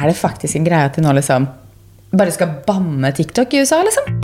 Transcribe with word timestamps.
er 0.00 0.06
det 0.10 0.16
faktisk 0.16 0.56
en 0.56 0.64
greie 0.64 0.84
at 0.88 0.96
de 0.96 1.04
nå 1.04 1.12
liksom 1.16 1.48
bare 2.16 2.32
skal 2.34 2.48
banne 2.66 3.12
TikTok 3.14 3.54
i 3.54 3.60
USA, 3.62 3.82
liksom? 3.86 4.20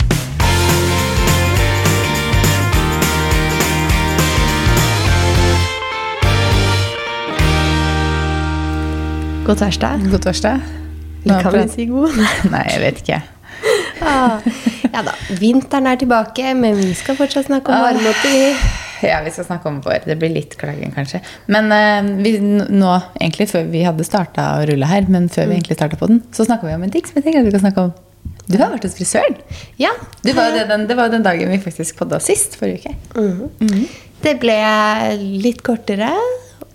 God 9.45 9.57
torsdag. 9.57 9.99
God 10.11 10.19
torsdag. 10.21 10.59
Kan 11.41 11.53
vi 11.53 11.67
si 11.69 11.85
god? 11.85 12.11
Nei, 12.53 12.63
jeg 12.73 12.81
vet 12.83 12.99
ikke. 13.03 13.21
Ah, 14.03 14.43
ja 14.93 15.01
da. 15.07 15.13
Vinteren 15.39 15.87
er 15.87 15.99
tilbake, 16.01 16.51
men 16.55 16.75
vi 16.81 16.91
skal 16.95 17.15
fortsatt 17.19 17.47
snakke 17.47 17.71
om 17.71 17.77
Ah. 17.79 17.87
varmemåter. 17.87 18.29
vi. 18.31 18.86
Ja, 19.05 19.19
vi 19.25 19.31
skal 19.31 19.45
snakke 19.45 19.69
om 19.69 19.79
vår. 19.85 20.01
Det 20.07 20.17
blir 20.19 20.33
litt 20.33 20.55
klaging, 20.57 20.91
kanskje. 20.95 21.21
Men 21.53 21.69
eh, 21.73 22.09
vi, 22.23 22.33
nå, 22.41 22.95
egentlig 23.19 23.49
før 23.51 23.69
vi 23.69 23.83
hadde 23.85 24.07
starta 24.07 24.49
å 24.57 24.65
rulle 24.69 24.89
her, 24.89 25.05
men 25.13 25.29
før 25.33 25.51
vi 25.51 25.59
egentlig 25.59 25.77
starta 25.77 25.99
på 25.99 26.09
den, 26.09 26.23
så 26.33 26.47
snakka 26.47 26.69
vi 26.69 26.75
om 26.77 26.85
en 26.87 26.93
ting 26.93 27.05
som 27.05 27.19
jeg 27.19 27.27
tenker 27.27 27.43
at 27.43 27.49
vi 27.49 27.55
kan 27.55 27.65
snakke 27.67 27.87
om. 27.87 27.95
Du 28.47 28.55
har 28.55 28.71
vært 28.71 28.87
hos 28.87 28.95
frisøren. 28.95 29.37
Ja. 29.79 29.91
Du 30.23 30.31
var 30.31 30.49
jo 30.49 30.57
det, 30.57 30.65
den, 30.71 30.87
det 30.87 30.97
den 31.13 31.25
dagen 31.25 31.51
vi 31.51 31.61
faktisk 31.61 31.99
podda 31.99 32.19
sist, 32.23 32.55
forrige 32.59 32.93
uke. 32.95 33.85
Det 34.23 34.37
ble 34.41 34.59
litt 35.43 35.61
kortere. 35.67 36.13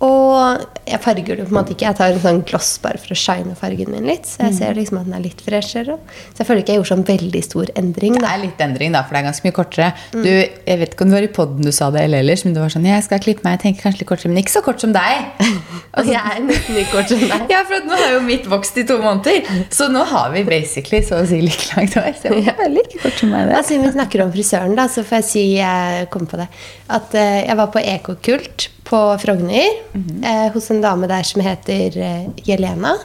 Og 0.03 0.63
jeg 0.83 0.99
farger 0.99 1.37
det 1.39 1.45
på 1.47 1.53
en 1.53 1.55
måte 1.55 1.71
ikke. 1.71 1.85
Jeg 1.87 1.95
tar 1.95 2.11
en 2.11 2.19
sånn 2.19 2.41
gloss 2.47 2.73
bare 2.83 2.99
for 2.99 3.15
å 3.15 3.17
shine 3.17 3.53
fargen 3.55 3.91
min 3.93 4.07
litt. 4.09 4.27
Så 4.27 4.41
jeg 4.49 4.55
ser 4.57 4.75
liksom 4.75 4.99
at 4.99 5.07
den 5.07 5.15
er 5.15 5.23
litt 5.23 5.39
freshere. 5.43 5.95
Så 6.33 6.41
jeg 6.41 6.47
føler 6.49 6.63
ikke 6.63 6.73
jeg 6.73 6.81
gjorde 6.81 6.91
sånn 6.91 7.05
veldig 7.07 7.43
stor 7.45 7.71
endring. 7.79 8.17
Det 8.19 8.27
er 8.27 8.41
litt 8.41 8.63
endring, 8.65 8.91
da, 8.95 9.05
for 9.07 9.15
det 9.15 9.21
er 9.21 9.27
ganske 9.29 9.47
mye 9.47 9.55
kortere. 9.55 9.89
Du, 10.11 10.27
jeg 10.27 10.81
vet 10.81 10.95
ikke 10.95 11.07
om 11.07 11.13
det 11.13 11.17
var 11.19 11.27
i 11.27 11.31
poden 11.37 11.69
du 11.69 11.71
sa 11.75 11.87
det, 11.95 12.03
eller 12.09 12.23
ellers, 12.25 12.43
men 12.43 12.55
du 12.55 12.59
var 12.59 12.73
sånn 12.73 12.89
Jeg 12.89 13.05
skal 13.07 13.23
klippe 13.23 13.47
meg, 13.47 13.55
jeg 13.55 13.63
tenker 13.63 13.87
kanskje 13.87 14.03
litt 14.03 14.11
kortere, 14.11 14.33
men 14.33 14.43
ikke 14.43 14.55
så 14.57 14.63
kort 14.65 14.83
som 14.83 14.95
deg. 14.95 15.23
Altså, 15.93 16.09
jeg 16.09 16.25
er 16.25 16.39
nesten 16.41 16.73
like 16.73 16.89
kort 16.89 17.11
som 17.11 17.19
deg. 17.21 17.41
Ja, 17.53 17.59
for 17.69 17.85
nå 17.85 17.97
har 17.99 18.15
jo 18.15 18.21
mitt 18.25 18.47
vokst 18.49 18.79
i 18.81 18.83
to 18.89 18.95
måneder, 18.97 19.45
så 19.69 19.85
nå 19.93 20.01
har 20.09 20.31
vi 20.33 20.41
basically 20.47 21.03
så 21.05 21.19
å 21.21 21.27
si 21.29 21.37
like 21.43 21.67
langt 21.69 21.93
hår. 21.99 22.15
Så 22.17 22.31
jeg 22.33 22.49
er 22.49 22.71
like 22.73 22.97
kort 22.97 23.21
som 23.21 23.29
meg. 23.29 23.45
Det. 23.45 23.59
Altså, 23.59 23.77
vi 23.77 23.91
snakker 23.93 24.25
om 24.25 24.33
frisøren, 24.33 24.73
da, 24.79 24.87
så 24.89 25.05
får 25.05 25.21
jeg 25.21 25.27
si 25.29 25.43
jeg 25.59 26.07
kom 26.13 26.25
på 26.29 26.41
det, 26.41 26.49
at 26.97 27.13
uh, 27.13 27.37
jeg 27.45 27.59
var 27.61 27.69
på 27.75 27.85
Ekokult 27.93 28.71
på 28.87 29.01
Frogner 29.21 29.69
eh, 29.95 30.47
hos 30.53 30.69
en 30.71 30.81
dame 30.83 31.07
der 31.09 31.25
som 31.27 31.43
heter 31.43 31.97
eh, 31.97 32.25
Jelena. 32.47 32.95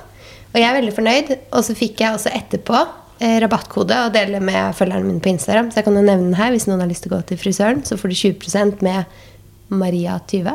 Og 0.53 0.57
jeg 0.59 0.69
er 0.69 0.79
veldig 0.79 0.95
fornøyd. 0.97 1.35
Og 1.53 1.67
så 1.67 1.77
fikk 1.79 2.03
jeg 2.03 2.17
også 2.17 2.33
etterpå 2.35 2.79
eh, 2.79 3.37
rabattkode 3.45 4.01
å 4.07 4.13
dele 4.15 4.41
med 4.45 4.77
følgerne 4.79 5.07
mine 5.07 5.23
på 5.25 5.33
Instagram. 5.33 5.71
Så 5.71 5.81
jeg 5.81 5.89
kan 5.89 5.99
jo 5.99 6.05
nevne 6.05 6.31
den 6.31 6.39
her 6.39 6.55
hvis 6.55 6.69
noen 6.71 6.83
har 6.85 6.91
lyst 6.91 7.07
til 7.07 7.13
å 7.13 7.19
gå 7.19 7.23
til 7.31 7.41
frisøren. 7.41 7.85
Så 7.87 8.01
får 8.01 8.13
du 8.13 8.19
20% 8.19 8.85
med 8.87 9.21
Maria20. 9.69 10.51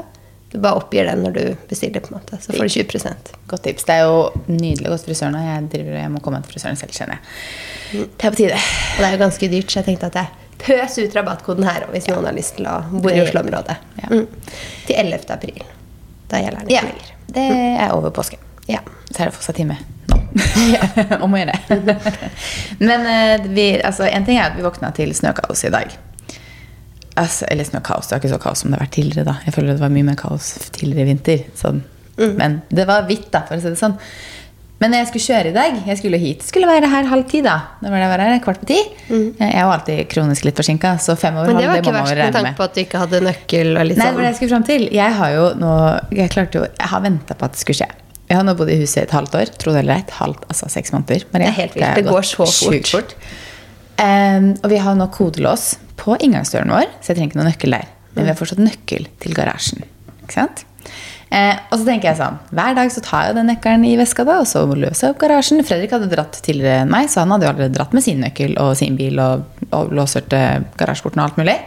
Du 0.54 0.60
bare 0.62 0.78
oppgir 0.78 1.08
den 1.10 1.24
når 1.26 1.34
du 1.34 1.44
bestiller, 1.70 2.04
på 2.04 2.12
en 2.12 2.20
måte. 2.20 2.38
Så 2.42 2.54
får 2.54 2.68
du 2.70 2.76
20% 2.76 3.34
Godt 3.50 3.66
tips. 3.66 3.88
Det 3.88 3.96
er 3.96 4.06
jo 4.06 4.20
nydelig 4.52 4.92
hos 4.92 5.06
frisøren, 5.08 5.38
og 5.40 5.48
jeg, 5.48 5.66
driver, 5.74 5.98
jeg 5.98 6.14
må 6.14 6.22
komme 6.26 6.44
til 6.44 6.54
frisøren 6.54 6.78
selv, 6.78 6.94
kjenner 6.94 7.18
jeg. 7.18 8.06
Det 8.20 8.28
er 8.28 8.34
på 8.36 8.38
tide. 8.38 8.60
Og 8.62 9.02
det 9.02 9.08
er 9.08 9.16
jo 9.16 9.22
ganske 9.24 9.50
dyrt, 9.50 9.72
så 9.72 9.82
jeg 9.82 9.88
tenkte 9.90 10.10
at 10.12 10.20
jeg 10.22 10.43
pøs 10.64 10.98
ut 11.00 11.16
rabattkoden 11.18 11.68
her 11.68 11.88
hvis 11.94 12.08
noen 12.12 12.28
har 12.30 12.36
lyst 12.36 12.58
til 12.60 12.68
å 12.70 12.80
bo 12.94 13.12
i 13.12 13.20
Oslo-området. 13.24 13.76
Ja. 14.02 14.12
Mm. 14.12 14.54
Til 14.88 14.96
11. 14.96 15.26
april. 15.36 15.64
Da 16.32 16.42
gjelder 16.42 16.64
den 16.64 16.72
ikke 16.72 16.88
lenger. 16.88 17.12
det 17.36 17.50
er 17.84 17.96
over 17.96 18.14
påske. 18.16 18.40
Ja. 18.70 18.80
Så 19.10 19.22
er 19.22 19.30
det 19.30 19.36
fortsatt 19.36 19.60
time 19.60 19.78
nå. 20.10 20.20
Om 21.24 21.36
å 21.36 21.42
gjøre. 21.42 21.58
Men 22.82 23.08
eh, 23.10 23.48
vi, 23.54 23.68
altså, 23.86 24.08
en 24.08 24.26
ting 24.26 24.40
er 24.40 24.50
at 24.50 24.58
vi 24.58 24.66
våkna 24.66 24.92
til 24.96 25.14
snøkaos 25.16 25.66
i 25.68 25.74
dag. 25.74 25.94
Altså, 27.20 27.46
eller 27.52 27.68
snøkaos. 27.68 28.10
Det 28.10 28.16
var 28.16 28.24
ikke 28.24 28.34
så 28.34 28.42
kaos 28.42 28.64
som 28.64 28.72
det 28.72 28.80
har 28.80 28.88
vært 28.88 28.96
tidligere. 28.98 29.28
da. 29.30 29.36
Jeg 29.46 29.56
føler 29.56 29.76
det 29.76 29.84
var 29.84 29.94
mye 29.94 30.08
mer 30.08 30.20
kaos 30.20 30.54
tidligere 30.74 31.06
i 31.06 31.12
vinter. 31.12 31.44
Sånn. 31.60 31.84
Men 32.18 32.62
det 32.74 32.88
var 32.90 33.06
hvitt, 33.10 33.30
da, 33.34 33.44
for 33.48 33.58
å 33.58 33.62
si 33.62 33.74
det 33.74 33.80
sånn. 33.80 33.98
Men 34.84 34.92
når 34.92 35.00
jeg 35.00 35.08
skulle 35.14 35.24
kjøre 35.30 35.52
i 35.54 35.56
dag, 35.56 35.76
jeg 35.88 36.00
skulle 36.02 36.18
hit, 36.20 36.42
skulle 36.44 36.68
være 36.68 36.90
her 36.92 37.06
halv 37.08 37.24
ti. 37.32 37.40
da. 37.46 37.54
Nå 37.80 37.88
var 37.94 38.02
det 38.04 38.08
var 38.12 38.24
her, 38.26 38.34
kvart 38.44 38.60
på 38.60 38.68
ti. 38.68 38.80
Jeg 39.08 39.48
er 39.48 39.62
jo 39.62 39.70
alltid 39.72 40.02
kronisk 40.12 40.44
litt 40.44 40.60
forsinka, 40.60 40.98
så 41.00 41.16
fem 41.16 41.38
over 41.40 41.48
Men 41.48 41.62
det 41.62 41.64
halv, 41.64 41.72
var 41.72 41.78
det 41.78 41.84
ikke 41.86 41.94
må 41.94 41.96
man 41.96 42.04
verst 42.04 42.12
jo 42.12 42.18
med 42.18 42.20
regne 42.20 42.36
tanke 42.36 42.50
med. 42.50 42.58
på 42.58 42.66
at 42.68 42.74
du 42.76 42.82
ikke 42.84 43.04
hadde 43.06 43.22
nøkkel 43.24 43.72
og 43.72 43.88
litt 43.88 44.02
Nei, 44.02 44.08
det 44.10 44.18
var 44.18 44.26
det 44.26 44.26
sånn. 44.26 44.28
jeg 44.28 44.38
skulle 44.42 44.54
frem 44.58 44.66
til. 44.68 44.84
Jeg 44.98 45.16
har 45.20 45.36
jo 45.38 45.46
nå 45.62 45.72
Jeg 46.20 46.34
klarte 46.36 46.60
jo 46.60 46.66
Jeg 46.68 46.90
har 46.92 47.06
venta 47.06 47.38
på 47.40 47.48
at 47.48 47.56
det 47.56 47.64
skulle 47.64 47.80
skje. 47.80 47.90
Jeg 48.28 48.40
har 48.40 48.44
nå 48.50 48.58
bodd 48.60 48.74
i 48.74 48.78
huset 48.82 49.00
i 49.00 49.04
et 49.06 49.16
halvt 49.16 49.40
år. 49.40 49.54
Tro 49.64 49.72
det 49.72 49.82
eller 49.86 49.96
ei. 49.96 50.04
Et 50.04 50.14
halvt, 50.20 50.44
altså 50.52 50.70
seks 50.76 50.92
måneder. 50.92 51.26
Maria. 51.32 51.48
Det 51.48 51.54
er 51.54 51.60
helt 51.62 51.80
vilt. 51.80 51.96
Det 52.02 52.06
går 52.10 52.28
så 52.28 52.50
fort. 52.50 52.92
fort. 52.92 53.16
Um, 54.04 54.52
og 54.60 54.68
vi 54.74 54.84
har 54.84 55.00
nå 55.00 55.08
kodelås 55.16 55.66
på 56.02 56.20
inngangsdøren 56.20 56.76
vår, 56.76 56.92
så 57.00 57.14
jeg 57.14 57.22
trenger 57.22 57.32
ikke 57.32 57.40
noen 57.40 57.52
nøkkel 57.54 57.78
der. 57.78 57.92
Men 58.16 58.26
vi 58.26 58.34
har 58.34 58.40
fortsatt 58.40 58.60
nøkkel 58.60 59.08
til 59.24 59.36
garasjen. 59.38 59.88
Ikke 60.24 60.36
sant? 60.42 60.66
Eh, 61.34 61.56
og 61.72 61.80
så 61.80 61.86
tenker 61.88 62.12
jeg 62.12 62.18
sånn 62.20 62.36
Hver 62.54 62.76
dag 62.78 62.92
så 62.94 63.02
tar 63.02 63.24
jeg 63.26 63.38
den 63.40 63.48
nøkkelen 63.50 63.86
i 63.90 63.96
veska, 63.98 64.22
da, 64.28 64.36
og 64.44 64.46
så 64.46 64.62
løser 64.70 65.08
jeg 65.08 65.16
opp 65.16 65.22
garasjen. 65.24 65.64
Fredrik 65.66 65.96
hadde 65.96 66.10
dratt 66.12 66.38
tidligere 66.46 66.84
enn 66.84 66.92
meg, 66.94 67.10
så 67.10 67.24
han 67.24 67.34
hadde 67.34 67.48
jo 67.48 67.54
allerede 67.56 67.74
dratt 67.78 67.96
med 67.98 68.06
sin 68.06 68.22
nøkkel 68.22 68.54
og 68.62 68.76
sin 68.78 69.00
bil 69.00 69.18
og, 69.24 69.48
og 69.74 69.94
låsørte 69.98 70.44
garasjeporten 70.78 71.24
og 71.24 71.32
alt 71.32 71.42
mulig. 71.42 71.58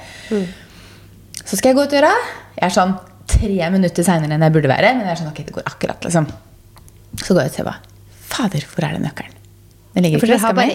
Så 1.43 1.59
skal 1.59 1.73
jeg 1.73 1.79
gå 1.81 1.87
ut 1.89 1.97
døra. 1.97 2.13
Jeg 2.57 2.69
er 2.69 2.77
sånn 2.77 2.95
tre 3.31 3.71
minutter 3.75 4.07
seinere 4.07 4.39
enn 4.39 4.47
jeg 4.47 4.55
burde 4.55 4.71
være. 4.71 4.95
Men 4.99 5.09
jeg 5.09 5.17
er 5.17 5.21
sånn, 5.25 5.33
ok, 5.35 5.43
det 5.49 5.57
går 5.59 5.67
akkurat, 5.73 6.07
liksom. 6.07 6.31
Så 7.25 7.35
går 7.35 7.43
jeg 7.47 7.51
ut 7.51 7.57
og 7.57 7.59
ser 7.59 7.69
bare 7.73 7.83
Fader, 8.27 8.65
hvor 8.71 8.87
er 8.87 8.97
den 8.97 9.07
nøkkelen? 9.07 9.35
Den 9.97 10.05
ligger 10.05 10.19
ikke 10.21 10.29
i 10.29 10.35
veska 10.37 10.55
mi. 10.59 10.67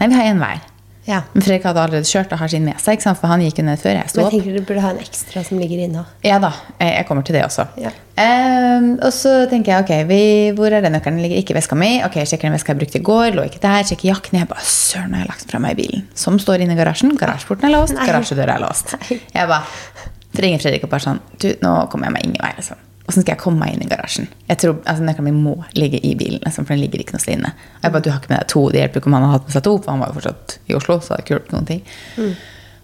Nei, 0.00 0.06
vi 0.08 0.18
har 0.18 0.28
én 0.32 0.38
hver. 0.42 0.60
Ja. 1.08 1.24
Men 1.32 1.42
Fredrik 1.42 1.64
hadde 1.66 1.82
allerede 1.82 2.06
kjørt 2.06 2.30
og 2.34 2.38
har 2.38 2.50
sin 2.52 2.62
med 2.66 2.78
seg, 2.78 3.02
for 3.02 3.26
han 3.30 3.42
gikk 3.42 3.58
jo 3.58 3.64
ned 3.66 3.80
før 3.82 3.96
jeg 3.96 4.10
sto 4.12 4.20
Men 4.20 4.22
jeg 4.22 4.28
opp. 4.28 4.34
tenker 4.36 4.58
du 4.58 4.66
burde 4.68 4.84
ha 4.84 4.92
en 4.94 5.00
ekstra 5.02 5.42
som 5.48 5.58
ligger 5.58 5.82
inne. 5.82 6.04
Ja 6.22 6.38
da, 6.42 6.52
jeg 6.78 7.06
kommer 7.08 7.26
til 7.26 7.34
det 7.34 7.42
også. 7.48 7.66
Ja. 7.82 7.90
Um, 8.12 8.86
og 9.02 9.10
så 9.16 9.32
tenker 9.50 9.72
jeg, 9.72 9.82
ok, 9.82 9.92
vi, 10.10 10.20
hvor 10.54 10.70
er 10.70 10.84
den 10.84 10.94
nøkkelen? 10.94 11.18
Den 11.18 11.26
ligger 11.26 11.40
ikke 11.42 11.56
i 11.56 11.58
veska 11.58 11.78
mi. 11.78 11.90
Ok, 12.06 12.20
jeg 12.20 12.30
sjekker 12.30 12.46
den 12.50 12.54
veska 12.54 12.74
jeg 12.74 12.82
brukte 12.84 13.00
i 13.00 13.04
går. 13.08 13.32
Lå 13.34 13.48
ikke 13.48 13.62
der. 13.64 13.82
Sjekker 13.88 14.12
jakken. 14.12 14.38
Jeg 14.38 14.50
bare, 14.52 14.62
søren, 14.68 15.16
har 15.16 15.24
jeg 15.24 15.32
lagt 15.32 15.50
fra 15.50 15.62
meg 15.64 15.74
i 15.74 15.80
bilen? 15.82 16.06
Som 16.14 16.38
står 16.42 16.62
inne 16.62 16.76
i 16.76 16.78
garasjen. 16.78 17.16
Garasjeporten 17.18 17.66
er 17.70 17.74
låst. 17.74 17.98
Garasjedøra 17.98 18.60
er 18.60 18.62
låst. 18.68 18.94
Nei. 19.00 19.18
Jeg 19.34 19.50
bare, 19.50 20.06
ringer 20.38 20.62
Fredrik 20.62 20.86
og 20.86 20.94
bare 20.94 21.06
sånn, 21.08 21.22
du, 21.42 21.50
nå 21.64 21.74
kommer 21.90 22.10
jeg 22.12 22.18
meg 22.20 22.30
ingen 22.30 22.42
vei, 22.46 22.54
liksom. 22.60 22.78
Hvordan 23.12 23.26
skal 23.26 23.34
jeg 23.34 23.40
komme 23.42 23.60
meg 23.60 23.74
inn 23.74 23.82
i 23.84 23.88
garasjen? 23.90 24.28
Jeg 24.48 24.58
tror, 24.62 24.78
altså 24.88 25.04
Nøkkelen 25.04 25.26
min 25.28 25.42
må 25.44 25.52
ligge 25.76 25.98
i 26.00 26.14
bilen, 26.16 26.40
liksom, 26.40 26.64
for 26.64 26.72
den 26.72 26.80
ligger 26.80 27.02
ikke 27.02 27.12
noe 27.12 27.20
sted 27.20 27.34
inne. 27.36 27.50
Og 27.52 27.84
jeg 27.84 27.92
bare, 27.92 28.04
du 28.06 28.08
har 28.08 28.22
ikke 28.22 28.32
med 28.32 28.40
deg 28.40 28.48
to. 28.48 28.62
Det 28.72 28.80
hjelper 28.80 29.02
ikke 29.02 29.10
om 29.10 29.16
han 29.18 29.26
har 29.26 29.34
hatt 29.34 29.50
med 29.50 29.56
seg 29.58 29.64
to, 29.66 29.74
for 29.82 29.92
han 29.92 30.00
var 30.00 30.08
jo 30.08 30.16
fortsatt 30.16 30.54
i 30.64 30.76
Oslo. 30.78 30.96
så 30.96 31.12
det 31.12 31.18
hadde 31.18 31.36
ikke 31.42 31.52
noen 31.52 31.68
ting. 31.68 31.82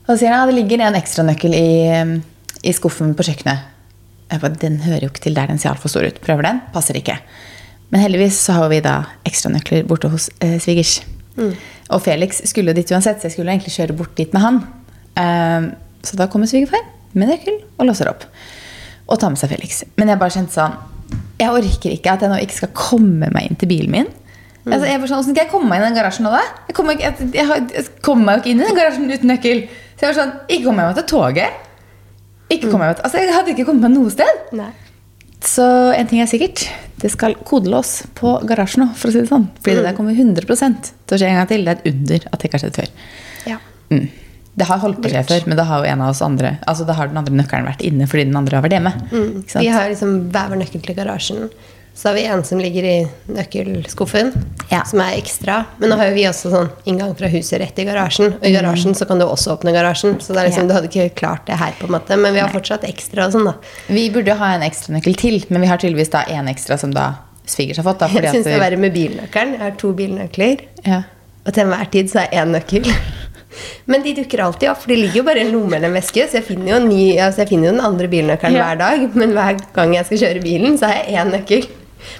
Og 0.04 0.10
så 0.10 0.18
sier 0.20 0.34
han 0.34 0.42
ja, 0.42 0.50
det 0.50 0.56
ligger 0.58 0.84
en 0.84 0.98
ekstranøkkel 1.00 1.56
i, 1.56 1.70
i 2.68 2.74
skuffen 2.76 3.16
på 3.16 3.24
kjøkkenet. 3.30 3.64
Jeg 4.28 4.44
bare, 4.44 4.60
Den 4.60 4.76
hører 4.84 5.06
jo 5.06 5.12
ikke 5.14 5.24
til 5.30 5.40
der 5.40 5.48
den 5.48 5.62
ser 5.62 5.72
altfor 5.72 5.94
stor 5.94 6.04
ut. 6.04 6.20
Prøver 6.20 6.44
den, 6.44 6.60
passer 6.76 7.00
ikke. 7.00 7.16
Men 7.88 8.04
heldigvis 8.04 8.42
så 8.44 8.58
har 8.58 8.68
vi 8.68 8.82
da 8.84 8.98
ekstranøkler 9.28 9.88
borte 9.88 10.12
hos 10.12 10.28
eh, 10.44 10.58
svigers. 10.60 10.98
Og 11.88 12.02
Felix 12.04 12.42
skulle 12.50 12.74
jo 12.74 12.76
dit 12.76 12.92
uansett, 12.92 13.16
så 13.22 13.30
jeg 13.30 13.38
skulle 13.38 13.54
egentlig 13.54 13.72
kjøre 13.72 13.96
bort 13.96 14.12
dit 14.20 14.36
med 14.36 14.44
han. 14.44 14.60
Eh, 15.16 15.72
så 16.04 16.20
da 16.20 16.28
kommer 16.28 16.50
svigerfar 16.50 16.84
med 17.16 17.32
nøkkel 17.32 17.62
og 17.78 17.88
låser 17.88 18.12
opp. 18.12 18.28
Og 19.08 19.20
ta 19.20 19.30
med 19.32 19.40
seg 19.40 19.52
Felix. 19.52 19.82
Men 19.96 20.12
jeg 20.12 20.20
bare 20.20 20.34
kjente 20.34 20.54
sånn 20.54 20.74
Jeg 21.40 21.52
orker 21.54 21.94
ikke 21.94 22.14
at 22.14 22.24
jeg 22.24 22.32
nå 22.32 22.40
ikke 22.44 22.58
skal 22.58 22.72
komme 22.76 23.30
meg 23.32 23.48
inn 23.48 23.60
til 23.60 23.70
bilen 23.70 23.94
min. 23.94 24.10
Altså, 24.68 24.88
jeg 24.90 25.00
var 25.00 25.08
sånn, 25.08 25.22
Hvordan 25.22 25.28
skal 25.30 25.44
jeg 25.44 25.52
komme 25.52 25.70
meg 25.70 25.78
inn 25.78 25.86
i 25.86 25.88
den 25.88 25.96
garasjen 25.96 26.26
nå, 26.26 26.32
da? 26.34 26.42
Jeg 26.68 26.76
kommer, 26.76 26.98
jeg, 27.00 27.30
jeg, 27.32 27.62
jeg 27.72 27.86
kommer 28.04 28.26
meg 28.26 28.36
jo 28.36 28.42
ikke 28.42 28.52
inn 28.52 28.60
i 28.60 28.66
den 28.66 28.76
garasjen 28.76 29.08
uten 29.14 29.32
nøkkel. 29.32 29.62
Så 29.94 30.04
jeg 30.04 30.10
var 30.10 30.18
sånn, 30.18 30.34
Ikke 30.48 30.66
kommer 30.66 30.84
jeg 30.84 30.90
meg 30.90 30.98
til 31.00 31.08
toget. 31.14 31.64
Ikke 32.48 32.68
kommer 32.68 32.88
jeg 32.88 32.92
meg 32.92 32.98
til, 32.98 33.06
altså 33.08 33.22
Jeg 33.22 33.34
hadde 33.36 33.54
ikke 33.54 33.66
kommet 33.68 33.86
meg 33.86 33.96
noe 33.96 34.12
sted. 34.12 34.44
Nei. 34.58 34.68
Så 35.48 35.64
en 35.94 36.08
ting 36.10 36.20
er 36.20 36.28
sikkert. 36.30 36.66
Det 36.98 37.12
skal 37.14 37.36
kodelås 37.46 38.02
på 38.18 38.34
garasjen 38.48 38.82
nå, 38.82 38.88
for 38.98 39.10
å 39.10 39.14
si 39.14 39.22
det 39.22 39.30
sånn. 39.30 39.46
Fordi 39.62 39.78
det 39.78 39.86
der 39.86 39.96
kommer 39.96 40.16
100 40.16 40.42
til 40.42 41.14
å 41.14 41.20
skje 41.20 41.28
en 41.30 41.38
gang 41.38 41.50
til. 41.50 41.64
Det 41.64 41.74
er 41.74 41.78
et 41.78 41.92
under 41.92 42.26
at 42.32 42.40
det 42.40 42.48
ikke 42.48 42.58
har 42.58 42.64
skjedd 42.64 42.80
før. 42.80 42.96
Ja. 43.46 43.60
Mm. 43.94 44.08
Det 44.58 44.66
har 44.66 44.78
holdt 44.82 44.98
på 45.02 45.06
å 45.06 45.12
skje 45.12 45.24
før, 45.28 45.46
men 45.46 45.56
da 45.60 45.64
har 45.68 45.84
jo 45.84 45.90
en 45.92 46.00
av 46.02 46.10
oss 46.10 46.20
andre 46.24 46.56
Altså 46.66 46.84
da 46.88 46.92
har 46.98 47.06
den 47.10 47.16
andre 47.20 47.34
nøkkelen 47.38 47.66
vært 47.68 47.82
inne 47.86 48.08
fordi 48.10 48.24
den 48.26 48.36
andre 48.40 48.58
har 48.58 48.64
vært 48.66 48.74
hjemme. 48.78 48.92
Sant? 49.46 49.62
Vi 49.62 49.68
har 49.70 49.88
liksom 49.92 50.16
hver 50.34 50.48
vår 50.50 50.62
nøkkel 50.64 50.82
til 50.82 50.96
garasjen. 50.98 51.50
Så 51.98 52.08
har 52.08 52.14
vi 52.14 52.24
en 52.30 52.44
som 52.46 52.60
ligger 52.62 52.84
i 52.86 52.96
nøkkelskuffen, 53.34 54.28
Ja. 54.70 54.84
som 54.84 55.00
er 55.00 55.16
ekstra. 55.18 55.64
Men 55.80 55.90
nå 55.90 55.96
har 55.98 56.06
jo 56.10 56.14
vi 56.14 56.24
også 56.28 56.50
sånn 56.52 56.68
inngang 56.86 57.16
fra 57.18 57.26
huset 57.32 57.58
rett 57.60 57.78
i 57.78 57.84
garasjen. 57.88 58.34
Og 58.38 58.44
i 58.46 58.52
garasjen 58.54 58.94
så 58.94 59.06
kan 59.08 59.18
du 59.18 59.24
også 59.26 59.56
åpne 59.56 59.72
garasjen. 59.74 60.20
Så 60.22 60.32
det 60.32 60.38
er 60.42 60.48
liksom, 60.48 60.62
Ja. 60.62 60.68
du 60.68 60.74
hadde 60.74 60.88
ikke 60.92 61.14
klart 61.16 61.46
det 61.46 61.56
her, 61.58 61.72
på 61.80 61.86
en 61.86 61.92
måte. 61.96 62.16
Men 62.16 62.34
vi 62.34 62.38
har 62.40 62.48
fortsatt 62.50 62.84
ekstra 62.84 63.26
og 63.26 63.32
sånn, 63.32 63.44
da. 63.46 63.54
Vi 63.88 64.10
burde 64.10 64.36
ha 64.38 64.54
en 64.54 64.62
ekstra 64.62 64.94
nøkkel 64.94 65.16
til, 65.16 65.44
men 65.50 65.60
vi 65.60 65.66
har 65.66 65.78
tydeligvis 65.78 66.10
da 66.10 66.22
en 66.28 66.46
ekstra 66.46 66.78
som 66.78 66.92
da 66.92 67.14
svigers 67.46 67.76
har 67.78 67.84
fått. 67.84 67.98
Da, 67.98 68.06
Jeg 68.08 68.30
syns 68.32 68.44
det 68.44 68.54
er 68.54 68.60
verre 68.60 68.78
med 68.78 68.94
bilnøkkelen. 68.94 69.52
Jeg 69.52 69.60
har 69.60 69.70
to 69.72 69.92
bilnøkler. 69.92 70.60
ja. 70.86 71.02
Og 71.46 71.54
til 71.54 71.64
enhver 71.64 71.90
tid 71.90 72.06
så 72.10 72.20
er 72.30 72.44
én 72.44 72.52
nøkkel. 72.52 72.84
Men 73.86 74.02
de 74.02 74.14
dukker 74.14 74.40
alltid 74.44 74.68
opp, 74.70 74.82
for 74.82 74.88
de 74.92 74.96
ligger 75.02 75.16
jo 75.22 75.26
bare 75.28 75.42
i 75.42 75.46
en 75.46 75.52
lomme 75.52 75.76
eller 75.76 75.88
en 75.88 75.94
veske. 75.98 76.28
Så 76.28 76.38
jeg 76.40 76.44
finner 76.44 76.74
jo, 76.76 76.78
ny, 76.86 77.16
altså 77.18 77.44
jeg 77.44 77.48
finner 77.54 77.70
jo 77.70 77.76
den 77.78 77.84
andre 77.84 78.08
bilnøkkelen 78.08 78.56
Ja. 78.58 78.64
hver 78.68 78.78
dag. 78.78 79.14
Men 79.14 79.32
hver 79.36 79.58
gang 79.74 79.94
jeg 79.94 80.06
skal 80.06 80.18
kjøre 80.24 80.42
bilen, 80.42 80.78
så 80.78 80.86
har 80.90 81.02
jeg 81.04 81.14
én 81.18 81.30
nøkkel. 81.34 81.68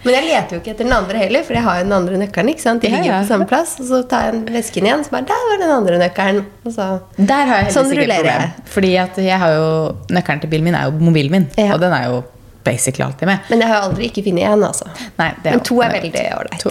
Men 0.05 0.14
jeg 0.14 0.25
leter 0.26 0.56
jo 0.56 0.58
ikke 0.61 0.70
etter 0.75 0.85
den 0.85 0.93
andre 0.93 1.19
heller, 1.19 1.43
for 1.46 1.55
jeg 1.55 1.62
har 1.62 1.76
jo 1.79 1.85
den 1.85 1.93
andre 1.93 2.17
nøkkelen. 2.19 2.49
ikke 2.50 2.61
sant? 2.64 2.82
De 2.82 2.88
ligger 2.90 3.05
jo 3.06 3.12
ja. 3.12 3.20
på 3.23 3.29
samme 3.29 3.46
plass. 3.46 3.76
Og 3.81 3.87
så 3.87 4.00
tar 4.11 4.25
jeg 4.32 4.40
vesken 4.56 4.85
igjen, 4.88 5.05
så 5.06 5.11
bare 5.14 5.29
Der 5.31 5.44
var 5.50 5.61
den 5.62 5.70
andre 5.70 5.99
nøkkelen. 6.02 6.40
Og 6.67 6.73
så 6.75 6.88
Der 7.17 7.46
har 7.46 7.62
jeg 7.62 7.73
Sånn 7.76 7.87
rullerer 7.94 8.25
problem. 8.26 8.43
jeg. 8.43 8.67
Fordi 8.75 8.90
at 9.05 9.17
jeg 9.23 9.38
har 9.38 9.55
jo 9.55 9.69
Nøkkelen 10.11 10.40
til 10.43 10.50
bilen 10.50 10.64
min 10.64 10.75
er 10.75 10.85
jo 10.90 10.99
mobilen 10.99 11.31
min, 11.31 11.46
Ja. 11.56 11.73
og 11.75 11.81
den 11.81 11.93
er 11.93 12.08
jo 12.11 12.25
basically 12.64 13.05
alltid 13.06 13.26
med. 13.31 13.38
Men 13.49 13.61
jeg 13.61 13.69
har 13.69 13.81
aldri 13.88 14.11
ikke 14.11 14.25
funnet 14.26 14.44
én, 14.44 14.67
altså. 14.67 14.85
Nei, 15.19 15.31
det 15.44 15.50
Men 15.55 15.61
to 15.61 15.81
er 15.81 15.88
veldig 15.94 16.26
ålreit. 16.37 16.64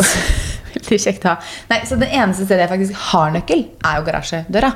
Veldig 0.88 1.04
kjekt 1.04 1.26
å 1.28 1.34
ha. 1.34 1.54
Nei, 1.72 1.82
så 1.88 2.00
det 2.00 2.10
eneste 2.10 2.48
stedet 2.48 2.64
jeg 2.66 2.72
faktisk 2.72 3.08
har 3.12 3.34
nøkkel, 3.36 3.64
er 3.86 4.00
jo 4.00 4.06
garasjedøra. 4.08 4.74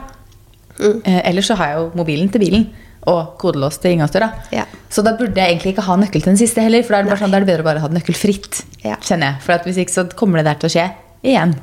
Mm. 0.81 1.01
Eh, 1.05 1.19
ellers 1.29 1.51
så 1.51 1.57
har 1.59 1.71
jeg 1.71 1.79
jo 1.79 1.89
mobilen 1.99 2.31
til 2.33 2.43
bilen 2.43 2.65
og 3.09 3.33
kodelås 3.41 3.79
til 3.81 3.95
inngangsdøra. 3.95 4.27
Ja. 4.53 4.67
Så 4.91 5.01
da 5.05 5.15
burde 5.17 5.39
jeg 5.39 5.55
egentlig 5.55 5.73
ikke 5.73 5.87
ha 5.87 5.97
nøkkel 5.97 6.21
til 6.21 6.33
den 6.33 6.41
siste 6.41 6.61
heller, 6.61 6.83
for 6.85 6.93
da 6.93 6.99
er 6.99 7.07
det, 7.07 7.13
bare 7.13 7.23
sånn, 7.23 7.33
er 7.33 7.45
det 7.45 7.49
bedre 7.49 7.65
å 7.65 7.69
bare 7.71 7.81
ha 7.81 7.89
det 7.89 7.97
nøkkelfritt. 7.97 8.61
Ja. 8.85 8.99
kjenner 9.01 9.31
jeg. 9.31 9.45
For 9.45 9.55
at 9.55 9.65
hvis 9.65 9.81
ikke 9.81 9.95
så 9.95 10.05
kommer 10.17 10.41
det 10.41 10.51
der 10.51 10.61
til 10.61 10.69
å 10.69 10.73
skje 10.75 10.87
igjen. 11.25 11.55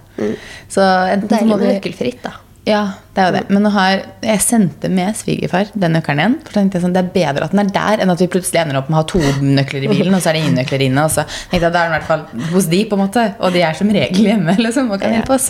Så 0.70 0.82
enten 0.82 1.28
så 1.28 1.34
Deilig 1.34 1.50
må 1.50 1.58
med 1.60 1.74
nøkkelfritt, 1.76 2.20
da. 2.24 2.34
Ja, 2.68 2.80
det 3.16 3.22
er 3.22 3.28
jo 3.30 3.34
det. 3.38 3.40
Men 3.54 3.64
nå 3.64 3.70
har, 3.72 4.02
jeg 4.20 4.40
sendte 4.44 4.90
med 4.92 5.16
svigerfar 5.16 5.70
den 5.72 5.94
nøkkelen 5.96 6.20
igjen. 6.20 6.34
For 6.44 6.56
tenkte 6.58 6.76
jeg 6.76 6.84
sånn, 6.84 6.94
Det 6.96 7.00
er 7.00 7.12
bedre 7.14 7.46
at 7.46 7.54
den 7.54 7.62
er 7.62 7.70
der, 7.72 8.02
enn 8.04 8.12
at 8.12 8.20
vi 8.20 8.28
plutselig 8.28 8.60
ender 8.60 8.80
opp 8.82 8.90
med 8.92 8.98
å 8.98 9.00
ha 9.00 9.06
to 9.08 9.20
nøkler 9.44 9.86
i 9.86 9.90
bilen, 9.94 10.16
og 10.16 10.20
så 10.20 10.30
er 10.30 10.36
det 10.36 10.42
ingen 10.44 10.58
nøkler 10.60 10.84
inne. 10.84 11.06
Og 11.08 11.14
så 11.14 11.24
tenkte 11.24 11.62
jeg, 11.62 11.62
Da 11.64 11.70
er 11.70 11.88
den 11.88 11.94
i 11.94 11.96
hvert 11.96 12.10
fall 12.10 12.50
hos 12.52 12.68
de, 12.68 12.82
på 12.90 12.98
en 12.98 13.02
måte. 13.06 13.24
Og 13.40 13.56
de 13.56 13.64
er 13.64 13.78
som 13.78 13.94
regel 13.96 14.28
hjemme 14.32 14.58
liksom, 14.60 14.92
og 14.92 15.00
kan 15.00 15.16
hjelpe 15.16 15.38
oss. 15.38 15.48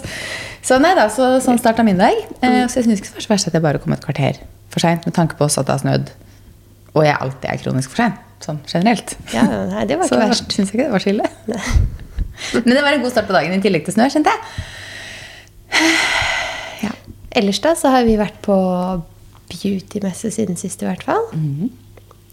Så 0.69 0.79
nei 0.83 0.95
da, 0.99 1.09
så, 1.11 1.33
sånn 1.43 1.59
starta 1.59 1.85
min 1.87 1.99
dag. 1.99 2.23
Eh, 2.39 2.63
så 2.71 2.81
jeg 2.81 2.87
syns 2.87 3.03
ikke 3.03 3.11
det 3.11 3.19
var 3.19 3.27
så 3.27 3.33
verst 3.35 3.51
at 3.51 3.59
jeg 3.59 3.67
bare 3.67 3.83
kom 3.83 3.97
et 3.97 4.05
kvarter 4.05 4.41
for 4.71 4.85
seint, 4.85 5.07
med 5.09 5.17
tanke 5.19 5.39
på 5.39 5.49
også 5.49 5.65
at 5.65 5.71
det 5.71 5.77
har 5.79 5.85
snødd. 5.85 6.15
Og 6.95 7.03
jeg 7.07 7.19
alltid 7.19 7.51
er 7.51 7.63
kronisk 7.65 7.95
for 7.95 8.05
sein, 8.05 8.17
sånn 8.45 8.63
generelt. 8.69 9.17
Ja, 9.35 9.49
nei, 9.73 9.87
det 9.91 9.99
var 9.99 10.07
Så 10.11 10.19
ikke 10.19 10.31
verst. 10.35 10.51
syns 10.55 10.71
jeg 10.71 10.79
ikke 10.79 10.87
det 10.87 10.95
var 10.95 11.07
så 11.07 11.15
ille. 11.15 11.31
Men 12.63 12.75
det 12.77 12.83
var 12.85 12.95
en 12.95 13.03
god 13.03 13.17
start 13.17 13.27
på 13.31 13.35
dagen 13.35 13.59
i 13.59 13.63
tillegg 13.65 13.87
til 13.89 13.99
snø, 13.99 14.11
kjente 14.13 14.35
jeg. 14.35 14.43
Ellers 17.37 17.61
da 17.61 17.75
så 17.77 17.91
har 17.93 18.05
vi 18.09 18.17
vært 18.17 18.39
på 18.43 18.57
beautymesse 19.49 20.31
siden 20.33 20.57
sist, 20.61 20.83
i 20.83 20.89
hvert 20.89 21.03
fall. 21.07 21.29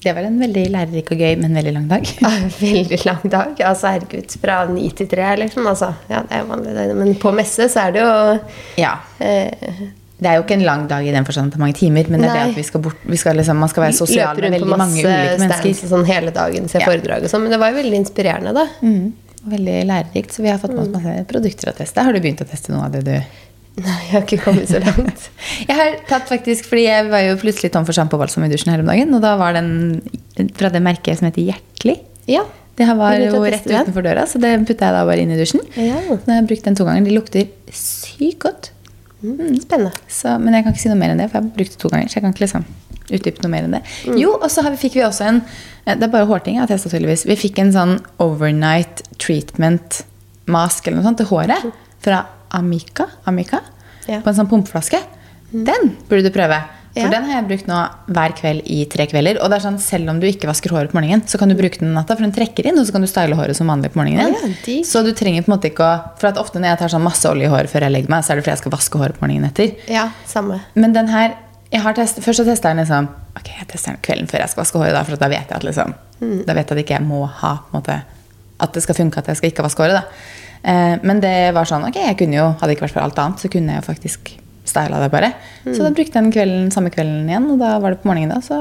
Det 0.05 0.13
var 0.13 0.27
en 0.27 0.37
veldig 0.37 0.67
lærerik 0.69 1.09
og 1.15 1.21
gøy, 1.23 1.33
men 1.41 1.55
veldig 1.57 1.71
lang 1.73 1.85
dag. 1.89 2.05
Veldig 2.59 2.99
lang 3.07 3.23
dag. 3.31 3.55
Altså, 3.65 3.89
herregud, 3.95 4.35
fra 4.41 4.59
ni 4.69 4.89
til 4.93 5.07
tre, 5.09 5.31
liksom. 5.41 5.65
Altså, 5.71 5.89
ja, 6.11 6.19
det 6.27 6.35
er 6.37 6.43
jo 6.43 6.49
vanlig, 6.51 6.73
det. 6.77 6.83
Men 6.99 7.15
på 7.21 7.31
messe 7.33 7.65
så 7.73 7.87
er 7.87 7.95
det 7.95 8.03
jo 8.03 8.11
Ja. 8.83 8.91
eh, 9.19 9.49
Det 10.21 10.29
er 10.29 10.37
jo 10.37 10.43
ikke 10.45 10.55
en 10.59 10.63
lang 10.67 10.85
dag 10.87 11.03
i 11.07 11.11
den 11.11 11.25
forstand 11.27 11.49
at 11.49 11.55
det 11.55 11.57
er 11.59 11.63
mange 11.65 11.75
timer, 11.79 12.05
men 12.07 12.21
det 12.21 12.29
er 12.29 12.37
det 12.37 12.43
at 12.53 12.55
vi 12.59 12.63
skal 12.63 12.81
bort, 12.85 13.01
vi 13.03 13.17
skal 13.19 13.35
liksom, 13.35 13.57
man 13.59 13.67
skal 13.73 13.83
være 13.87 13.97
sosial 13.97 14.37
med 14.39 14.53
veldig 14.53 14.77
mange 14.77 15.01
ulike 15.01 15.39
mennesker. 15.41 15.89
sånn 15.89 16.05
hele 16.07 16.31
dagen, 16.31 16.69
se 16.71 16.79
Ja. 16.79 16.85
foredrag 16.85 17.23
og 17.25 17.29
sånn. 17.33 17.41
Men 17.43 17.51
det 17.51 17.59
var 17.59 17.73
jo 17.73 17.81
veldig 17.81 17.99
inspirerende, 18.05 18.53
da. 18.53 18.67
Mm. 18.85 19.11
Veldig 19.55 19.75
lærerikt, 19.89 20.31
så 20.31 20.41
vi 20.45 20.49
har 20.53 20.57
fått 20.61 20.71
med 20.77 20.85
oss 20.85 20.93
masse 20.93 21.25
produkter 21.27 21.73
å 21.73 21.75
teste. 21.81 22.01
Har 22.05 22.13
du 22.13 22.19
begynt 22.21 22.41
å 22.45 22.47
teste 22.47 22.69
noe 22.71 22.85
av 22.85 22.91
det, 22.93 23.03
du? 23.03 23.17
Nei, 23.75 23.95
jeg 24.05 24.11
har 24.13 24.23
ikke 24.23 24.39
kommet 24.45 24.69
så 24.71 24.79
langt. 24.79 25.25
Jeg 25.69 25.75
har 25.75 25.97
tatt 26.07 26.29
faktisk, 26.31 26.67
fordi 26.69 26.85
jeg 26.85 27.07
var 27.11 27.23
jo 27.25 27.33
plutselig 27.41 27.71
tom 27.73 27.83
for 27.87 27.95
sjampo 27.95 28.15
i 28.15 28.47
dusjen 28.51 28.71
her 28.71 28.83
om 28.83 28.87
dagen, 28.87 29.11
og 29.17 29.23
da 29.23 29.33
var 29.39 29.55
den 29.57 29.99
fra 30.55 30.69
det 30.71 30.79
merket 30.83 31.19
som 31.19 31.27
heter 31.27 31.43
Hjertelig. 31.49 31.97
Ja. 32.31 32.45
Det 32.75 32.87
her 32.87 32.95
var 32.99 33.15
jo 33.19 33.41
rett 33.43 33.67
utenfor 33.67 34.03
døra, 34.03 34.25
så 34.27 34.39
det 34.39 34.53
putta 34.67 34.89
jeg 34.89 34.95
da 34.95 35.03
bare 35.07 35.23
inn 35.23 35.31
i 35.31 35.39
dusjen. 35.39 35.63
Ja. 35.75 35.99
Jeg 36.07 36.23
har 36.27 36.47
brukt 36.47 36.65
den 36.67 36.75
to 36.75 36.87
ganger. 36.87 37.05
De 37.07 37.15
lukter 37.15 37.51
sykt 37.71 38.41
godt. 38.43 38.71
Mm, 39.23 39.59
spennende. 39.63 39.93
Så, 40.11 40.35
men 40.39 40.55
jeg 40.57 40.65
kan 40.65 40.75
ikke 40.75 40.83
si 40.83 40.91
noe 40.91 40.99
mer 40.99 41.13
enn 41.13 41.23
det, 41.23 41.29
for 41.31 41.39
jeg 41.39 41.45
har 41.47 41.55
brukt 41.55 41.75
det 41.75 41.79
to 41.81 41.91
ganger. 41.91 42.11
Så 42.11 42.19
jeg 42.19 42.25
kan 42.25 42.35
ikke 42.35 42.45
liksom 42.45 42.67
utdype 43.05 43.45
noe 43.45 43.53
mer 43.53 43.67
enn 43.67 43.77
det. 43.77 43.81
Jo, 44.19 44.35
og 44.35 44.47
så 44.51 44.65
fikk 44.79 44.97
vi 44.99 45.05
også 45.05 45.27
en 45.29 45.41
eh, 45.45 45.93
Det 45.93 46.07
er 46.07 46.13
bare 46.13 46.27
hårting 46.29 46.57
jeg 46.57 46.65
har 46.65 46.71
testa, 46.71 46.91
tydeligvis. 46.91 47.25
Vi 47.29 47.39
fikk 47.39 47.61
en 47.63 47.73
sånn 47.75 47.97
overnight 48.23 49.05
treatment 49.21 50.03
mask 50.51 50.87
eller 50.87 50.99
noe 50.99 51.07
sånt 51.07 51.21
til 51.23 51.29
håret 51.31 51.71
fra 52.05 52.25
Amica. 52.51 53.07
Amica 53.25 53.61
Ja. 54.07 54.19
På 54.21 54.29
en 54.29 54.35
sånn 54.35 54.49
pumpeflaske. 54.49 54.99
Den 55.51 55.95
burde 56.09 56.23
du 56.23 56.29
prøve. 56.29 56.61
For 56.95 57.01
Ja. 57.01 57.09
den 57.09 57.23
har 57.25 57.41
jeg 57.41 57.47
brukt 57.49 57.67
nå 57.67 57.89
hver 58.07 58.31
kveld 58.37 58.61
i 58.71 58.85
tre 58.85 59.05
kvelder. 59.05 59.41
Og 59.43 59.49
det 59.49 59.57
er 59.57 59.67
sånn, 59.69 59.79
selv 59.79 60.09
om 60.09 60.19
du 60.19 60.27
ikke 60.27 60.47
vasker 60.47 60.69
håret 60.71 60.91
på 60.91 60.95
morgenen, 61.01 61.23
så 61.27 61.37
kan 61.37 61.49
du 61.49 61.55
bruke 61.55 61.79
den 61.79 61.93
natta, 61.93 62.15
for 62.15 62.21
den 62.23 62.31
trekker 62.31 62.65
inn, 62.65 62.77
og 62.79 62.85
så 62.87 62.93
kan 62.93 63.01
du 63.01 63.07
style 63.07 63.35
håret 63.35 63.53
som 63.55 63.67
vanlig 63.67 63.91
på 63.91 63.99
morgenen. 63.99 64.31
Ja, 64.31 64.83
så 64.85 65.03
du 65.03 65.11
trenger 65.11 65.43
på 65.43 65.51
en 65.51 65.57
måte 65.59 65.67
ikke 65.73 65.83
å 65.83 66.19
For 66.19 66.27
at 66.27 66.37
ofte 66.37 66.55
når 66.61 66.69
jeg 66.71 66.77
tar 66.79 66.87
sånn 66.87 67.03
masse 67.03 67.25
olje 67.27 67.49
i 67.49 67.51
håret 67.51 67.69
før 67.69 67.81
jeg 67.81 67.91
legger 67.91 68.09
meg, 68.09 68.23
så 68.23 68.31
er 68.31 68.35
det 68.35 68.43
fordi 68.45 68.55
jeg 68.55 68.61
skal 68.63 68.71
vaske 68.71 68.97
håret 69.01 69.17
på 69.19 69.27
morgenen 69.27 69.49
etter. 69.51 69.75
Ja, 69.91 70.09
samme. 70.25 70.61
Men 70.75 70.93
den 70.93 71.07
her 71.07 71.35
testet, 71.71 72.23
Først 72.23 72.39
så 72.39 72.45
testa 72.45 72.69
jeg 72.69 72.77
den 72.77 72.85
liksom 72.85 73.09
Ok, 73.35 73.49
jeg 73.59 73.67
tester 73.67 73.91
den 73.91 73.99
kvelden 74.01 74.27
før 74.29 74.39
jeg 74.39 74.49
skal 74.49 74.63
vaske 74.63 74.79
håret. 74.79 74.93
Da, 74.93 75.03
for 75.03 75.15
da 75.17 75.27
vet 75.27 75.49
jeg 75.49 75.57
at 75.57 75.63
liksom 75.63 75.93
Da 76.45 76.53
vet 76.53 76.69
jeg 76.69 76.77
at 76.77 76.85
ikke 76.85 76.95
jeg 76.99 77.03
må 77.07 77.27
ha 77.27 77.55
på 77.57 77.75
en 77.75 77.81
måte, 77.81 78.03
At 78.61 78.71
det 78.71 78.83
skal 78.83 78.95
funke 78.95 79.17
at 79.17 79.27
jeg 79.27 79.35
skal 79.35 79.49
ikke 79.51 79.63
vaske 79.67 79.83
håret. 79.83 79.99
da 79.99 80.03
eh, 80.65 80.95
Men 81.05 81.21
det 81.23 81.35
var 81.55 81.69
sånn 81.69 81.85
Ok, 81.87 81.99
jeg 82.01 82.17
kunne 82.19 82.39
jo 82.39 82.47
Hadde 82.57 82.71
det 82.71 82.77
ikke 82.77 82.87
vært 82.87 82.97
for 82.97 83.05
alt 83.05 83.21
annet, 83.23 83.41
så 83.45 83.51
kunne 83.53 83.75
jeg 83.75 83.83
jo 83.83 83.87
faktisk 83.91 84.33
styla 84.65 84.97
det 84.99 85.11
bare. 85.13 85.27
Så 85.69 85.83
da 85.85 85.91
brukte 85.93 86.17
jeg 86.17 86.23
den 86.25 86.31
kvelden, 86.33 86.69
samme 86.73 86.89
kvelden 86.91 87.27
igjen, 87.29 87.45
og 87.53 87.59
da 87.61 87.75
var 87.79 87.93
det 87.93 87.99
på 88.01 88.09
morgenen 88.09 88.33
da, 88.33 88.39
så 88.41 88.57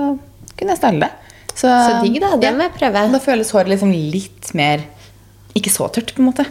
kunne 0.55 0.75
jeg 0.75 0.81
style 0.83 1.01
det. 1.01 1.09
Så, 1.55 1.71
Så 1.71 2.03
digg, 2.03 2.19
da. 2.21 2.35
Den 2.43 2.59
må 2.59 2.67
jeg 2.67 2.75
prøve. 2.77 3.05
Da 3.15 3.21
føles 3.25 3.51
håret 3.55 3.71
liksom 3.73 3.93
litt 3.95 4.51
mer 4.59 4.83
Ikke 5.55 5.71
så 5.71 5.87
tørt, 5.95 6.11
på 6.17 6.21
en 6.21 6.27
måte. 6.29 6.45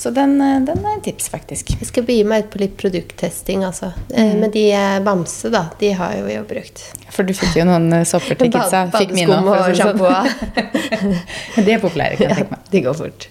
Så 0.00 0.08
den, 0.16 0.34
eh, 0.40 0.54
den 0.64 0.80
er 0.82 0.94
et 0.96 1.02
tips, 1.04 1.28
faktisk. 1.28 1.74
Jeg 1.78 1.88
skal 1.90 2.06
begi 2.08 2.22
meg 2.24 2.46
ut 2.46 2.50
på 2.54 2.62
litt 2.62 2.76
produkttesting, 2.80 3.60
altså. 3.68 3.90
Mm. 4.08 4.34
Men 4.40 4.50
de 4.54 4.62
eh, 4.72 4.98
Bamse, 5.04 5.50
da, 5.52 5.66
de 5.78 5.90
har 5.98 6.14
jo 6.16 6.22
vi 6.24 6.38
jo 6.38 6.44
brukt. 6.48 6.80
For 7.12 7.28
du 7.28 7.34
fikk 7.36 7.58
jo 7.60 7.66
noen 7.68 7.92
eh, 8.00 8.06
sopper 8.08 8.40
til 8.40 8.48
kidsa. 8.56 8.86
Fikk 8.96 9.12
mine 9.14 9.36
badeskum 9.44 10.00
for 10.00 10.08
å 10.08 10.22
og 10.24 10.32
det 10.32 10.96
sånn. 10.96 11.18
De 11.68 11.74
er 11.76 11.82
populære, 11.84 12.16
kan 12.16 12.32
jeg 12.32 12.40
tenke 12.40 12.56
meg. 12.56 12.70
de 12.72 12.86
går 12.88 12.98
fort. 13.04 13.28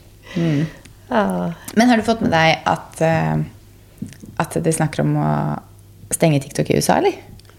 Ja. 1.09 1.53
Men 1.75 1.89
har 1.89 1.99
du 1.99 2.05
fått 2.07 2.21
med 2.25 2.33
deg 2.35 2.67
at, 2.67 3.01
eh, 3.01 3.37
at 4.43 4.57
de 4.63 4.73
snakker 4.75 5.05
om 5.05 5.15
å 5.21 5.31
stenge 6.13 6.41
TikTok 6.43 6.69
i 6.71 6.79
USA, 6.81 6.99
eller? 7.01 7.17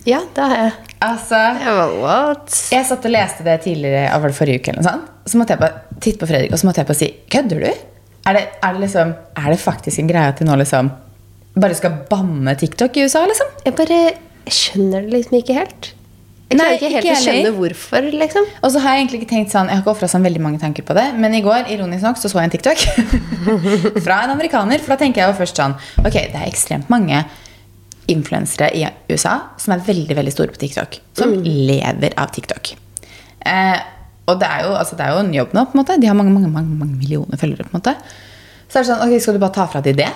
ja, 0.08 0.22
det 0.34 0.40
har 0.40 0.54
jeg. 0.56 0.72
Altså, 1.04 1.38
Jeg 2.72 2.86
satt 2.88 3.04
og 3.04 3.12
leste 3.12 3.44
det 3.44 3.58
tidligere, 3.66 4.06
av 4.12 4.22
var 4.22 4.32
det 4.32 4.38
forrige 4.38 4.62
uke, 4.62 4.72
eller 4.72 4.82
noe 4.82 4.88
sånt. 4.88 5.10
Så 5.28 5.40
måtte 5.40 5.54
jeg 5.54 5.60
bare 5.60 5.98
titte 6.00 6.22
på 6.22 6.28
Fredrik, 6.30 6.54
og 6.54 6.60
så 6.60 6.68
måtte 6.68 6.80
jeg 6.80 6.88
bare 6.88 7.00
si 7.00 7.08
Kødder 7.28 7.60
du? 7.60 7.68
Er 8.28 8.36
det, 8.36 8.44
er, 8.62 8.72
det 8.72 8.82
liksom, 8.86 9.12
er 9.40 9.50
det 9.52 9.60
faktisk 9.60 10.00
en 10.00 10.08
greie 10.08 10.32
at 10.32 10.40
de 10.40 10.46
nå 10.48 10.56
liksom 10.60 10.90
bare 11.58 11.76
skal 11.76 11.94
banne 12.08 12.54
TikTok 12.58 12.96
i 12.96 13.04
USA, 13.08 13.24
liksom? 13.28 13.52
Jeg 13.66 13.76
bare 13.78 14.00
skjønner 14.48 15.04
det 15.04 15.14
liksom 15.16 15.38
ikke 15.40 15.56
helt. 15.58 15.90
Jeg 16.48 16.56
klarer 16.56 16.78
ikke 16.78 16.88
helt 16.94 17.04
ikke 17.04 17.14
å 17.14 17.20
skjønne 17.20 17.50
hvorfor, 17.58 18.06
liksom. 18.22 18.46
Og 18.64 18.70
så 18.72 18.80
har 18.80 18.94
jeg 18.94 19.02
egentlig 19.02 19.18
ikke 19.20 19.30
tenkt 19.34 19.52
sånn, 19.52 19.68
jeg 19.68 19.76
har 19.76 19.82
ikke 19.82 19.92
offret 19.92 20.12
sånn 20.14 20.24
veldig 20.24 20.40
mange 20.40 20.60
tanker 20.62 20.86
på 20.88 20.94
det, 20.96 21.04
men 21.20 21.34
i 21.36 21.42
går, 21.44 21.68
ironisk 21.74 22.06
nok, 22.06 22.16
så 22.16 22.30
så 22.32 22.40
jeg 22.40 22.48
en 22.48 22.54
TikTok 22.54 22.84
fra 24.06 24.22
en 24.24 24.32
amerikaner, 24.32 24.80
for 24.80 24.94
da 24.94 25.02
tenker 25.02 25.20
jeg 25.20 25.28
jo 25.28 25.36
først 25.42 25.60
sånn, 25.60 25.76
ok, 26.00 26.16
det 26.16 26.40
er 26.40 26.46
ekstremt 26.48 26.88
mange 26.92 27.20
influensere 28.08 28.70
i 28.72 28.86
USA 29.12 29.34
som 29.60 29.74
er 29.76 29.84
veldig, 29.84 30.16
veldig 30.16 30.32
store 30.32 30.54
på 30.54 30.62
TikTok, 30.62 30.96
som 31.20 31.36
lever 31.44 32.16
av 32.16 32.32
TikTok. 32.32 32.72
Eh, 33.44 33.76
og 34.28 34.40
det 34.40 34.48
er, 34.48 34.64
jo, 34.64 34.72
altså, 34.80 34.96
det 34.96 35.04
er 35.04 35.12
jo 35.12 35.20
en 35.26 35.36
jobb 35.36 35.52
nå, 35.56 35.66
på 35.68 35.76
en 35.76 35.82
måte. 35.82 35.98
De 36.00 36.08
har 36.08 36.16
mange, 36.16 36.32
mange, 36.32 36.48
mange, 36.52 36.80
mange 36.80 36.96
millioner 36.96 37.40
følgere, 37.40 37.68
på 37.68 37.76
en 37.76 37.80
måte. 37.80 37.94
Så 38.68 38.80
er 38.80 38.84
det 38.84 38.90
sånn, 38.90 39.04
ok, 39.04 39.20
skal 39.24 39.36
du 39.36 39.44
bare 39.44 39.56
ta 39.56 39.68
fra 39.68 39.84
de 39.84 39.94
det? 40.00 40.08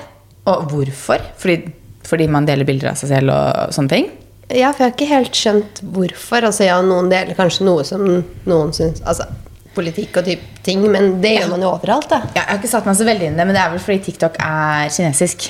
Og 0.49 0.67
hvorfor? 0.73 1.29
Fordi, 1.41 1.73
fordi 2.09 2.33
man 2.33 2.49
deler 2.49 2.69
bilder 2.69 2.93
av 2.93 3.01
seg 3.01 3.13
selv 3.13 3.33
og 3.33 3.77
sånne 3.77 3.93
ting? 3.93 4.11
Ja, 4.53 4.73
for 4.73 4.85
jeg 4.85 4.91
har 4.91 4.97
ikke 4.97 5.11
helt 5.11 5.39
skjønt 5.39 5.81
hvorfor. 5.95 6.45
Altså, 6.49 6.67
ja, 6.69 6.81
noen 6.85 7.09
deler 7.13 7.37
kanskje 7.39 7.67
noe 7.67 7.87
som 7.89 8.05
noen 8.05 8.75
syns 8.77 9.01
Altså 9.01 9.29
politikk 9.73 10.19
og 10.21 10.27
type 10.27 10.63
ting, 10.67 10.83
men 10.93 11.15
det 11.23 11.31
gjør 11.39 11.53
man 11.55 11.63
jo 11.65 11.71
overalt, 11.73 12.11
da. 12.11 12.19
Ja, 12.35 12.43
jeg 12.43 12.49
har 12.51 12.59
ikke 12.61 12.71
satt 12.75 12.89
meg 12.89 12.99
så 12.99 13.07
veldig 13.09 13.29
inn 13.29 13.37
i 13.37 13.41
det, 13.41 13.47
men 13.49 13.57
det 13.57 13.63
er 13.63 13.71
vel 13.73 13.81
fordi 13.81 14.03
TikTok 14.05 14.37
er 14.45 14.91
kinesisk. 14.93 15.47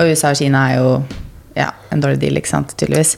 Og 0.00 0.12
USA 0.12 0.30
og 0.32 0.38
Kina 0.40 0.62
er 0.70 0.78
jo 0.78 0.94
ja, 1.58 1.68
en 1.92 2.00
dårlig 2.02 2.22
deal, 2.22 2.38
ikke 2.40 2.52
sant, 2.52 2.74
tydeligvis. 2.80 3.16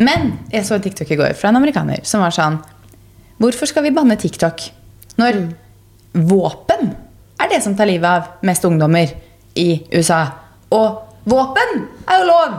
Men 0.00 0.38
jeg 0.52 0.64
så 0.66 0.78
en 0.78 0.84
TikTok 0.84 1.10
i 1.12 1.18
går 1.20 1.36
fra 1.38 1.50
en 1.50 1.60
amerikaner 1.60 2.04
som 2.06 2.24
var 2.24 2.34
sånn 2.34 2.60
Hvorfor 3.42 3.66
skal 3.66 3.82
vi 3.82 3.90
banne 3.92 4.14
TikTok 4.16 4.62
når 5.18 5.40
våpen 6.14 6.92
er 7.42 7.50
det 7.50 7.58
som 7.64 7.74
tar 7.76 7.90
livet 7.90 8.06
av 8.06 8.46
mest 8.46 8.64
ungdommer 8.64 9.10
i 9.58 9.82
USA? 9.90 10.22
Og 10.70 11.18
våpen 11.28 11.82
er 12.06 12.22
jo 12.22 12.28
lov! 12.30 12.54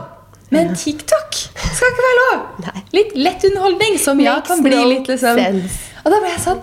Men 0.54 0.74
TikTok 0.78 1.34
skal 1.34 1.90
ikke 1.90 2.04
være 2.04 2.18
lov! 2.20 2.44
Nei. 2.66 2.82
Litt 2.94 3.16
lett 3.18 3.46
underholdning, 3.48 3.96
som 3.98 4.20
ja, 4.22 4.36
kan 4.46 4.62
bli 4.62 4.78
litt 4.92 5.10
liksom 5.10 5.40
sense. 5.40 5.80
Og 6.04 6.12
da 6.14 6.20
ble 6.22 6.30
jeg 6.30 6.42
sånn 6.44 6.60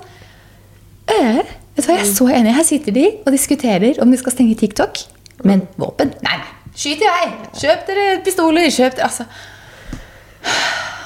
øh, 1.12 1.42
Vet 1.74 1.84
du 1.84 1.90
hva, 1.90 1.98
Jeg 1.98 2.06
er 2.06 2.12
så 2.14 2.28
enig. 2.32 2.54
Her 2.56 2.68
sitter 2.68 2.96
de 2.96 3.06
og 3.26 3.32
diskuterer 3.34 4.00
om 4.04 4.12
de 4.14 4.20
skal 4.22 4.36
stenge 4.36 4.56
TikTok. 4.60 5.02
Men 5.44 5.66
våpen? 5.82 6.14
Nei, 6.24 6.38
nei. 6.40 6.52
Skyt 6.74 7.04
i 7.04 7.10
vei! 7.10 7.26
Kjøp 7.60 7.84
dere 7.90 8.06
pistoler! 8.26 8.70
Kjøp 8.74 8.96
dere 8.98 9.10
Altså 9.10 9.28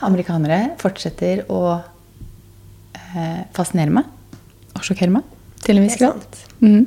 Amerikanere 0.07 0.59
fortsetter 0.79 1.41
å 1.51 1.61
eh, 1.75 3.41
fascinere 3.57 3.91
meg 3.97 4.77
og 4.77 4.85
sjokkere 4.85 5.11
meg 5.17 5.25
til 5.65 5.79
en 5.79 5.87
viss 5.87 5.97
grad. 5.99 6.23
Mhm. 6.61 6.85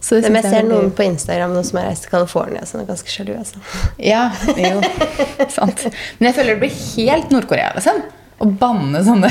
Så 0.00 0.16
det 0.16 0.30
Men 0.30 0.40
jeg 0.40 0.46
jeg 0.46 0.52
er 0.54 0.62
ser 0.62 0.68
noen 0.70 0.90
på 0.96 1.04
Instagram 1.04 1.52
nå 1.52 1.62
som 1.66 1.78
har 1.80 1.90
reist 1.90 2.06
til 2.06 2.14
California, 2.14 2.64
som 2.66 2.80
er 2.80 2.88
ganske 2.88 3.12
sjalu. 3.12 3.34
Altså. 3.36 3.60
Ja, 4.00 4.30
jo. 4.56 4.80
Sant. 5.58 5.84
Men 6.18 6.30
jeg 6.30 6.38
føler 6.38 6.56
det 6.56 6.62
blir 6.62 6.78
helt 6.96 7.34
Nord-Korea, 7.34 7.74
liksom. 7.76 8.00
Å 8.40 8.48
banne 8.62 9.02
sånne. 9.04 9.28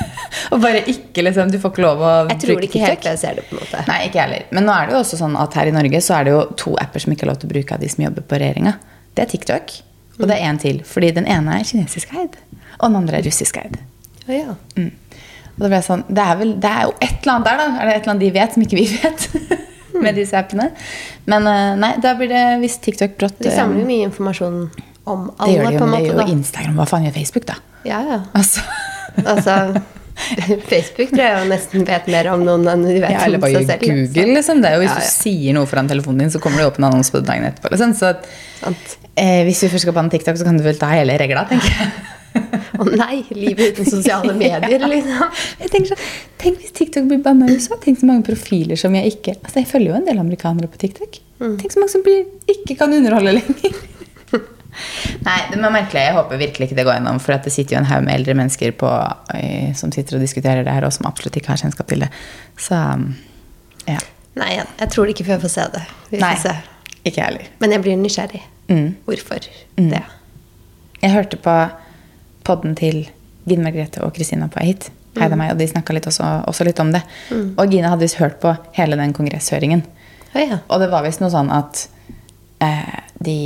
Og 0.52 0.60
bare 0.62 0.82
ikke 0.90 1.24
liksom 1.24 1.48
Du 1.50 1.56
får 1.62 1.72
ikke 1.72 1.82
lov 1.82 2.02
å 2.04 2.10
Jeg 2.30 2.40
tror 2.42 2.64
ikke 2.66 2.82
helt 2.84 3.06
jeg 3.08 3.18
ser 3.18 3.38
det, 3.38 3.46
på 3.48 3.56
en 3.56 3.62
måte. 3.64 3.80
Nei, 3.88 3.98
ikke 4.10 4.20
heller. 4.20 4.44
Men 4.54 4.68
nå 4.68 4.74
er 4.76 4.90
det 4.90 4.96
jo 4.98 5.00
også 5.00 5.18
sånn 5.22 5.38
at 5.40 5.56
her 5.56 5.70
i 5.70 5.74
Norge 5.74 6.02
så 6.04 6.18
er 6.18 6.28
det 6.28 6.34
jo 6.36 6.42
to 6.60 6.74
apper 6.82 7.02
som 7.02 7.14
ikke 7.14 7.24
er 7.26 7.32
lov 7.32 7.40
til 7.40 7.48
å 7.50 7.54
bruke 7.54 7.76
av 7.76 7.82
de 7.82 7.88
som 7.90 8.04
jobber 8.04 8.26
på 8.28 8.40
regjeringa. 8.42 8.74
Det 9.16 9.24
er 9.24 9.32
TikTok, 9.32 9.74
og 10.20 10.28
det 10.28 10.36
er 10.36 10.50
én 10.50 10.60
til. 10.60 10.82
Fordi 10.86 11.14
den 11.16 11.26
ene 11.30 11.56
er 11.56 11.66
kinesisk 11.66 12.12
eid, 12.12 12.36
og 12.76 12.84
den 12.90 13.00
andre 13.00 13.18
er 13.18 13.26
russisk 13.26 13.58
eid. 13.62 13.80
Oh, 14.26 14.36
ja. 14.36 14.54
Mm. 14.76 14.92
Og 15.56 15.64
da 15.64 15.72
ble 15.72 15.80
jeg 15.80 15.88
sånn, 15.88 16.04
det 16.08 16.28
er, 16.28 16.38
vel, 16.38 16.54
det 16.62 16.70
er 16.70 16.86
jo 16.86 16.94
et 17.00 17.16
eller 17.16 17.34
annet 17.34 17.48
der, 17.48 17.58
da. 17.64 17.66
Er 17.72 17.88
det 17.88 17.96
et 17.96 18.02
eller 18.04 18.14
annet 18.14 18.26
de 18.26 18.32
vet 18.36 18.54
som 18.54 18.68
ikke 18.68 18.78
vi 18.78 18.86
vet? 18.92 19.26
med 20.04 20.14
disse 20.18 20.36
appene. 20.38 20.70
Men 21.30 21.46
eh, 21.50 21.76
nei, 21.80 21.92
da 22.02 22.14
blir 22.18 22.30
det 22.32 22.44
hvis 22.62 22.78
TikTok 22.84 23.16
brått 23.20 23.38
De 23.42 23.48
eh, 23.50 23.56
samler 23.56 23.82
jo 23.84 23.86
mye 23.90 24.08
informasjon 24.10 24.60
om 25.10 25.24
Det 25.30 25.38
alle, 25.38 25.54
gjør 25.56 25.64
de 25.66 25.72
jo, 25.72 25.78
på 25.78 25.86
en 25.86 25.90
måte. 25.94 26.02
det 26.02 26.10
gjør 26.12 26.20
jo. 26.28 26.34
Instagram. 26.38 26.76
Hva 26.82 26.86
faen 26.90 27.06
gjør 27.08 27.16
Facebook, 27.16 27.46
da? 27.50 27.56
Ja, 27.88 28.02
ja. 28.06 28.20
Altså, 28.36 28.60
Altså, 29.32 29.54
Facebook 30.70 31.10
tror 31.14 31.22
jeg 31.24 31.36
jo 31.40 31.48
nesten 31.50 31.84
vet 31.88 32.06
mer 32.12 32.28
om 32.34 32.42
noen 32.44 32.66
enn 32.68 32.82
de 32.84 32.98
vet 33.00 33.14
ja, 33.14 33.22
eller 33.26 33.40
om 33.40 33.44
bare 33.46 33.56
seg 33.56 33.64
gjør 33.64 33.72
selv. 33.72 33.86
Google, 34.14 34.34
liksom. 34.36 34.60
Det 34.62 34.68
er 34.70 34.76
jo 34.76 34.82
Hvis 34.84 34.92
Ja, 34.92 35.00
ja. 35.00 35.08
du 35.08 35.14
sier 35.16 35.56
noe 35.56 35.70
foran 35.70 35.88
telefonen 35.90 36.24
din, 36.26 36.32
så 36.34 36.40
kommer 36.44 36.60
det 36.62 36.68
opp 36.70 36.78
en 36.82 36.88
annonse 36.90 37.14
på 37.14 37.22
det 37.22 37.30
dagen 37.30 37.48
etterpå. 37.48 37.72
Liksom. 37.74 37.94
Så 37.98 38.10
at, 38.12 38.28
Sant. 38.60 38.96
eh, 39.16 39.42
hvis 39.48 39.62
du 39.64 39.68
først 39.72 39.86
skal 39.88 39.96
banne 39.96 40.12
TikTok, 40.12 40.38
så 40.40 40.46
kan 40.48 40.60
du 40.60 40.64
vel 40.66 40.78
ta 40.80 40.92
hele 40.92 41.16
regla, 41.20 41.46
tenker 41.50 41.72
jeg. 41.80 41.92
Å 42.80 42.84
nei, 42.96 43.24
livet 43.34 43.74
uten 43.80 43.88
sosiale 43.90 44.32
medier, 44.38 44.84
liksom. 44.92 45.40
Jeg 45.64 45.72
tenker 45.72 45.90
sånn, 45.96 46.04
Tenk 46.40 46.60
hvis 46.62 46.72
TikTok 46.76 47.08
blir 47.10 47.20
banna 47.24 47.48
i 47.50 47.56
USA. 47.58 47.76
Tenk 47.82 48.00
så 48.00 48.08
mange 48.08 48.24
profiler 48.24 48.78
som 48.80 48.94
jeg 48.96 49.12
ikke 49.14 49.34
Altså, 49.36 49.58
Jeg 49.60 49.68
følger 49.68 49.92
jo 49.92 49.98
en 50.00 50.06
del 50.08 50.20
amerikanere 50.22 50.70
på 50.72 50.80
TikTok. 50.80 51.18
Mm. 51.40 51.56
Tenk 51.60 51.72
så 51.74 51.80
mange 51.82 51.92
som 51.92 52.04
blir, 52.06 52.22
ikke 52.48 52.76
kan 52.80 52.92
underholde 52.96 53.34
lenger. 53.36 53.76
Nei, 55.26 55.36
det 55.50 55.58
er 55.58 55.72
merkelig. 55.74 56.02
Jeg 56.06 56.14
håper 56.16 56.40
virkelig 56.40 56.68
ikke 56.68 56.78
det 56.78 56.86
går 56.88 56.96
gjennom. 56.98 57.18
For 57.20 57.36
at 57.36 57.44
det 57.44 57.52
sitter 57.52 57.76
jo 57.76 57.80
en 57.82 57.88
haug 57.90 58.04
med 58.06 58.14
eldre 58.16 58.36
mennesker 58.38 58.72
på, 58.80 58.90
som 59.76 59.92
sitter 59.92 60.16
og 60.16 60.24
diskuterer 60.24 60.64
det 60.64 60.72
her, 60.76 60.86
og 60.88 60.94
som 60.96 61.08
absolutt 61.10 61.36
ikke 61.40 61.52
har 61.52 61.60
kjennskap 61.60 61.90
til 61.90 62.04
det. 62.06 62.10
Så 62.60 62.78
ja. 63.88 63.98
Nei, 64.38 64.52
jeg, 64.54 64.66
tror 64.78 64.92
tror 64.94 65.12
ikke 65.12 65.26
før 65.26 65.36
jeg 65.36 65.44
får 65.44 65.54
se 65.56 65.66
det. 65.74 65.82
Vi 66.12 66.16
får 66.20 66.24
Nei, 66.24 66.34
se. 66.44 66.54
ikke 67.10 67.26
heller. 67.26 67.50
Men 67.60 67.74
jeg 67.76 67.84
blir 67.84 68.00
nysgjerrig. 68.00 68.42
Mm. 68.70 68.88
Hvorfor 69.08 69.50
Mm. 69.76 69.90
det? 69.90 70.02
Jeg 71.02 71.10
hørte 71.16 71.36
på 71.40 71.54
podden 72.44 72.74
til 72.76 73.08
Gine 73.48 73.64
Margrethe 73.64 74.02
og 74.04 74.14
Kristina 74.14 74.46
på 74.52 74.62
hit. 74.64 74.90
Heida 75.18 75.36
meg, 75.38 75.54
og 75.54 75.58
de 75.58 75.66
snakka 75.66 75.96
også, 75.98 76.26
også 76.50 76.66
litt 76.68 76.80
om 76.82 76.92
det. 76.94 77.02
Og 77.58 77.72
Gine 77.72 77.90
hadde 77.90 78.04
visst 78.04 78.20
hørt 78.20 78.38
på 78.42 78.54
hele 78.76 78.98
den 79.00 79.14
kongresshøringen. 79.16 79.82
Å 80.30 80.44
ja. 80.44 80.60
Og 80.68 80.82
det 80.82 80.90
var 80.92 81.02
visst 81.06 81.22
noe 81.22 81.32
sånn 81.32 81.50
at 81.54 81.88
eh, 82.62 82.98
de 83.18 83.38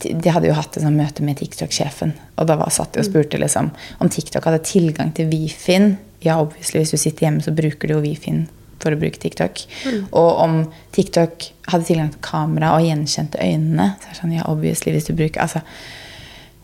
de 0.00 0.14
de 0.16 0.32
hadde 0.32 0.48
jo 0.48 0.56
hatt 0.56 0.76
et 0.76 0.84
sånt 0.84 0.96
møte 0.96 1.24
med 1.24 1.38
TikTok-sjefen. 1.40 2.14
Og 2.40 2.48
da 2.48 2.56
var 2.58 2.72
satt 2.72 2.94
de 2.94 3.02
og 3.02 3.08
spurte 3.08 3.40
liksom, 3.40 3.68
om 4.00 4.10
TikTok 4.12 4.48
hadde 4.48 4.64
tilgang 4.64 5.12
til 5.16 5.28
Wi-Fi-en. 5.32 5.96
Ja, 6.24 6.38
obviously, 6.40 6.80
hvis 6.80 6.94
du 6.94 7.00
sitter 7.00 7.26
hjemme, 7.26 7.44
så 7.44 7.52
bruker 7.54 7.88
du 7.88 7.96
jo 7.96 8.04
Wi-Fi-en 8.04 8.46
for 8.82 8.92
å 8.92 9.00
bruke 9.00 9.20
TikTok. 9.20 9.62
Og 10.16 10.30
om 10.42 10.56
TikTok 10.96 11.50
hadde 11.70 11.88
tilgang 11.88 12.10
til 12.12 12.24
kamera 12.24 12.74
og 12.76 12.86
gjenkjente 12.86 13.40
øynene. 13.42 13.92
Så 14.00 14.08
er 14.08 14.14
det 14.14 14.20
sånn, 14.22 14.34
ja, 14.38 14.48
obviously, 14.50 14.94
hvis 14.96 15.08
du 15.10 15.14
bruker 15.16 15.44
altså, 15.44 15.62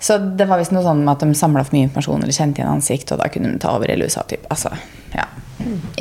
Så 0.02 0.18
det 0.18 0.48
var 0.50 0.58
visst 0.58 0.74
noe 0.74 0.82
sånn 0.82 1.04
med 1.04 1.12
at 1.14 1.22
de 1.22 1.34
samla 1.38 1.62
for 1.62 1.76
mye 1.76 1.86
informasjon 1.86 2.24
eller 2.24 2.34
kjente 2.34 2.58
igjen 2.58 2.72
ansikt, 2.72 3.12
og 3.14 3.20
da 3.22 3.28
kunne 3.30 3.52
de 3.52 3.60
ta 3.62 3.70
over 3.76 3.92
hele 3.92 4.08
USA. 4.08 4.24
Typ. 4.26 4.48
Altså, 4.50 4.72
ja. 5.14 5.28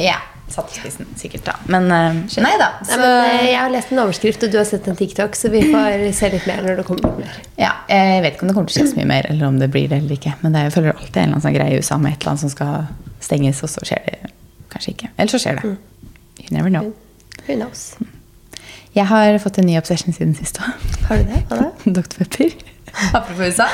ja. 0.01 0.19
Satt 0.51 0.73
i 0.73 0.79
spissen, 0.81 1.07
sikkert, 1.15 1.45
da. 1.47 1.53
Men 1.71 1.85
uh, 1.87 2.17
nei 2.43 2.53
da. 2.59 2.71
Nei, 2.83 2.97
men, 2.97 3.05
eh, 3.05 3.43
jeg 3.53 3.59
har 3.61 3.69
lest 3.71 3.93
en 3.93 4.01
overskrift, 4.03 4.41
og 4.43 4.51
du 4.51 4.57
har 4.59 4.65
sett 4.67 4.89
en 4.89 4.97
TikTok, 4.99 5.37
så 5.37 5.51
vi 5.53 5.61
får 5.69 6.07
se 6.17 6.31
litt 6.33 6.49
mer 6.49 6.65
når 6.65 6.81
det 6.81 6.85
kommer 6.89 7.13
mer. 7.21 7.37
Ja, 7.61 7.69
jeg 7.87 8.25
vet 8.25 8.35
ikke 8.35 8.47
om 8.47 8.51
det 8.51 8.57
kommer 8.57 8.73
til 8.73 8.81
å 8.81 8.81
skje 8.81 8.89
så 8.91 8.99
mye 8.99 9.11
mer, 9.13 9.29
eller 9.31 9.47
om 9.47 9.61
det 9.61 9.69
blir 9.71 9.85
det 9.93 10.01
eller 10.01 10.17
ikke. 10.17 10.33
Men 10.41 10.57
det 10.57 10.65
jeg 10.65 10.73
føler 10.75 10.97
alltid 10.97 11.21
en 11.21 11.21
eller 11.21 11.37
annen 11.37 11.45
sånn 11.45 11.55
greie 11.55 11.77
i 11.77 11.79
USA 11.79 11.99
med 12.01 12.17
et 12.17 12.19
eller 12.19 12.33
annet 12.33 12.43
som 12.43 12.51
skal 12.51 13.21
stenges, 13.29 13.61
og 13.63 13.71
så 13.71 13.85
skjer 13.87 14.03
det 14.09 14.33
kanskje 14.73 14.95
ikke. 14.97 15.13
Eller 15.15 15.35
så 15.35 15.43
skjer 15.45 15.61
det. 15.61 15.75
You 16.41 16.57
never 16.57 16.73
know. 16.73 16.91
Who 17.45 17.55
knows? 17.55 17.85
Jeg 18.97 19.07
har 19.07 19.37
fått 19.39 19.61
en 19.61 19.69
ny 19.69 19.77
obsession 19.79 20.11
siden 20.11 20.35
sist 20.35 20.59
òg. 20.59 20.91
Har 21.07 21.21
du 21.21 21.31
det? 21.31 21.45
Hva 21.47 21.61
da? 21.61 21.71
Dr. 22.01 22.25
Pepper. 22.25 22.70
Apropos 23.17 23.43
USA. 23.47 23.67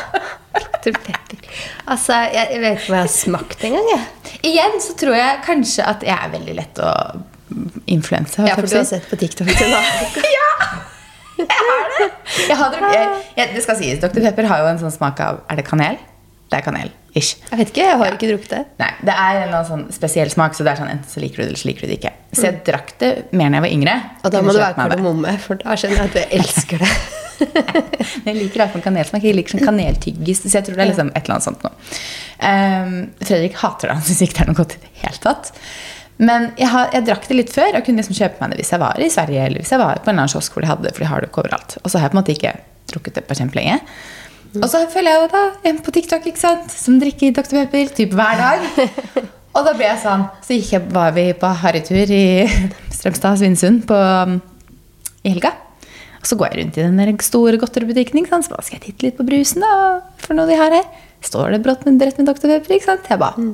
Dr. 0.57 0.97
Pepper. 1.03 1.47
Altså, 1.85 2.19
jeg, 2.33 2.47
jeg 2.53 2.61
vet 2.63 2.77
ikke 2.79 2.91
hva 2.93 2.99
jeg 3.01 3.07
har 3.07 3.13
smakt 3.13 3.65
engang. 3.67 4.05
Igjen 4.45 4.77
så 4.83 4.95
tror 4.99 5.17
jeg 5.17 5.41
kanskje 5.45 5.87
at 5.87 6.05
jeg 6.05 6.15
er 6.17 6.33
veldig 6.33 6.55
lett 6.57 6.81
å 6.83 6.91
influense. 7.87 8.43
Ja, 8.47 8.57
for 8.57 8.67
du 8.67 8.77
har 8.77 8.87
sett 8.87 9.07
på 9.09 9.19
TikTok 9.19 9.51
til 9.55 9.73
nå. 9.73 9.81
Jeg 11.37 11.45
har 11.53 11.83
det! 11.93 12.05
Jeg 12.49 12.55
har 12.57 12.73
jeg, 12.81 13.09
jeg, 13.37 13.49
det 13.53 13.61
skal 13.61 13.77
sies, 13.77 13.99
Dr. 14.01 14.23
Pepper 14.25 14.47
har 14.49 14.63
jo 14.63 14.69
en 14.71 14.79
sånn 14.81 14.93
smak 14.93 15.19
av 15.21 15.43
Er 15.51 15.59
det 15.59 15.67
kanel? 15.67 15.99
Det 16.49 16.57
er 16.57 16.63
kanel. 16.65 16.89
Ish. 17.17 17.35
Jeg 17.49 17.59
vet 17.59 17.73
ikke, 17.73 17.85
jeg 17.87 17.99
har 18.01 18.15
ikke 18.17 18.29
drukket 18.31 18.53
det. 18.53 18.63
Nei, 18.81 18.89
Det 19.09 19.17
er 19.25 19.43
en 19.47 19.55
sånn 19.67 19.85
spesiell 19.95 20.31
smak, 20.33 20.55
så 20.57 20.65
det 20.67 20.73
er 20.73 20.81
sånn 20.81 20.91
enten 20.93 21.11
så 21.11 21.23
liker 21.23 21.41
du 21.41 21.43
det, 21.43 21.49
eller 21.51 21.61
så 21.63 21.69
liker 21.71 21.85
du 21.85 21.91
det 21.91 21.99
ikke. 21.99 22.13
Så 22.31 22.47
jeg 22.47 22.59
drakk 22.67 22.93
det 23.01 23.11
mer 23.31 23.49
da 23.51 23.59
jeg 23.59 23.65
var 23.67 23.75
yngre. 23.77 23.95
Og 24.21 24.33
da 24.35 24.41
må 24.45 24.55
det 24.55 24.63
være 24.63 24.77
kardemomme, 24.81 25.37
for 25.43 25.63
da 25.63 25.77
skjønner 25.79 26.03
jeg 26.03 26.11
at 26.11 26.19
jeg 26.21 26.41
elsker 26.41 26.83
det. 26.85 26.93
Men 28.23 28.31
jeg 28.31 28.37
liker 28.39 28.57
i 28.57 28.61
hvert 28.63 28.73
fall 28.73 28.85
kanelsmak. 28.85 29.25
Jeg 29.25 29.37
liker 29.37 29.55
sånn 29.55 29.67
kaneltyggis. 29.67 30.41
Så 30.45 30.55
jeg 30.57 30.65
tror 30.67 30.77
det 30.77 30.85
er 30.85 30.91
liksom 30.91 31.11
et 31.13 31.21
eller 31.23 31.35
annet 31.37 31.47
sånt 31.47 31.65
noe. 31.65 31.91
Um, 32.41 32.95
Fredrik 33.21 33.59
hater 33.61 33.91
det. 33.91 33.99
Han 33.99 34.07
syns 34.07 34.23
ikke 34.25 34.39
det 34.39 34.45
er 34.45 34.51
noe 34.51 34.59
godt 34.61 34.77
i 34.77 34.81
det 34.83 34.93
hele 35.03 35.21
tatt. 35.23 35.53
Men 36.17 36.51
jeg, 36.57 36.69
har, 36.73 36.89
jeg 36.95 37.05
drakk 37.05 37.27
det 37.29 37.37
litt 37.37 37.51
før 37.53 37.77
og 37.77 37.83
kunne 37.85 38.01
liksom 38.01 38.17
kjøpe 38.17 38.41
meg 38.41 38.53
det 38.53 38.63
hvis 38.63 38.73
jeg 38.73 38.81
var 38.81 38.97
i 38.97 39.09
Sverige 39.13 39.43
eller 39.45 39.61
hvis 39.61 39.73
jeg 39.75 39.81
var 39.81 39.99
på 40.01 40.09
en 40.09 40.15
eller 40.15 40.23
annen 40.23 40.33
kiosk 40.33 40.55
hvor 40.55 40.65
de 40.65 40.71
hadde 40.71 40.87
det, 40.87 40.93
for 40.95 41.05
de 41.05 41.09
har 41.11 41.21
det 41.21 41.29
ikke 41.29 41.43
overalt. 41.43 41.75
Og 41.83 41.91
så 41.91 41.99
har 41.99 42.07
jeg 42.07 42.13
på 42.13 42.17
en 42.17 42.21
måte 42.23 42.33
ikke 42.33 42.53
drukket 42.89 43.19
det 43.19 43.23
på 43.27 43.37
kjempelenge. 43.37 43.75
Og 44.61 44.69
så 44.71 44.83
følger 44.91 45.13
jeg 45.13 45.23
jo 45.23 45.29
da 45.33 45.43
en 45.69 45.81
på 45.83 45.93
TikTok 45.95 46.27
ikke 46.29 46.41
sant, 46.41 46.71
som 46.73 46.97
drikker 47.01 47.35
Dr. 47.35 47.53
Pepper 47.61 47.93
typ 47.97 48.15
hver 48.17 48.41
dag. 48.41 48.65
Og 49.57 49.65
da 49.65 49.73
ble 49.73 49.87
jeg 49.87 49.97
sånn 50.03 50.27
Så 50.45 50.57
gikk 50.57 50.73
jeg, 50.75 50.89
var 50.93 51.15
vi 51.15 51.31
på 51.37 51.49
harrytur 51.63 52.11
i 52.13 52.25
Strømstad, 52.93 53.39
Svinesund 53.41 53.89
um, 53.89 54.37
i 55.25 55.33
helga. 55.33 55.53
Og 56.21 56.29
så 56.29 56.37
går 56.37 56.51
jeg 56.53 56.61
rundt 56.61 56.77
i 56.77 56.85
den 56.85 57.21
store 57.25 57.59
godteributikken. 57.61 58.19
ikke 58.21 58.33
sant? 58.35 58.47
Så 58.47 58.53
bare, 58.53 58.65
skal 58.67 58.79
jeg 58.79 58.85
titte 58.89 59.07
litt 59.07 59.17
på 59.17 59.25
brusen, 59.27 59.65
da? 59.65 60.01
For 60.21 60.37
noe 60.37 60.49
de 60.49 60.59
har 60.59 60.73
her. 60.75 60.85
Står 61.25 61.55
det 61.55 61.63
brått 61.65 61.87
med, 61.87 61.97
med 62.01 62.29
Dr. 62.29 62.45
Pepper? 62.45 62.77
ikke 62.77 62.89
sant? 62.91 63.09
Jeg 63.09 63.21
bare 63.21 63.49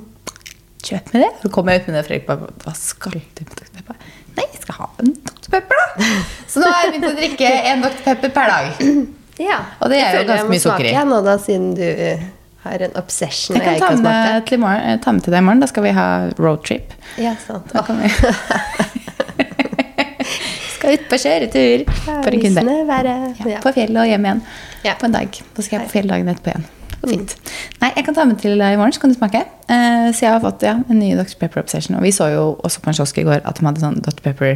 Kjøp 0.84 1.14
med 1.14 1.22
det. 1.24 1.32
Så 1.40 1.50
kom 1.56 1.70
jeg 1.72 1.80
ut 1.80 1.86
med 1.88 1.96
det, 1.96 2.02
og 2.02 2.08
Fredrik 2.10 2.26
bare 2.28 2.54
Hva 2.66 2.74
skal 2.76 3.14
du 3.16 3.20
med 3.24 3.54
Dr. 3.56 3.70
Pepper? 3.78 4.00
Nei, 4.36 4.48
jeg 4.50 4.64
skal 4.66 4.80
ha 4.82 4.88
en 5.00 5.14
Dr. 5.16 5.52
Pepper, 5.54 5.80
da. 5.80 6.08
Så 6.52 6.60
nå 6.60 6.72
har 6.72 6.82
jeg 6.84 6.96
begynt 6.96 7.12
å 7.14 7.18
drikke 7.22 7.52
en 7.72 7.86
Dr. 7.86 8.02
Pepper 8.04 8.34
per 8.36 8.52
dag. 8.52 8.82
Ja. 9.42 9.60
Og 9.80 9.90
det 9.90 10.00
er 10.04 10.20
jo 10.20 10.28
ganske 10.30 10.48
må 10.48 10.54
mye 10.54 10.62
sukker 10.62 10.86
i. 10.86 10.90
smake 10.90 10.98
jeg 11.00 11.10
nå, 11.10 11.20
da, 11.26 11.38
siden 11.42 11.70
du 11.78 11.84
uh, 11.84 12.26
har 12.64 12.84
en 12.88 12.98
obsession 13.00 13.58
Jeg 13.58 13.80
kan 13.82 13.82
ta 13.82 13.90
med, 14.04 14.46
til 14.48 14.62
morgen, 14.62 14.84
eh, 14.90 15.00
ta 15.04 15.12
med 15.16 15.26
til 15.26 15.34
deg 15.34 15.42
i 15.42 15.48
morgen. 15.48 15.64
Da 15.64 15.70
skal 15.72 15.88
vi 15.88 15.94
ha 15.98 16.08
roadtrip. 16.38 16.94
Ja, 17.22 17.34
sant. 17.42 17.74
Da 17.74 17.84
kan 17.88 18.00
vi 18.04 18.12
Skal 20.76 20.98
ut 20.98 21.10
på 21.10 21.20
kjøretur 21.20 21.84
for 22.04 22.30
en 22.30 22.42
kunde. 22.44 22.64
Ja, 22.68 23.10
ja. 23.56 23.60
på 23.64 23.74
fjellet 23.76 24.00
og 24.04 24.08
hjem 24.10 24.26
igjen 24.30 24.42
Ja. 24.84 24.96
på 25.00 25.08
en 25.08 25.16
dag. 25.16 25.30
Så 25.32 25.66
skal 25.66 25.80
jeg 25.80 25.88
på 25.88 25.96
fjellet 25.98 26.12
dagen 26.16 26.32
etterpå 26.34 26.54
igjen. 26.54 26.66
Fint. 27.04 27.36
Nei, 27.82 27.90
jeg 27.98 28.06
kan 28.08 28.16
ta 28.16 28.24
med 28.28 28.40
til 28.40 28.56
deg 28.60 28.76
i 28.76 28.80
morgen, 28.80 28.94
så 28.96 29.02
kan 29.04 29.12
du 29.12 29.18
smake. 29.18 29.42
Eh, 29.68 30.10
så 30.16 30.24
jeg 30.24 30.32
har 30.32 30.44
fått 30.44 30.64
ja, 30.64 30.78
en 30.88 31.00
ny 31.00 31.14
Dr. 31.20 31.36
Pepper 31.40 31.64
Obsession. 31.64 31.98
Og 32.00 32.06
vi 32.06 32.14
så 32.16 32.30
jo 32.32 32.46
også 32.64 32.84
på 32.84 32.92
en 32.92 32.98
kiosk 33.00 33.20
i 33.20 33.26
går 33.28 33.42
at 33.44 33.60
de 33.60 33.68
hadde 33.68 33.84
sånn 33.84 34.00
Dr. 34.04 34.22
Pepper 34.24 34.54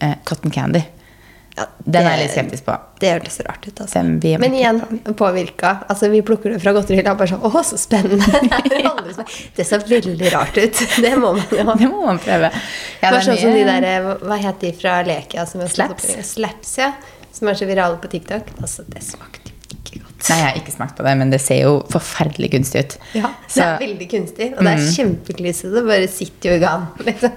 eh, 0.00 0.16
cotton 0.28 0.52
candy. 0.54 0.80
Ja, 1.56 1.66
Den 1.86 2.02
er 2.02 2.04
det- 2.04 2.10
jeg 2.10 2.18
litt 2.24 2.32
skeptisk 2.34 2.64
på. 2.66 2.74
Det 2.98 3.10
hørtes 3.12 3.40
rart 3.46 3.66
ut. 3.68 3.80
Altså. 3.80 4.02
Men 4.02 4.54
igjen, 4.54 4.80
påvirka. 5.14 5.84
Altså, 5.88 6.08
vi 6.10 6.20
plukker 6.22 6.50
det 6.52 6.60
fra 6.62 6.72
godterihylla. 6.74 7.14
Bare 7.16 7.28
sånn 7.30 7.44
Å, 7.46 7.62
så 7.62 7.78
spennende! 7.78 8.26
Det 9.56 9.66
ser 9.66 9.78
veldig 9.86 10.32
rart 10.34 10.56
ut. 10.58 10.80
Det 11.04 11.12
må 11.16 11.32
man 11.36 11.44
jo. 11.50 11.76
Det 11.78 11.88
må 11.92 12.04
man 12.06 12.18
prøve. 12.18 12.50
Ja, 12.50 13.10
Bare 13.10 13.20
det 13.20 13.20
er 13.20 13.28
sånn 13.28 13.40
som 13.44 13.52
de 13.54 13.64
der, 13.68 13.86
eh, 13.86 14.10
Hva 14.26 14.38
het 14.42 14.58
de 14.64 14.72
fra 14.72 14.96
Lekia? 15.06 15.46
Som 15.46 15.62
Slaps? 15.68 16.10
Slaps, 16.34 16.74
ja. 16.82 16.92
Som 17.34 17.48
er 17.48 17.54
så 17.54 17.66
virale 17.70 17.98
på 18.02 18.10
TikTok. 18.10 18.50
Altså, 18.60 18.82
det 18.90 19.02
smakte 19.06 19.52
ikke 19.70 20.02
godt. 20.02 20.28
Nei, 20.30 20.36
jeg 20.40 20.44
har 20.50 20.58
ikke 20.60 20.74
smakt 20.74 20.96
på 20.98 21.04
det, 21.06 21.16
men 21.22 21.30
det 21.30 21.40
ser 21.44 21.62
jo 21.62 21.72
forferdelig 21.90 22.50
kunstig 22.54 22.84
ut. 22.86 22.98
Ja, 23.14 23.30
Det 23.46 23.62
er 23.62 23.78
veldig 23.82 24.10
kunstig, 24.10 24.52
og 24.58 24.62
det 24.64 24.72
er 24.74 24.82
Mm. 24.82 24.92
kjempeklissete. 24.98 25.74
Det 25.74 25.84
bare 25.86 26.08
sitter 26.08 26.50
jo 26.50 26.56
i 26.56 26.62
gang. 26.66 26.86
Liksom. 27.04 27.32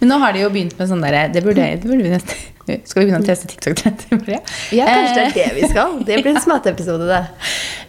Men 0.00 0.08
nå 0.10 0.16
har 0.22 0.32
de 0.34 0.40
jo 0.42 0.48
begynt 0.50 0.72
med 0.78 0.88
sånn 0.90 1.02
derre 1.04 1.26
det, 1.32 1.42
burde- 1.44 1.66
det 1.78 1.86
burde 1.86 2.02
vi 2.06 2.10
nesten 2.10 2.48
Skal 2.88 3.00
vi 3.02 3.06
begynne 3.08 3.20
å 3.22 3.26
teste 3.26 3.48
TikTok-trender? 3.50 4.18
Maria? 4.20 4.40
Ja, 4.74 4.86
kanskje 4.86 5.14
det 5.14 5.22
Eh, 5.22 5.30
er 5.30 5.36
det 5.36 5.54
vi 5.60 5.68
skal. 5.72 5.94
Det 6.06 6.18
blir 6.22 6.32
en 6.36 6.42
smatteepisode, 6.48 7.06
det. 7.10 7.20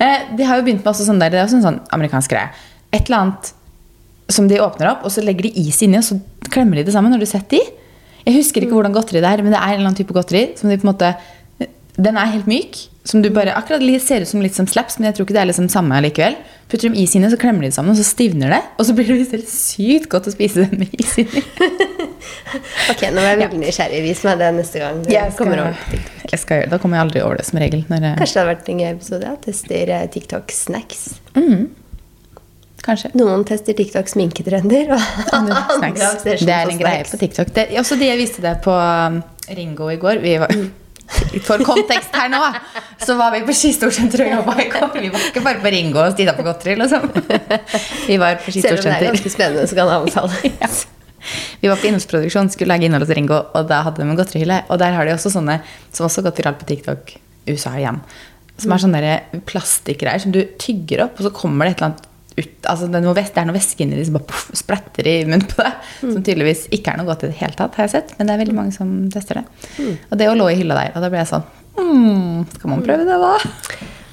Eh, 0.01 0.23
De 0.37 0.47
har 0.49 0.57
jo 0.61 0.65
begynt 0.65 0.81
med 0.85 0.89
også 0.93 1.05
sånn 1.09 1.19
der, 1.21 1.29
det 1.33 1.41
er 1.41 1.45
også 1.47 1.59
en 1.59 1.65
sånn 1.67 1.79
amerikansk 1.97 2.33
greie. 2.33 2.49
Et 2.93 3.03
eller 3.05 3.17
annet 3.19 3.51
som 4.31 4.47
de 4.47 4.57
åpner 4.63 4.89
opp, 4.93 5.03
og 5.05 5.11
så 5.13 5.21
legger 5.25 5.49
de 5.49 5.51
is 5.67 5.81
inni, 5.85 5.99
og 5.99 6.05
så 6.07 6.17
klemmer 6.49 6.79
de 6.79 6.85
det 6.87 6.93
sammen. 6.95 7.11
Har 7.13 7.21
du 7.21 7.27
sett 7.29 7.49
de? 7.51 7.59
Jeg 8.25 8.37
husker 8.37 8.63
ikke 8.65 8.77
hvordan 8.77 8.93
godteri 8.95 9.21
det 9.21 9.27
er, 9.29 9.41
men 9.43 9.51
det 9.53 9.59
er 9.59 9.73
en 9.73 9.77
eller 9.79 9.89
annen 9.91 9.97
type 10.01 10.13
godteri 10.15 10.43
som 10.57 10.69
de 10.71 10.77
på 10.81 10.85
en 10.87 10.91
måte 10.93 11.11
Den 11.97 12.17
er 12.17 12.31
helt 12.31 12.47
myk. 12.49 12.87
Som 13.03 13.23
du 13.23 13.31
bare 13.33 13.55
akkurat 13.57 13.81
ser 14.01 14.21
ut 14.21 14.29
som 14.29 14.43
litt 14.43 14.53
som 14.53 14.67
slaps, 14.69 14.99
men 14.99 15.07
jeg 15.09 15.15
tror 15.17 15.25
ikke 15.25 15.33
det 15.33 15.41
er 15.41 15.49
liksom 15.49 15.69
samme 15.73 15.97
likevel. 16.05 16.35
Putter 16.69 16.87
dem 16.87 16.93
is 17.01 17.15
inni, 17.17 17.31
så 17.31 17.37
klemmer 17.41 17.65
de 17.65 17.71
det 17.71 17.75
sammen, 17.75 17.95
og 17.95 17.97
så 17.97 18.05
stivner 18.05 18.53
det. 18.53 18.59
Og 18.77 18.85
så 18.85 18.93
blir 18.95 19.09
det 19.09 19.25
helt 19.31 19.49
sykt 19.49 20.05
godt 20.11 20.29
å 20.29 20.33
spise 20.35 20.67
det 20.67 20.77
med 20.77 20.93
is 21.01 21.17
inni. 21.19 21.41
Ok, 22.91 23.01
nå 23.09 23.23
er 23.23 23.31
jeg 23.33 23.39
veldig 23.41 23.61
nysgjerrig. 23.63 24.01
Vis 24.05 24.21
meg 24.27 24.39
det 24.41 24.51
neste 24.59 24.83
gang 24.83 25.01
du 25.01 25.09
Jeg 25.11 25.33
skal, 25.33 25.39
kommer 25.41 25.63
over. 25.65 25.99
jeg 26.29 26.41
skal 26.43 26.59
gjøre 26.59 26.67
det. 26.69 26.73
Da 26.75 26.79
kommer 26.83 26.99
jeg 26.99 27.07
aldri 27.07 27.23
over 27.25 27.41
det 27.41 27.45
som 27.49 27.59
regel. 27.63 27.83
Jeg, 27.89 28.15
Kanskje 28.21 28.35
det 28.35 28.41
hadde 28.43 28.51
vært 28.53 28.71
en 28.73 28.81
gøy 28.83 28.89
episode? 28.91 29.31
Ja. 29.31 29.37
Tester 29.47 29.93
eh, 29.97 30.03
TikTok-snacks. 30.15 31.01
kanskje. 32.85 33.11
Noen 33.17 33.45
tester 33.49 33.77
TikTok-sminketrender, 33.77 34.93
og 34.95 35.01
Andre 35.39 35.63
snacks. 35.79 36.23
Det 36.45 36.53
er 36.53 36.69
en 36.69 36.81
greie 36.81 37.09
på 37.09 37.19
TikTok. 37.21 37.53
Det, 37.57 37.67
også 37.81 37.97
de 37.99 38.11
jeg 38.11 38.21
viste 38.21 38.45
det 38.45 38.55
på 38.65 38.77
um, 38.77 39.19
Ringo 39.57 39.89
i 39.91 39.99
går. 40.01 40.21
Vi 40.23 40.37
var, 40.41 40.53
for 41.45 41.61
kontekst 41.65 42.15
her 42.15 42.31
nå, 42.31 42.39
så 43.01 43.15
var 43.19 43.33
vi 43.35 43.43
på 43.47 43.55
Skistorsenteret 43.55 44.29
og 44.29 44.39
jobba 44.39 44.55
i 44.63 44.69
går. 44.71 44.87
Vi 44.95 45.11
var 45.11 45.27
ikke 45.27 45.43
bare 45.45 45.61
på 45.63 45.73
Ringo 45.73 46.01
og 46.05 46.15
Stina 46.15 46.35
på 46.37 46.45
godteri, 46.47 46.77
liksom. 46.79 47.07
Vi 48.07 48.17
var 48.21 48.39
på 48.41 48.53
Selv 48.55 48.79
om 48.79 48.87
det 48.87 48.95
er 48.97 49.07
ganske 49.09 49.33
spennende, 49.33 49.67
så 49.67 49.77
kan 49.77 49.91
det 49.91 50.51
Ja. 50.61 50.71
Vi 51.61 51.69
var 51.69 51.77
på 51.77 51.85
innholdsproduksjon, 51.85 52.49
skulle 52.49 52.73
lage 52.73 52.87
innhold 52.87 53.05
hos 53.05 53.15
Ringo, 53.15 53.43
og 53.53 53.67
da 53.69 53.83
hadde 53.85 54.01
de 54.01 54.07
en 54.09 54.17
godterihylle. 54.17 54.63
Og 54.73 54.79
der 54.81 54.95
har 54.95 55.05
de 55.05 55.13
også 55.13 55.33
sånne, 55.33 55.59
som 55.93 56.07
også 56.07 56.21
har 56.21 56.31
gått 56.31 56.41
viralt 56.41 56.61
på 56.61 56.69
TikTok, 56.71 57.13
USA 57.49 57.75
igjen, 57.77 57.99
som 58.61 58.73
er 58.73 58.81
sånne 58.81 59.01
der 59.03 59.43
plastikkgreier 59.49 60.21
som 60.23 60.33
du 60.33 60.41
tygger 60.61 61.05
opp, 61.05 61.19
og 61.19 61.27
så 61.27 61.33
kommer 61.35 61.67
det 61.67 61.75
et 61.75 61.81
eller 61.81 61.91
annet 61.91 62.10
ut 62.37 62.67
altså 62.69 62.87
det, 62.87 62.99
er 62.99 63.03
noe, 63.05 63.15
det 63.17 63.41
er 63.41 63.47
noe 63.49 63.57
væske 63.57 63.83
inni 63.83 63.97
dem 63.99 64.07
som 64.07 64.17
bare 64.17 64.29
puff, 64.31 64.49
splatter 64.57 65.07
i 65.09 65.15
munnen 65.27 65.47
på 65.51 65.59
deg. 65.59 65.87
Som 66.01 66.21
tydeligvis 66.23 66.65
ikke 66.73 66.93
er 66.93 67.01
noe 67.01 67.09
godt 67.09 67.25
i 67.27 67.31
det 67.31 67.39
hele 67.41 67.57
tatt, 67.59 67.75
har 67.77 67.89
jeg 67.89 67.95
sett. 67.97 68.13
Men 68.17 68.29
det 68.29 68.35
er 68.35 68.43
veldig 68.45 68.57
mange 68.57 68.75
som 68.75 68.93
tester 69.13 69.41
det. 69.41 69.45
Og 70.09 70.19
det 70.21 70.29
å 70.31 70.37
lå 70.37 70.47
i 70.51 70.59
hylla 70.61 70.77
der, 70.79 70.93
og 70.95 71.03
da 71.03 71.11
ble 71.11 71.21
jeg 71.23 71.31
sånn 71.33 71.47
mm, 71.79 72.45
Skal 72.57 72.71
man 72.71 72.85
prøve 72.85 73.07
det, 73.07 73.17
da? 73.21 73.33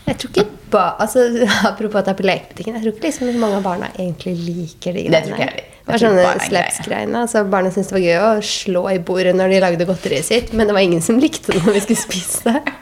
Jeg 0.09 0.19
tror 0.21 0.33
ikke 0.33 0.47
ba, 0.73 0.85
altså, 1.05 1.25
Apropos 1.71 2.01
at 2.01 2.09
det 2.09 2.15
er 2.15 2.21
på 2.23 2.29
lekebutikken, 2.29 2.79
jeg 2.79 2.85
tror 2.87 2.97
ikke 2.97 3.09
liksom 3.09 3.43
mange 3.43 3.61
av 3.61 3.67
barna 3.67 3.91
egentlig 3.97 4.35
liker 4.41 4.97
de 4.97 5.07
Det 5.13 5.23
tror 5.27 5.37
greiene. 5.37 5.53
jeg. 5.59 5.75
Det 5.89 5.95
var 5.95 6.03
sånne 6.03 6.25
det 6.27 6.49
slaps-greiene. 6.51 7.21
Altså, 7.25 7.45
barna 7.49 7.71
syntes 7.73 7.89
det 7.89 7.97
var 7.97 8.05
gøy 8.05 8.19
å 8.21 8.33
slå 8.45 8.83
i 8.93 8.99
bordet 9.01 9.33
når 9.37 9.55
de 9.55 9.63
lagde 9.65 9.87
godteriet 9.89 10.27
sitt, 10.29 10.53
men 10.53 10.69
det 10.69 10.77
var 10.77 10.85
ingen 10.85 11.05
som 11.05 11.21
likte 11.23 11.55
det 11.55 11.63
når 11.65 11.79
vi 11.79 11.85
skulle 11.87 12.03
spise 12.03 12.45
det. 12.51 12.75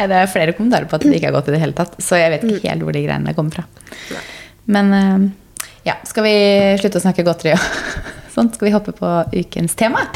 Nei, 0.00 0.08
Det 0.08 0.16
er 0.16 0.30
flere 0.32 0.52
kommentarer 0.56 0.88
på 0.88 0.96
at 0.96 1.02
det 1.04 1.18
ikke 1.18 1.28
er 1.28 1.34
godt 1.34 1.50
i 1.50 1.52
det 1.52 1.60
hele 1.60 1.76
tatt. 1.76 1.98
Så 2.00 2.16
jeg 2.16 2.32
vet 2.32 2.46
ikke 2.48 2.70
helt 2.70 2.86
hvor 2.86 2.96
de 2.96 3.04
greiene 3.04 3.34
kommer 3.36 3.58
fra. 3.58 3.66
Men 4.64 4.94
eh, 4.96 5.26
ja, 5.90 5.98
skal 6.08 6.24
vi 6.24 6.32
slutte 6.80 7.02
å 7.02 7.04
snakke 7.04 7.24
godteri 7.26 7.52
og 7.52 7.66
sånt? 8.34 8.56
Skal 8.56 8.70
vi 8.70 8.72
hoppe 8.72 8.96
på 8.96 9.10
ukens 9.36 9.76
tema? 9.76 10.06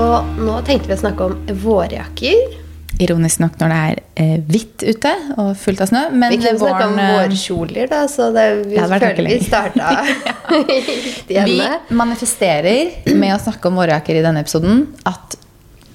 Og 0.00 0.40
nå 0.40 0.56
tenkte 0.64 0.88
vi 0.88 0.96
å 0.96 1.02
snakke 1.02 1.28
om 1.28 1.60
vårjakker. 1.60 2.56
Ironisk 3.04 3.42
nok 3.42 3.60
når 3.60 3.72
det 3.74 3.82
er 3.84 4.02
eh, 4.22 4.34
hvitt 4.48 4.86
ute 4.86 5.12
og 5.42 5.52
fullt 5.60 5.84
av 5.84 5.92
snø. 5.92 6.02
Men 6.14 6.32
Vi 6.32 6.40
kunne 6.40 6.56
snakke 6.56 6.88
om 6.88 6.98
eh, 7.04 7.14
vårkjoler, 7.18 7.92
da, 7.92 8.02
så 8.08 8.32
det, 8.32 8.48
vi 8.70 8.80
Det 8.80 8.88
føler 9.04 9.28
vi 9.28 9.38
starta 9.44 9.92
i 10.72 10.80
riktig 11.04 11.46
Vi 11.52 11.60
manifesterer 11.92 13.12
med 13.12 13.36
å 13.36 13.40
snakke 13.44 13.68
om 13.68 13.82
vårjakker 13.82 14.22
i 14.22 14.24
denne 14.24 14.46
episoden 14.46 14.86
at 15.10 15.42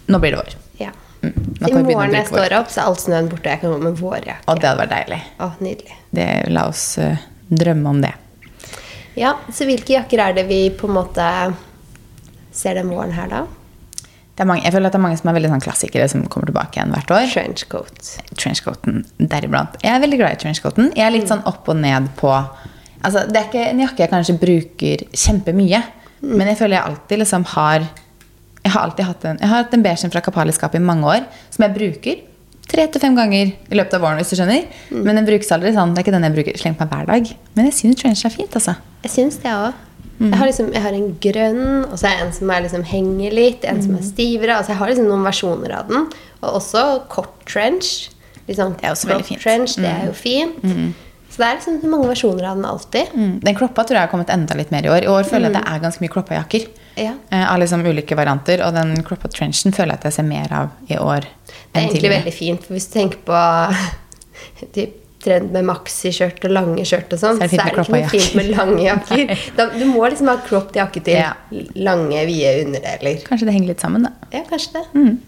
nå 0.10 0.20
blir 0.22 0.36
det 0.36 0.42
vår. 0.42 0.58
Ja. 0.82 0.92
Mm, 1.20 1.36
I 1.68 1.74
morgen 1.84 2.16
jeg 2.16 2.30
står 2.30 2.56
opp, 2.60 2.72
så 2.72 2.82
er 2.82 2.90
all 2.90 2.98
snøen 3.00 3.28
borte, 3.32 3.46
og 3.46 3.52
jeg 3.54 3.62
kan 3.64 3.76
gå 3.76 3.80
med 3.84 4.00
vårjakke. 4.00 4.48
Og 4.48 4.62
det 4.62 4.70
hadde 4.70 4.82
vært 4.82 4.96
deilig. 4.96 5.20
Å, 5.40 5.52
nydelig. 5.60 6.00
Det, 6.16 6.28
la 6.54 6.66
oss 6.72 6.84
uh, 7.02 7.28
drømme 7.50 7.94
om 7.94 8.02
det. 8.04 8.14
Ja, 9.20 9.36
så 9.52 9.68
hvilke 9.68 9.98
jakker 9.98 10.22
er 10.24 10.38
det 10.38 10.46
vi 10.48 10.62
på 10.72 10.88
en 10.88 10.96
måte 10.96 11.26
ser 12.56 12.80
den 12.80 12.92
våren 12.92 13.14
her, 13.18 13.32
da? 13.32 13.46
Det 14.40 14.46
mange, 14.48 14.64
jeg 14.64 14.72
føler 14.72 14.88
at 14.88 14.96
det 14.96 15.00
er 15.02 15.04
mange 15.04 15.20
som 15.20 15.30
er 15.30 15.36
veldig 15.36 15.50
sånn 15.52 15.64
klassikere 15.66 16.06
som 16.08 16.22
kommer 16.32 16.48
tilbake 16.48 16.80
igjen 16.80 16.94
hvert 16.96 17.10
år. 17.12 17.26
Trenchcoat. 17.28 18.12
trenchcoaten 18.40 19.02
deriblant. 19.20 19.76
Jeg 19.84 19.92
er 19.92 20.04
veldig 20.06 20.20
glad 20.22 20.38
i 20.38 20.40
trenchcoaten. 20.46 20.94
Jeg 20.96 21.04
er 21.04 21.12
litt 21.12 21.28
sånn 21.28 21.44
opp 21.50 21.68
og 21.68 21.76
ned 21.82 22.08
på 22.20 22.32
altså, 22.32 23.26
Det 23.28 23.36
er 23.36 23.50
ikke 23.50 23.66
en 23.66 23.82
jakke 23.84 24.06
jeg 24.06 24.12
kanskje 24.14 24.38
bruker 24.40 25.04
kjempemye, 25.12 25.82
men 26.24 26.52
jeg 26.54 26.60
føler 26.62 26.78
jeg 26.78 26.88
alltid 26.88 27.22
liksom 27.26 27.48
har 27.58 27.90
Jeg 28.64 28.74
har 28.74 28.86
alltid 28.86 29.06
hatt 29.08 29.26
en 29.26 29.38
Jeg 29.40 29.50
har 29.50 29.64
hatt 29.64 29.74
en 29.74 29.84
beige 29.86 30.10
fra 30.12 30.22
Kapali-skapet 30.22 30.82
i 30.82 30.84
mange 30.84 31.08
år, 31.08 31.28
som 31.50 31.66
jeg 31.66 31.76
bruker 31.78 32.26
tre 32.70 32.86
til 32.94 33.02
fem 33.02 33.16
ganger 33.18 33.50
i 33.50 33.78
løpet 33.78 33.96
av 33.98 34.04
våren, 34.04 34.20
hvis 34.22 34.30
du 34.30 34.38
skjønner. 34.38 34.66
Men 34.94 35.18
den 35.18 35.28
brukes 35.28 35.50
aldri 35.56 35.72
sånn. 35.74 35.96
Det 35.96 36.04
er 36.04 36.06
ikke 36.06 36.14
den 36.14 36.28
jeg 36.28 36.36
bruker 36.38 36.60
slengt 36.62 36.82
meg 36.84 36.92
hver 36.92 37.08
dag. 37.10 37.32
Men 37.58 37.70
jeg 37.70 37.78
syns 37.80 38.02
trench 38.02 38.26
er 38.28 38.34
fint, 38.34 38.58
altså. 38.60 38.76
Jeg 39.06 39.14
syns 39.16 39.40
det 39.42 39.54
òg. 39.54 39.86
Jeg, 40.20 40.36
har 40.36 40.50
liksom, 40.50 40.70
jeg 40.76 40.84
har 40.84 40.96
en 40.98 41.12
grønn, 41.24 41.66
og 41.88 41.96
så 41.96 42.10
er 42.10 42.18
jeg 42.18 42.26
en 42.26 42.34
som 42.36 42.50
er 42.52 42.64
liksom 42.66 42.82
henger 42.90 43.36
litt, 43.38 43.66
en 43.66 43.78
som 43.82 43.94
er 43.96 44.04
stivere. 44.04 44.58
Altså 44.60 44.74
jeg 44.74 44.82
har 44.82 44.92
liksom 44.92 45.08
noen 45.08 45.24
versjoner 45.24 45.76
av 45.78 45.92
den. 45.92 46.10
Og 46.42 46.58
også 46.60 46.84
kort 47.12 47.38
trench. 47.48 48.10
Liksom 48.50 48.76
Det 48.80 48.86
er 48.86 48.96
også 48.96 49.10
veldig 49.14 49.28
fint. 49.30 49.42
Trench, 49.46 49.78
det 49.80 49.88
er 49.90 50.10
jo 50.10 50.18
fint. 50.18 50.60
Så 51.30 51.40
det 51.40 51.48
er 51.48 51.58
liksom 51.60 51.94
mange 51.94 52.10
versjoner 52.10 52.50
av 52.52 52.60
den 52.60 52.68
alltid. 52.68 53.16
Mm. 53.16 53.34
Den 53.46 53.58
kroppa 53.58 53.86
tror 53.88 54.00
jeg 54.00 54.08
har 54.08 54.12
kommet 54.12 54.34
enda 54.34 54.58
litt 54.60 54.74
mer 54.76 54.86
i 54.86 54.92
år. 54.92 55.06
I 55.06 55.12
år 55.14 55.30
føler 55.30 55.48
jeg 55.48 55.56
at 55.56 55.62
det 55.62 55.72
er 55.72 55.84
ganske 55.86 56.04
mye 56.04 56.14
kroppa 56.14 56.36
jakker. 56.36 56.68
Ja. 56.98 57.14
Eh, 57.32 57.46
Av 57.54 57.60
liksom 57.62 57.84
ulike 57.86 58.16
varianter. 58.18 58.64
Og 58.68 58.74
den 58.74 58.96
kroppa 59.04 59.30
trenchen 59.32 59.72
føler 59.76 59.94
jeg 59.96 60.00
at 60.02 60.08
jeg 60.10 60.14
ser 60.20 60.28
mer 60.30 60.54
av 60.54 60.70
i 60.90 60.98
år. 60.98 61.28
Det 61.50 61.54
er 61.54 61.82
egentlig 61.84 62.02
tidligere. 62.02 62.18
veldig 62.24 62.34
fint, 62.34 62.64
for 62.66 62.74
hvis 62.78 62.88
du 62.90 62.94
tenker 63.00 63.22
på 63.28 63.44
typ, 64.76 64.96
trend 65.20 65.52
med 65.52 65.66
maxi-skjørt 65.68 66.46
og 66.48 66.52
lange 66.56 66.84
skjørt 66.88 67.12
og 67.12 67.20
sånn, 67.20 67.40
Så 67.42 67.44
er 67.44 67.50
det 67.52 67.58
så 67.58 67.64
er 67.66 67.74
det 67.76 67.82
ikke 67.84 67.92
noe 67.92 68.12
fint 68.14 68.36
med 68.40 68.52
lange 68.54 68.84
jakker. 68.90 69.34
Du 69.76 69.86
må 69.92 70.06
liksom 70.08 70.30
ha 70.32 70.38
cropped 70.48 70.78
jakke 70.80 71.02
til 71.04 71.18
Ja. 71.20 71.34
lange, 71.76 72.22
vide 72.30 72.54
underdeler. 72.66 73.20
Kanskje 73.28 73.50
det 73.50 73.56
henger 73.58 73.74
litt 73.74 73.84
sammen, 73.84 74.08
da. 74.08 74.14
Ja, 74.32 74.46
kanskje 74.48 74.78
det. 74.80 74.86
Mm. 74.96 75.20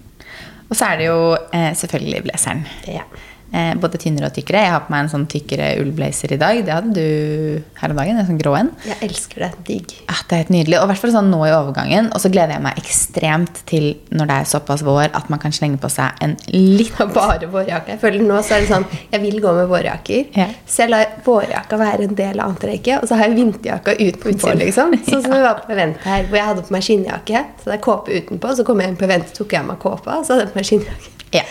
Og 0.71 0.77
så 0.79 0.87
er 0.93 1.01
det 1.01 1.09
jo 1.09 1.17
eh, 1.51 1.73
selvfølgelig 1.75 2.23
blazeren. 2.29 2.63
Ja. 2.87 3.03
Eh, 3.51 3.73
både 3.75 3.99
tynnere 3.99 4.29
og 4.29 4.35
tykkere. 4.35 4.61
Jeg 4.63 4.71
har 4.71 4.83
på 4.85 4.93
meg 4.93 5.01
en 5.03 5.09
sånn 5.11 5.25
tykkere 5.27 5.73
ullblazer 5.81 6.31
i 6.31 6.37
dag. 6.39 6.59
Det 6.63 6.71
hadde 6.71 6.93
du 6.95 7.63
her 7.81 7.91
om 7.91 7.97
dagen. 7.99 8.19
En 8.21 8.27
sånn 8.29 8.39
grå 8.39 8.53
en. 8.55 8.69
Jeg 8.87 8.95
elsker 9.09 9.43
det. 9.43 9.49
Digg. 9.67 9.95
Ah, 10.07 10.21
det 10.29 10.37
er 10.37 10.43
helt 10.45 10.53
nydelig. 10.55 10.77
Og 10.79 10.85
i 10.85 10.91
hvert 10.93 11.01
fall 11.01 11.11
sånn 11.17 11.27
nå 11.33 11.41
i 11.43 11.51
overgangen. 11.51 12.07
Og 12.15 12.23
så 12.23 12.31
gleder 12.31 12.55
jeg 12.55 12.63
meg 12.63 12.79
ekstremt 12.79 13.59
til 13.67 13.89
når 14.15 14.29
det 14.31 14.37
er 14.37 14.47
såpass 14.53 14.85
vår 14.87 15.09
at 15.19 15.27
man 15.33 15.41
kan 15.43 15.51
slenge 15.55 15.81
på 15.83 15.91
seg 15.91 16.23
en 16.23 16.37
litt 16.53 16.95
bare 17.11 17.49
vårjakke. 17.51 17.97
Jeg 17.97 18.01
føler 18.05 18.23
nå 18.23 18.39
så 18.39 18.55
er 18.55 18.63
det 18.63 18.71
sånn 18.71 18.87
Jeg 19.11 19.21
vil 19.25 19.41
gå 19.43 19.53
med 19.59 19.67
vårjakker. 19.73 20.31
Ja. 20.39 20.47
Så 20.63 20.85
jeg 20.85 20.93
lar 20.95 21.11
vårjakka 21.25 21.81
være 21.81 22.07
en 22.07 22.15
del 22.15 22.39
av 22.39 22.53
antrekket, 22.53 23.01
og 23.03 23.11
så 23.11 23.19
har 23.19 23.27
jeg 23.27 23.35
vinterjakka 23.41 23.97
utenpå, 23.99 24.31
utsiden. 24.31 24.63
liksom. 24.63 24.95
Sånn 25.11 25.27
som 25.27 25.35
vi 25.35 25.43
var 25.49 25.59
på 25.65 25.75
event 25.75 25.99
her, 26.07 26.23
hvor 26.29 26.39
jeg 26.39 26.49
hadde 26.53 26.65
på 26.69 26.75
meg 26.77 26.87
skinnjakke. 26.87 27.43
Så 27.59 27.71
det 27.71 27.77
er 27.81 27.83
kåpe 27.83 28.15
utenpå, 28.15 28.55
så 28.55 28.63
kom 28.67 28.79
jeg 28.79 28.93
inn 28.93 28.99
på 29.01 29.09
event, 29.11 29.35
tok 29.35 29.51
jeg 29.57 29.65
av 29.65 29.71
meg 29.73 29.81
kåpa, 29.83 30.21
og 30.21 30.27
så 30.27 30.37
hadde 30.37 30.47
jeg 30.47 30.53
på 30.55 30.61
meg 30.61 30.71
skinnjakke. 30.71 31.15
Ja. 31.35 31.43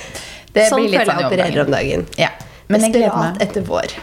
Det 0.54 0.68
sånn 0.70 0.82
blir 0.82 0.96
litt 0.96 1.06
sånn 1.08 1.20
jeg 1.20 1.30
opererer 1.30 1.64
om 1.64 1.76
dagen. 1.76 2.06
Ja. 2.20 2.30
Men 2.70 2.84
Desperat 2.86 3.16
meg. 3.18 3.42
etter 3.46 3.66
vår. 3.66 3.94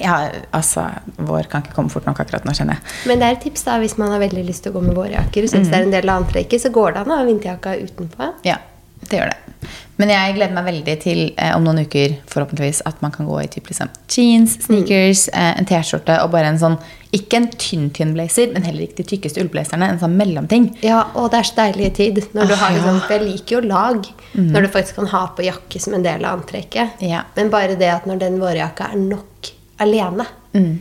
Ja, 0.00 0.16
altså, 0.50 0.88
vår 1.22 1.46
kan 1.50 1.62
ikke 1.62 1.74
komme 1.76 1.92
fort 1.92 2.06
nok 2.08 2.18
akkurat 2.24 2.46
nå, 2.46 2.54
kjenner 2.56 2.80
jeg. 2.80 2.94
Men 3.10 3.22
det 3.22 3.28
er 3.28 3.36
et 3.36 3.44
tips 3.46 3.66
da, 3.66 3.78
hvis 3.82 3.96
man 4.00 4.10
har 4.14 4.22
veldig 4.22 4.42
lyst 4.46 4.64
til 4.66 4.74
å 4.74 4.78
gå 4.78 4.84
med 4.88 4.96
vårjakker, 4.98 5.46
og 5.46 5.52
syns 5.52 5.70
det 5.70 5.78
er 5.78 5.86
en 5.86 5.94
del 5.94 6.10
av 6.10 6.24
antrekket, 6.24 6.62
så 6.64 6.72
går 6.74 6.96
det 6.96 7.04
an 7.04 7.14
å 7.14 7.18
ha 7.20 7.26
vinterjakka 7.28 7.76
utenpå. 7.84 8.30
Ja, 8.46 8.58
det 9.06 9.20
gjør 9.20 9.30
det. 9.30 9.70
Men 10.00 10.10
jeg 10.10 10.34
gleder 10.34 10.56
meg 10.56 10.66
veldig 10.66 10.96
til 11.04 11.20
eh, 11.38 11.52
om 11.54 11.62
noen 11.66 11.84
uker 11.86 12.16
forhåpentligvis 12.30 12.82
at 12.90 12.98
man 13.04 13.14
kan 13.14 13.28
gå 13.30 13.38
i 13.44 13.48
typ 13.52 13.70
liksom 13.70 13.92
jeans, 14.10 14.56
sneakers, 14.66 15.28
eh, 15.30 15.52
en 15.60 15.68
T-skjorte 15.70 16.18
og 16.24 16.32
bare 16.34 16.50
en 16.50 16.58
sånn 16.58 16.78
Ikke 17.14 17.38
en 17.38 17.46
tynn, 17.60 17.90
tynn 17.94 18.12
blazer, 18.16 18.48
men 18.52 18.64
heller 18.66 18.82
ikke 18.88 18.96
de 19.02 19.04
tykkeste 19.12 19.42
ullblazerne. 19.44 19.86
En 19.94 20.00
sånn 20.02 20.16
mellomting. 20.18 20.64
Ja, 20.82 21.04
og 21.14 21.28
det 21.30 21.38
er 21.40 21.46
så 21.50 21.54
deilig 21.60 21.84
i 21.86 21.92
tid. 22.00 22.16
Når 22.34 22.48
du 22.50 22.54
Åh, 22.56 22.62
har 22.64 22.72
liksom, 22.74 22.98
jeg 23.12 23.22
liker 23.22 23.56
jo 23.56 23.60
lag. 23.68 24.08
Når 24.34 24.66
du 24.66 24.68
faktisk 24.74 24.98
kan 24.98 25.06
ha 25.12 25.20
på 25.36 25.44
jakke 25.46 25.80
som 25.84 25.94
en 25.94 26.02
del 26.06 26.24
av 26.26 26.40
antrekket. 26.40 26.98
Ja. 27.06 27.20
Men 27.36 27.52
bare 27.54 27.76
det 27.78 27.90
at 27.92 28.08
når 28.10 28.18
den 28.24 28.40
vårjakka 28.42 28.90
er 28.94 28.98
nok 29.04 29.52
alene, 29.84 30.26
Mm. 30.54 30.74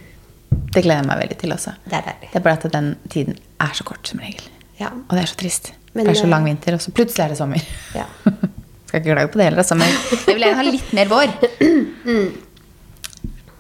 Det 0.74 0.84
gleder 0.86 1.00
jeg 1.02 1.06
meg 1.08 1.18
veldig 1.20 1.36
til 1.42 1.52
også. 1.54 1.72
det 1.90 1.96
er 1.98 2.04
deilig. 2.08 2.28
Det 2.32 2.38
er 2.38 2.44
bare 2.46 2.58
at 2.62 2.72
den 2.74 2.90
tiden 3.10 3.38
er 3.62 3.72
så 3.74 3.84
kort 3.86 4.06
som 4.10 4.20
regel. 4.22 4.44
Ja. 4.80 4.90
Og 4.94 5.14
det 5.18 5.24
er 5.24 5.30
så 5.32 5.36
trist. 5.40 5.72
Men, 5.94 6.06
det 6.06 6.12
er 6.14 6.20
så 6.20 6.26
eh, 6.28 6.30
lang 6.30 6.46
vinter, 6.46 6.74
og 6.78 6.82
så 6.82 6.92
plutselig 6.94 7.24
er 7.26 7.34
det 7.34 7.38
sommer. 7.40 7.62
Ja. 7.98 8.06
Skal 8.90 9.02
ikke 9.02 9.14
klage 9.16 9.32
på 9.34 9.38
det 9.42 9.48
heller, 9.50 9.62
altså, 9.64 9.78
men 9.78 9.90
jeg 10.28 10.36
vil 10.36 10.46
gjerne 10.46 10.60
ha 10.62 10.66
litt 10.68 10.94
mer 10.98 11.10
vår. 11.14 11.34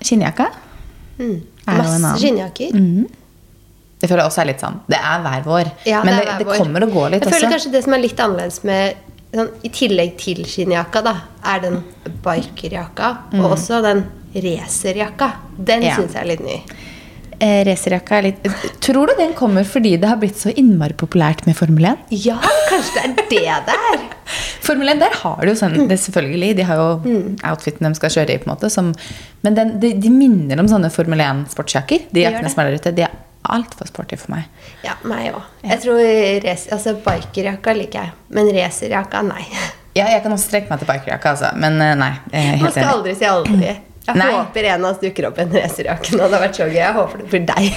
Skinnjakka 0.02 0.50
Mm. 1.20 1.42
Masse 1.68 2.14
skinnjakker. 2.22 2.74
Mhm. 2.76 3.08
Det 4.04 4.10
føler 4.10 4.20
jeg 4.26 4.28
også 4.34 4.42
er 4.42 4.46
litt 4.50 4.60
sånn 4.60 4.80
Det 4.92 4.98
er 5.00 5.22
hver 5.24 5.44
vår. 5.46 5.68
Ja, 5.88 6.02
men 6.04 6.18
det, 6.20 6.26
det, 6.28 6.46
det 6.48 6.58
kommer 6.60 6.84
og 6.84 6.92
går 6.92 7.10
litt 7.14 7.24
Jeg 7.24 7.32
føler 7.34 7.46
også. 7.48 7.52
kanskje 7.56 7.72
det 7.72 7.84
som 7.86 7.94
er 7.94 8.02
litt 8.04 8.20
annerledes 8.20 8.64
med 8.68 8.96
sånn, 9.34 9.50
I 9.64 9.70
tillegg 9.70 10.18
til 10.20 10.42
skinnjakka, 10.46 11.02
da, 11.04 11.14
er 11.54 11.60
den 11.64 11.78
bikerjakka. 12.26 13.14
Og 13.40 13.54
også 13.56 13.80
den 13.86 14.04
racerjakka. 14.36 15.32
Den 15.58 15.80
Mm. 15.82 15.88
Ja. 15.88 15.96
syns 15.96 16.14
jeg 16.14 16.22
er 16.24 16.28
litt 16.28 16.44
ny. 16.44 16.58
Eh, 17.40 17.62
Racerjakka 17.68 18.18
er 18.20 18.26
litt 18.28 18.48
Tror 18.84 19.10
du 19.10 19.14
den 19.18 19.34
kommer 19.38 19.66
fordi 19.68 19.96
det 20.02 20.10
har 20.10 20.20
blitt 20.22 20.38
så 20.40 20.52
innmari 20.54 20.96
populært 20.98 21.46
med 21.48 21.58
Formel 21.58 21.88
1? 21.94 22.14
Ja, 22.26 22.38
kanskje 22.70 23.04
det 23.04 23.04
er 23.04 23.14
det 23.32 23.68
det 23.70 23.78
er. 23.94 24.06
Formel 24.68 24.94
1, 24.94 25.02
der 25.02 25.18
har 25.24 25.42
du 25.42 25.52
jo 25.52 25.58
sånn 25.60 25.76
det 25.90 26.00
Selvfølgelig, 26.04 26.54
de 26.60 26.68
har 26.68 26.80
jo 26.80 26.88
outfiten 27.50 27.88
de 27.90 27.94
skal 28.00 28.14
kjøre 28.18 28.36
i, 28.36 28.40
på 28.42 28.48
en 28.50 28.54
måte. 28.54 28.70
Som, 28.74 28.94
men 29.46 29.58
den, 29.58 29.76
de, 29.84 29.94
de 30.00 30.12
minner 30.14 30.62
om 30.64 30.70
sånne 30.72 30.92
Formel 30.94 31.24
1-sportsjakker. 31.26 32.10
De 32.14 32.26
jakkene 32.26 32.52
som 32.52 32.64
er 32.64 32.72
der 32.72 32.82
ute. 32.82 32.96
De 32.96 33.06
er 33.08 33.16
altfor 33.44 33.90
sporty 33.90 34.18
for 34.20 34.36
meg. 34.36 34.48
Ja, 34.86 34.96
meg 35.08 35.34
òg. 35.36 35.48
Jeg 35.68 35.82
tror 35.84 36.50
altså 36.78 36.96
bikerjakka 37.04 37.76
liker 37.76 38.06
jeg, 38.06 38.14
men 38.36 38.52
racerjakka 38.56 39.24
nei. 39.28 39.44
Ja, 39.94 40.08
jeg 40.10 40.24
kan 40.24 40.34
også 40.34 40.50
strekke 40.50 40.72
meg 40.72 40.82
til 40.82 40.90
bikerjakka, 40.90 41.36
altså. 41.36 41.52
Men 41.60 41.78
eh, 41.84 41.96
nei. 42.00 42.14
Man 42.62 42.72
skal 42.72 42.96
aldri 42.96 43.18
si 43.20 43.28
aldri. 43.30 43.76
Jeg 44.04 44.18
Nei. 44.20 44.32
håper 44.36 44.66
en 44.68 44.84
av 44.84 44.90
oss 44.92 44.98
dukker 45.00 45.30
opp 45.30 45.38
i 45.40 45.42
en 45.46 45.54
racerjakke. 45.56 46.12
Det 46.12 46.20
hadde 46.26 46.40
vært 46.42 46.58
så 46.60 46.66
gøy. 46.68 46.76
Jeg 46.76 46.94
håper 46.98 47.22
det 47.22 47.28
blir 47.32 47.46
deg. 47.48 47.70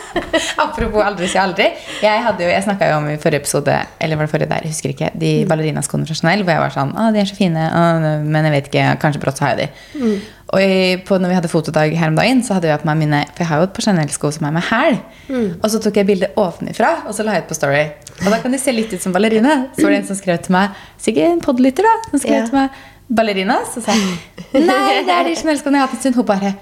Apropos 0.64 1.02
aldri 1.04 1.28
si 1.30 1.38
aldri. 1.38 1.68
Jeg, 2.02 2.22
hadde 2.24 2.42
jo, 2.42 2.48
jeg 2.50 2.64
snakka 2.64 2.88
jo 2.90 2.96
om 2.98 3.06
i 3.12 3.16
forrige 3.22 3.40
episode 3.44 3.76
Eller 4.02 4.18
var 4.18 4.26
det 4.26 4.32
forrige 4.32 4.50
der, 4.50 4.64
jeg 4.66 4.72
husker 4.74 4.90
ikke 4.94 5.10
Mm. 5.10 5.18
de 5.22 5.30
ballerinaskoene 5.48 6.06
fra 6.08 6.14
Chanel. 6.18 6.42
Hvor 6.44 6.52
jeg 6.56 6.62
var 6.64 6.74
sånn 6.74 6.90
Å, 6.98 7.06
de 7.14 7.20
er 7.22 7.28
så 7.30 7.36
fine, 7.38 7.62
å, 7.70 7.84
men 8.26 8.48
jeg 8.48 8.54
vet 8.56 8.68
ikke. 8.72 8.84
Kanskje 9.02 9.22
brått 9.22 9.38
så 9.40 9.46
har 9.46 9.54
jeg 9.56 9.70
de. 9.70 10.02
Mm. 10.02 10.18
Og 10.50 10.60
i, 10.64 10.96
på, 11.06 11.18
når 11.22 11.30
vi 11.30 11.38
hadde 11.38 11.50
fotodag 11.52 11.94
her 11.94 12.10
om 12.10 12.18
dagen, 12.18 12.42
så 12.42 12.56
hadde 12.58 12.66
jeg 12.72 12.82
på 12.82 12.88
meg 12.90 12.98
mine 13.04 13.20
For 13.30 13.44
jeg 13.44 13.50
har 13.52 13.62
jo 13.62 13.68
et 13.70 13.74
par 13.78 13.86
Chanel-sko 13.86 14.32
som 14.34 14.48
er 14.50 14.56
med 14.58 14.66
hæl. 14.66 14.98
Mm. 15.30 15.48
Og 15.62 15.66
så 15.70 15.80
tok 15.86 16.00
jeg 16.02 16.08
bilde 16.10 16.32
ovenifra, 16.42 16.90
og 17.06 17.14
så 17.14 17.22
la 17.26 17.38
jeg 17.38 17.46
ut 17.46 17.52
på 17.54 17.58
Story. 17.60 17.84
Og 18.20 18.30
da 18.34 18.40
kan 18.42 18.50
de 18.52 18.58
se 18.60 18.74
litt 18.74 18.90
ut 18.92 19.00
som 19.06 19.14
ballerina. 19.14 19.60
Så 19.76 19.86
var 19.86 19.94
det 19.94 20.02
en 20.02 20.08
som 20.10 20.18
skrev 20.18 20.42
til 20.42 20.52
meg 20.58 20.74
Sikkert 21.00 21.30
en 21.36 21.44
podlytter, 21.46 21.86
da. 21.86 21.94
Som 22.10 22.18
skrev 22.26 22.40
Ja. 22.42 22.46
til 22.50 22.58
meg 22.58 22.80
Ballerina? 23.10 23.60
Så 23.68 23.82
sa 23.84 23.94
jeg 23.96 24.64
nei, 24.66 25.00
det 25.06 25.14
er 25.14 25.26
de 25.28 25.36
som 25.38 25.50
elsker 25.52 25.74
jeg 25.74 25.82
har 25.82 25.88
hatt 25.90 26.02
stund. 26.02 26.16
Hun 26.20 26.26
bare 26.28 26.52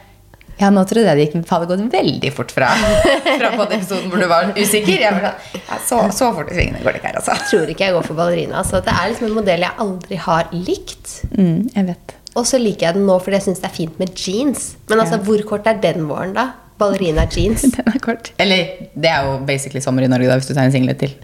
Ja, 0.58 0.70
nå 0.74 0.82
trodde 0.90 1.06
jeg 1.06 1.18
det 1.20 1.24
gikk, 1.28 1.50
hadde 1.52 1.68
gått 1.70 1.82
veldig 1.92 2.30
fort 2.34 2.50
fra, 2.50 2.72
fra 2.74 3.50
på 3.54 3.66
den 3.70 3.76
episoden 3.78 4.08
hvor 4.10 4.18
du 4.18 4.26
var 4.30 4.48
usikker. 4.56 4.96
Jeg 5.04 5.14
var 5.14 5.28
ja, 5.54 5.76
så, 5.86 6.00
så 6.10 6.32
fort 6.34 6.50
i 6.50 6.56
svingene 6.56 6.80
går 6.82 6.96
det 6.96 7.02
ikke 7.02 7.12
her, 7.12 7.18
altså. 7.20 7.36
Jeg 7.38 7.46
tror 7.52 7.70
ikke 7.74 7.84
jeg 7.86 7.94
går 7.94 8.06
for 8.08 8.18
ballerina. 8.18 8.64
Så 8.66 8.80
det 8.82 8.90
er 8.94 9.12
liksom 9.12 9.28
en 9.28 9.36
modell 9.38 9.62
jeg 9.68 9.76
aldri 9.86 10.18
har 10.24 10.48
likt. 10.56 11.12
Mm, 11.36 11.68
jeg 11.76 11.86
vet. 11.92 12.16
Og 12.34 12.46
så 12.50 12.58
liker 12.58 12.88
jeg 12.88 12.98
den 12.98 13.06
nå 13.06 13.20
fordi 13.22 13.38
jeg 13.38 13.46
syns 13.48 13.62
det 13.62 13.70
er 13.70 13.76
fint 13.78 14.00
med 14.02 14.14
jeans. 14.18 14.72
Men 14.90 15.04
altså, 15.04 15.20
Ja. 15.20 15.24
hvor 15.30 15.46
kort 15.54 15.70
er 15.70 15.78
den 15.84 16.08
våren, 16.10 16.34
da? 16.34 16.48
Ballerina 16.78 17.24
jeans. 17.26 17.62
Den 17.74 17.88
er 17.90 17.98
kort. 17.98 18.32
Eller, 18.38 18.68
det 18.94 19.10
er 19.10 19.24
jo 19.26 19.38
basically 19.46 19.80
sommer 19.82 20.04
i 20.06 20.10
Norge 20.10 20.28
da, 20.30 20.36
hvis 20.38 20.46
du 20.46 20.54
tar 20.54 20.66
en 20.68 20.74
singlet 20.74 20.98
til. 21.00 21.14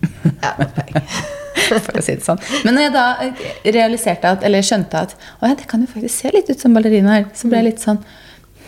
Ja. 0.42 0.54
For 1.87 2.00
å 2.00 2.05
si 2.05 2.16
det 2.18 2.27
sånn. 2.27 2.42
Men 2.66 2.77
når 2.77 2.87
jeg 2.87 2.94
da 2.94 3.07
eh, 3.24 3.46
realiserte 3.77 4.35
at, 4.37 4.44
eller 4.46 4.66
skjønte 4.66 5.03
at 5.07 5.16
å 5.40 5.50
ja, 5.50 5.57
det 5.59 5.66
kan 5.70 5.83
jo 5.85 5.90
faktisk 5.90 6.14
se 6.14 6.33
litt 6.35 6.50
ut 6.50 6.61
som 6.61 6.77
ballerinaer, 6.77 7.27
så 7.37 7.50
ble 7.50 7.62
jeg 7.62 7.68
litt 7.72 7.85
sånn 7.85 8.00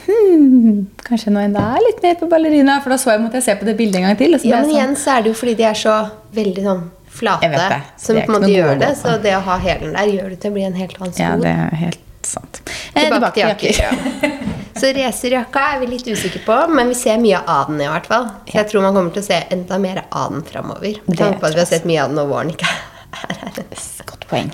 hmm, 0.06 0.82
Kanskje 1.06 1.32
nå 1.34 1.42
enda 1.46 1.62
er 1.76 1.84
litt 1.86 2.02
mer 2.04 2.18
på 2.20 2.28
ballerina? 2.30 2.78
For 2.84 2.94
da 2.94 3.00
så 3.00 3.14
jeg, 3.14 3.24
måtte 3.24 3.40
jeg 3.40 3.48
se 3.48 3.56
på 3.60 3.68
det 3.68 3.76
bildet 3.78 4.00
en 4.00 4.08
gang 4.08 4.20
til. 4.20 4.36
Ja, 4.36 4.60
men 4.60 4.68
sånn, 4.68 4.74
igjen 4.76 4.96
så 5.00 5.16
er 5.16 5.26
det 5.26 5.32
jo 5.32 5.38
fordi 5.38 5.56
de 5.60 5.68
er 5.68 5.78
så 5.78 5.96
veldig 6.36 6.66
sånn 6.66 6.84
flate. 7.16 7.48
Det. 7.52 7.80
Som 8.02 8.20
på 8.20 8.26
en 8.26 8.36
måte 8.36 8.52
gjør 8.52 8.82
det. 8.82 8.92
Så 9.00 9.16
det 9.24 9.36
å 9.38 9.42
ha 9.46 9.56
hælen 9.62 9.96
der 9.96 10.12
gjør 10.12 10.34
det 10.34 10.42
til 10.42 10.52
å 10.52 10.58
bli 10.58 10.66
en 10.68 10.76
helt 10.76 11.00
annen 11.00 11.14
sko. 11.14 11.22
Ja, 11.24 11.34
det 11.40 11.54
er 11.54 11.80
helt 11.86 12.26
sant. 12.26 12.62
Eh, 12.92 13.06
Tilbake 13.06 13.34
til 13.38 13.72
jakker. 13.72 14.62
Så 14.76 14.90
racerjakka 14.96 15.62
er 15.74 15.80
vi 15.82 15.86
litt 15.94 16.06
usikre 16.10 16.42
på, 16.44 16.56
men 16.76 16.90
vi 16.92 16.96
ser 16.98 17.16
mye 17.22 17.38
av 17.48 17.70
den 17.70 17.80
i 17.80 17.88
hvert 17.88 18.06
fall. 18.10 18.26
Så 18.48 18.58
jeg 18.60 18.68
tror 18.70 18.84
man 18.84 18.96
kommer 18.96 19.14
til 19.14 19.22
å 19.24 19.26
se 19.26 19.38
enda 19.54 19.78
mer 19.82 20.02
av 20.10 20.32
den 20.34 20.44
framover. 20.44 20.98
Med 21.06 21.18
tanke 21.18 21.40
på 21.40 21.48
at 21.48 21.56
vi 21.56 21.62
har 21.64 21.70
sett 21.70 21.86
mye 21.88 22.02
av 22.04 22.12
den 22.12 22.20
når 22.20 22.30
våren 22.32 22.52
ikke 22.52 22.68
er 22.68 23.38
her. 23.40 23.60
Godt 24.06 24.26
poeng. 24.30 24.50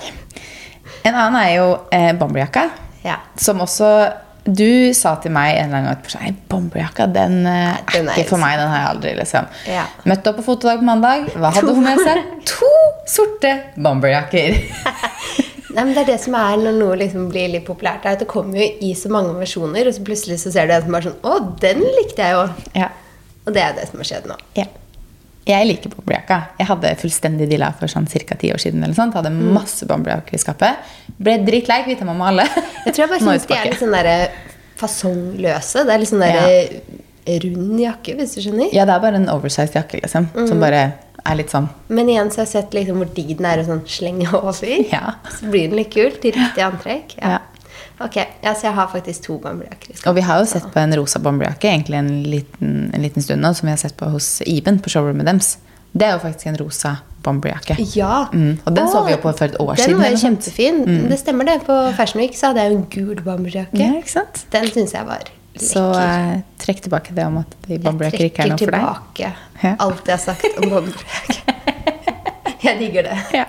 En 1.03 1.15
annen 1.19 1.39
er 1.41 1.49
jo 1.57 1.65
eh, 1.91 2.11
bomberjakka. 2.15 2.69
Ja. 3.03 3.17
Som 3.35 3.59
også 3.65 3.89
Du 4.43 4.91
sa 4.95 5.13
til 5.23 5.31
meg 5.31 5.53
en 5.55 5.69
eller 5.71 5.77
annen 5.85 6.01
gang 6.03 6.27
at 6.27 6.39
bomberjakka 6.51 7.05
den 7.15 7.45
eh, 7.47 7.77
er 7.77 7.93
Den 7.93 8.09
er 8.11 8.17
ikke 8.19 8.33
for 8.33 8.41
meg. 8.43 8.57
Den 8.59 8.67
har 8.71 8.81
jeg 8.81 8.89
aldri. 8.95 9.13
liksom. 9.19 9.47
Ja. 9.71 9.85
Møtte 10.07 10.31
opp 10.33 10.39
på 10.41 10.45
fotodag 10.49 10.81
på 10.81 10.87
mandag. 10.87 11.29
Hva 11.35 11.51
hadde 11.55 11.75
hun 11.75 11.83
med 11.87 11.99
seg? 12.03 12.23
To 12.51 12.71
sorte 13.07 13.53
bomberjakker. 13.75 14.59
Nei, 15.73 15.83
men 15.83 15.93
Det 15.95 16.03
er 16.03 16.11
det 16.13 16.19
som 16.21 16.35
er 16.37 16.59
når 16.61 16.75
noe 16.77 16.97
liksom 17.01 17.29
blir 17.31 17.49
litt 17.49 17.65
populært. 17.65 18.05
er 18.05 18.17
at 18.17 18.21
Det 18.23 18.29
kommer 18.29 18.59
jo 18.61 18.67
i 18.85 18.93
så 18.97 19.09
mange 19.13 19.33
versjoner, 19.39 19.87
og 19.89 19.95
så 19.95 20.05
plutselig 20.05 20.39
så 20.43 20.53
ser 20.53 20.69
du 20.69 20.75
en 20.75 20.85
som 20.85 20.93
bare 20.95 21.09
sånn 21.09 21.25
Å, 21.25 21.39
den 21.63 21.81
likte 21.97 22.27
jeg 22.27 22.37
jo! 22.37 22.45
ja. 22.77 22.91
Og 23.43 23.51
det 23.51 23.59
er 23.59 23.73
det 23.75 23.89
som 23.89 23.99
har 23.99 24.07
skjedd 24.07 24.27
nå. 24.29 24.37
Ja. 24.55 24.69
Jeg 25.43 25.67
liker 25.67 25.91
bomberjakka. 25.91 26.37
Jeg 26.61 26.67
hadde 26.69 26.91
fullstendig 27.01 27.49
dilla 27.51 27.73
for 27.75 27.91
sånn 27.91 28.05
ca. 28.07 28.37
ti 28.39 28.53
år 28.55 28.61
siden. 28.63 28.83
eller 28.85 28.95
sånt. 28.95 29.17
Hadde 29.19 29.33
masse 29.35 29.83
bomberjakker 29.89 30.37
i 30.37 30.39
skapet. 30.39 30.93
Ble 31.19 31.33
drittlei, 31.43 31.81
kvitta 31.83 32.07
meg 32.07 32.15
med 32.15 32.29
alle. 32.29 32.45
Jeg 32.85 32.93
tror 32.93 33.03
jeg 33.03 33.11
bare 33.11 33.25
syns 33.27 33.47
de 33.49 33.57
er 33.57 33.67
litt 33.67 33.81
sånn 33.81 33.97
derre 33.97 34.15
fasongløse. 34.79 35.83
Det 35.83 35.91
er 35.91 35.99
litt 36.05 36.11
sånn 36.13 36.23
derre 36.23 37.41
rund 37.43 37.79
jakke, 37.83 38.15
hvis 38.19 38.37
du 38.37 38.41
skjønner. 38.45 38.71
Ja, 38.75 38.87
det 38.87 38.95
er 38.95 39.03
bare 39.03 39.19
en 39.19 39.29
oversized 39.31 39.75
jakke, 39.75 39.99
liksom. 40.03 40.29
Mm. 40.31 40.47
Som 40.47 40.63
bare 40.63 40.85
er 41.23 41.37
litt 41.39 41.53
sånn 41.53 41.69
Men 41.87 42.09
igjen 42.11 42.29
så 42.33 42.41
har 42.41 42.47
jeg 42.47 42.53
sett 42.57 42.75
liksom 42.75 42.99
hvor 42.99 43.09
digg 43.15 43.37
den 43.39 43.47
er 43.47 43.61
å 43.61 43.65
sånn 43.67 43.83
slenge 43.87 44.29
over. 44.41 44.75
Ja. 44.91 45.15
Så 45.37 45.49
blir 45.51 45.69
den 45.71 45.79
litt 45.79 45.93
kul 45.93 46.11
til 46.19 46.35
riktig 46.35 46.65
antrekk. 46.65 47.17
Ja. 47.21 47.37
Ja. 47.37 47.41
Ok, 48.01 48.17
ja, 48.17 48.51
så 48.57 48.67
jeg 48.67 48.75
har 48.75 48.89
faktisk 48.91 49.23
to 49.27 49.37
bambujakker. 49.39 49.95
Og 50.09 50.15
vi 50.17 50.23
har 50.25 50.41
jo 50.41 50.47
sett 50.49 50.65
på 50.73 50.81
en 50.81 50.95
rosa 50.97 51.21
bomberjakke 51.23 51.69
egentlig 51.69 51.99
en 51.99 52.11
liten, 52.25 52.71
en 52.93 53.05
liten 53.05 53.23
stund 53.23 53.43
nå, 53.45 53.53
som 53.55 53.69
vi 53.69 53.73
har 53.75 53.79
sett 53.79 53.95
på 53.99 54.09
hos 54.11 54.41
Iben 54.49 54.81
på 54.83 54.91
showroomet 54.91 55.29
deres. 55.29 55.53
Det 55.93 56.07
er 56.07 56.15
jo 56.15 56.23
faktisk 56.23 56.49
en 56.49 56.57
rosa 56.57 56.95
bomberjakke. 57.23 57.77
Ja. 57.93 58.25
Mm, 58.33 58.57
og 58.65 58.75
den 58.75 58.89
så 58.91 59.03
vi 59.05 59.13
jo 59.13 59.21
på 59.21 59.31
for 59.37 59.45
et 59.45 59.59
år 59.61 59.75
den 59.75 59.83
siden, 59.85 60.01
var 60.01 60.11
jo 60.11 60.19
kjempefin. 60.23 60.81
Mm. 60.89 61.05
Det 61.11 61.19
stemmer 61.21 61.47
det. 61.47 61.59
På 61.69 61.77
Fashion 61.95 62.19
Week 62.23 62.35
så 62.35 62.49
hadde 62.49 62.65
jeg 62.65 62.73
jo 62.73 62.79
en 62.81 62.89
gul 62.97 63.23
bomberjakke. 63.23 63.91
Ja? 64.01 64.25
Den 64.57 64.69
syns 64.73 64.97
jeg 64.97 65.07
var. 65.07 65.29
Så 65.59 65.81
eh, 65.99 66.39
trekk 66.57 66.81
tilbake 66.81 67.13
det 67.13 67.25
om 67.29 67.37
at 67.43 67.51
de 67.67 67.77
bomberjakker 67.83 68.25
ikke 68.29 68.45
er 68.47 68.53
noe 68.53 68.57
for 68.57 68.73
deg. 68.73 68.81
Jeg 68.81 68.93
trekker 68.93 69.35
tilbake 69.59 69.75
alt 69.85 70.07
jeg 70.09 70.15
har 70.15 70.23
sagt 70.23 70.57
om 70.63 70.69
bambujakke. 70.71 71.57
jeg 72.67 72.79
digger 72.79 73.09
det. 73.09 73.17
Ja. 73.37 73.45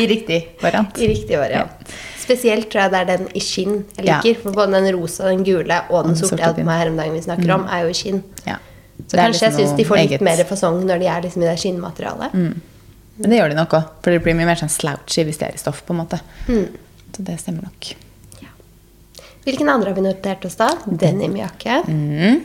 I 0.00 0.06
riktig 0.10 0.40
variant. 0.60 0.98
I 0.98 1.06
riktig 1.12 1.38
variant. 1.38 1.92
Spesielt 2.20 2.66
tror 2.70 2.82
jeg 2.84 2.92
det 2.94 2.98
er 3.00 3.08
den 3.12 3.28
i 3.34 3.42
skinn 3.42 3.76
jeg 3.96 4.06
Ja. 4.08 4.18
liker. 4.20 4.40
For 4.42 4.56
både 4.58 4.80
den 4.82 4.90
rosa, 4.98 5.28
den 5.30 5.44
gule 5.46 5.78
og 5.88 6.02
den 6.04 6.12
den 6.14 6.18
sorte 6.18 6.36
jeg 6.40 6.46
hadde 6.48 6.60
på 6.62 6.66
meg 6.66 6.82
her 6.82 6.90
om 6.90 6.98
dagen 6.98 7.14
vi 7.14 7.22
snakker 7.22 7.54
om, 7.54 7.64
er 7.70 7.86
jo 7.86 7.94
i 7.94 7.96
skinn. 8.02 8.20
Ja. 8.46 8.58
Så 9.06 9.16
kanskje 9.16 9.30
liksom 9.30 9.46
jeg 9.46 9.56
syns 9.60 9.76
de 9.78 9.84
får 9.88 9.96
litt 10.02 10.10
eget. 10.10 10.26
mer 10.26 10.44
fasong 10.50 10.82
når 10.86 10.98
de 11.00 11.06
er 11.14 11.22
liksom 11.24 11.42
i 11.42 11.46
det 11.48 11.56
skinnmaterialet. 11.62 12.34
Men 13.20 13.30
det 13.32 13.38
gjør 13.38 13.48
de 13.54 13.56
nok 13.62 13.74
òg. 13.78 13.88
For 14.02 14.10
det 14.14 14.22
blir 14.24 14.34
mye 14.38 14.48
mer 14.50 14.60
sånn 14.60 14.70
slouchy 14.72 15.24
hvis 15.24 15.38
det 15.40 15.48
er 15.48 15.54
i 15.54 15.62
stoff. 15.62 15.82
på 15.86 15.94
en 15.94 16.02
måte. 16.02 16.20
Mm. 16.48 16.66
Så 17.16 17.22
det 17.26 17.38
stemmer 17.40 17.66
nok. 17.70 17.94
Hvilken 19.44 19.68
andre 19.72 19.88
har 19.90 19.94
vi 19.96 20.02
notert 20.04 20.44
oss 20.44 20.56
da? 20.60 20.68
Denimjakke. 20.86 21.82
Mm. 21.88 22.42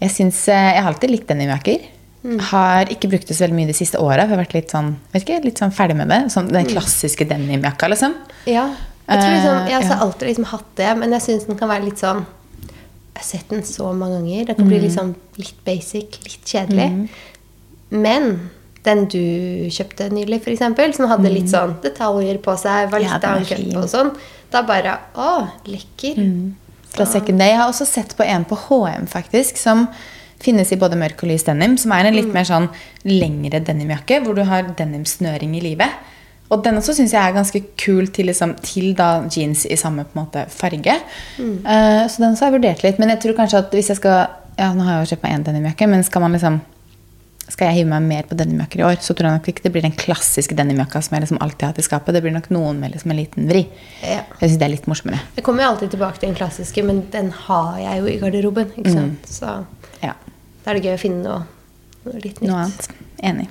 Jeg, 0.00 0.10
syns, 0.10 0.48
eh, 0.48 0.72
jeg 0.74 0.82
har 0.82 0.90
alltid 0.92 1.10
likt 1.10 1.28
denimjakker. 1.30 1.84
Mm. 2.24 2.38
Har 2.50 2.86
ikke 2.92 3.08
brukt 3.12 3.28
det 3.28 3.36
så 3.36 3.44
veldig 3.44 3.54
mye 3.58 3.66
de 3.68 3.76
siste 3.76 3.98
åra. 4.00 4.22
for 4.24 4.28
Jeg 4.28 4.36
har 4.36 4.44
vært 4.44 4.54
litt 4.56 4.70
sånn, 4.72 4.96
vet 5.12 5.22
ikke, 5.26 5.44
litt 5.44 5.58
sånn 5.60 5.72
ferdig 5.76 5.96
med 5.96 6.08
det. 6.08 6.20
Sånn, 6.32 6.48
Mm. 6.48 6.52
den 6.52 6.66
klassiske 6.66 7.26
denimjakka, 7.28 7.88
liksom. 7.88 8.14
Ja. 8.46 8.74
Jeg, 9.06 9.18
tror 9.20 9.30
liksom, 9.34 9.68
jeg 9.68 9.82
har 9.82 9.96
Eh, 9.96 10.02
alltid 10.02 10.28
liksom 10.28 10.44
hatt 10.46 10.74
det, 10.76 10.96
men 10.98 11.10
jeg 11.12 11.20
syns 11.20 11.46
den 11.46 11.56
kan 11.58 11.68
være 11.68 11.84
litt 11.84 11.98
sånn 11.98 12.24
Jeg 13.14 13.22
har 13.22 13.22
sett 13.38 13.48
den 13.48 13.62
så 13.62 13.94
mange 13.94 14.18
ganger. 14.18 14.46
Den 14.46 14.54
kan 14.56 14.66
bli 14.66 14.78
Mm. 14.78 14.82
liksom 14.88 15.14
litt 15.36 15.64
basic, 15.64 16.18
litt 16.24 16.44
kjedelig. 16.44 17.08
Men 17.90 18.50
den 18.84 19.04
du 19.08 19.18
kjøpte 19.72 20.10
nylig, 20.12 20.42
f.eks., 20.44 20.96
som 20.96 21.08
hadde 21.08 21.30
litt 21.32 21.48
sånn 21.52 21.76
detaljer 21.84 22.38
på 22.44 22.56
seg, 22.60 22.90
var 22.92 23.00
litt 23.00 23.10
Ja, 23.10 23.18
cup 23.48 23.78
og 23.80 23.88
sånn, 23.88 24.10
da 24.52 24.62
bare 24.62 24.98
Å, 25.16 25.30
lekker. 25.66 26.20
Fra 26.94 27.06
Second 27.10 27.40
Day. 27.42 27.50
Jeg 27.50 27.58
har 27.58 27.70
også 27.72 27.86
sett 27.88 28.12
på 28.16 28.22
en 28.22 28.44
på 28.46 28.54
HM, 28.68 29.08
faktisk, 29.10 29.56
som 29.58 29.88
finnes 30.44 30.70
i 30.70 30.76
både 30.78 30.94
mørk 31.00 31.24
og 31.24 31.30
lys 31.32 31.42
denim. 31.48 31.76
Som 31.80 31.90
er 31.96 32.04
en 32.06 32.14
Mm. 32.14 32.20
litt 32.20 32.34
mer 32.34 32.44
sånn 32.44 32.68
lengre 33.04 33.58
denimjakke, 33.64 34.20
hvor 34.22 34.34
du 34.36 34.44
har 34.44 34.62
denimsnøring 34.76 35.56
i 35.56 35.60
livet. 35.60 35.90
Og 36.52 36.62
den 36.62 36.76
også 36.76 36.94
syns 36.94 37.10
jeg 37.12 37.22
er 37.24 37.32
ganske 37.32 37.62
kul 37.80 38.06
til, 38.12 38.26
liksom, 38.26 38.54
til 38.62 38.92
da 38.94 39.24
jeans 39.28 39.64
i 39.66 39.74
samme 39.80 40.04
måte, 40.14 40.44
farge. 40.50 41.00
Mm. 41.38 41.64
Uh, 41.64 42.04
så 42.06 42.18
den 42.18 42.34
også 42.34 42.44
har 42.44 42.52
jeg 42.52 42.60
vurdert 42.60 42.82
litt. 42.84 42.98
Men 42.98 43.08
jeg 43.08 43.20
tror 43.20 43.34
kanskje 43.40 43.58
at 43.58 43.70
hvis 43.72 43.88
jeg 43.88 43.96
skal 43.96 44.28
Ja, 44.56 44.68
nå 44.72 44.84
har 44.84 45.00
jeg 45.00 45.08
jo 45.08 45.16
kjøpt 45.16 45.22
meg 45.24 45.32
én 45.34 45.44
denimjakke, 45.44 45.88
men 45.88 46.04
skal 46.04 46.20
man 46.20 46.32
liksom 46.32 46.60
skal 47.44 47.68
jeg 47.68 47.76
hive 47.82 47.90
meg 47.90 48.02
mer 48.08 48.26
på 48.28 48.36
denimjakker 48.38 48.80
i 48.80 48.84
år, 48.88 48.96
så 49.04 49.12
tror 49.14 49.28
jeg 49.28 49.38
nok 49.38 49.48
ikke 49.52 49.64
det 49.66 49.72
blir 49.74 49.84
den 49.84 49.92
klassiske 50.00 50.56
denimjakka 50.56 51.02
som 51.04 51.14
jeg 51.16 51.24
liksom 51.26 51.40
alltid 51.44 51.66
har 51.66 51.72
hatt 51.74 51.80
i 51.82 51.84
skapet. 51.86 52.16
Det 52.16 52.22
blir 52.24 52.32
nok 52.34 52.48
noen 52.54 52.78
med 52.80 52.94
liksom 52.94 53.12
en 53.12 53.18
liten 53.20 53.48
vri. 53.50 53.66
Ja. 54.00 54.22
Jeg 54.40 54.48
syns 54.50 54.58
det 54.62 54.66
er 54.68 54.72
litt 54.72 54.86
morsommere. 54.88 55.20
Jeg 55.36 55.44
kommer 55.44 55.66
jo 55.66 55.72
alltid 55.74 55.92
tilbake 55.92 56.20
til 56.22 56.30
den 56.30 56.38
klassiske, 56.38 56.84
men 56.88 57.02
den 57.12 57.28
har 57.44 57.76
jeg 57.82 58.00
jo 58.00 58.08
i 58.08 58.16
garderoben. 58.22 58.70
Mm. 58.72 58.78
ikke 58.80 58.94
sant? 58.94 59.28
Så 59.28 59.52
Ja. 60.02 60.14
da 60.64 60.70
er 60.72 60.80
det 60.80 60.84
gøy 60.88 60.94
å 60.96 61.02
finne 61.04 61.22
noe, 61.22 61.44
noe 62.06 62.14
litt 62.24 62.40
nytt. 62.40 62.48
Noe 62.48 62.64
annet. 62.64 62.88
Enig. 63.22 63.48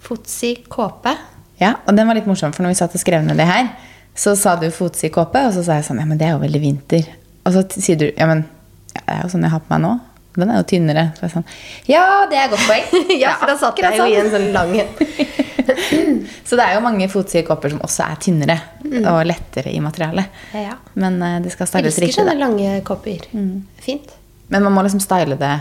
Fotsi 0.00 0.54
kåpe. 0.68 1.16
Ja, 1.60 1.74
og 1.86 1.96
den 1.96 2.06
var 2.08 2.16
litt 2.16 2.26
morsom, 2.30 2.54
for 2.54 2.64
når 2.64 2.72
vi 2.72 2.78
satt 2.80 2.94
og 2.96 3.02
skrev 3.02 3.24
ned 3.26 3.36
det 3.36 3.46
her, 3.46 3.68
så 4.16 4.32
sa 4.38 4.54
du 4.56 4.70
fotsi 4.74 5.10
kåpe, 5.12 5.42
og 5.46 5.52
så 5.54 5.64
sa 5.64 5.76
jeg 5.78 5.84
sånn, 5.90 6.00
ja, 6.00 6.06
men 6.08 6.18
det 6.18 6.26
er 6.28 6.32
jo 6.36 6.44
veldig 6.44 6.60
vinter. 6.62 7.10
Og 7.44 7.52
så 7.54 7.64
sier 7.76 7.98
du, 8.00 8.06
ja, 8.16 8.26
men 8.30 8.46
ja, 8.94 9.02
det 9.04 9.16
er 9.18 9.20
jo 9.26 9.32
sånn 9.34 9.44
jeg 9.46 9.52
har 9.54 9.62
på 9.66 9.74
meg 9.74 9.82
nå. 9.84 9.92
Den 10.40 10.52
er 10.52 10.60
jo 10.60 10.66
tynnere. 10.72 11.04
Så 11.16 11.26
jeg 11.26 11.34
sånn, 11.34 11.46
ja, 11.90 12.04
det 12.30 12.38
er 12.38 12.46
et 12.48 12.54
godt 12.54 12.66
poeng. 12.68 13.06
ja, 13.22 13.34
for 13.40 13.52
da 13.52 13.56
satt 13.60 13.80
jeg 13.82 14.00
jo 14.00 14.06
i 14.10 14.16
en 14.20 14.30
sånn. 14.32 14.50
sånn 14.50 14.54
lang. 14.56 14.76
Så 16.48 16.56
det 16.58 16.64
er 16.64 16.74
jo 16.74 16.82
mange 16.82 17.06
fotside 17.12 17.44
kopper 17.46 17.70
som 17.70 17.82
også 17.86 18.06
er 18.08 18.22
tynnere 18.24 18.56
og 19.06 19.20
lettere 19.28 19.70
i 19.70 19.82
materialet. 19.82 20.40
Ja. 20.56 20.78
Men 20.98 21.20
uh, 21.22 21.36
det 21.44 21.52
skal 21.54 21.66
Jeg 21.68 21.74
styles 21.74 21.90
elsker 21.92 22.06
riktig. 22.08 22.16
sånne 22.18 22.38
lange 22.40 22.80
kopper. 22.86 23.28
Fint. 23.84 24.16
Men 24.50 24.66
man 24.66 24.74
må 24.74 24.82
liksom 24.86 25.02
style 25.04 25.38
det 25.38 25.52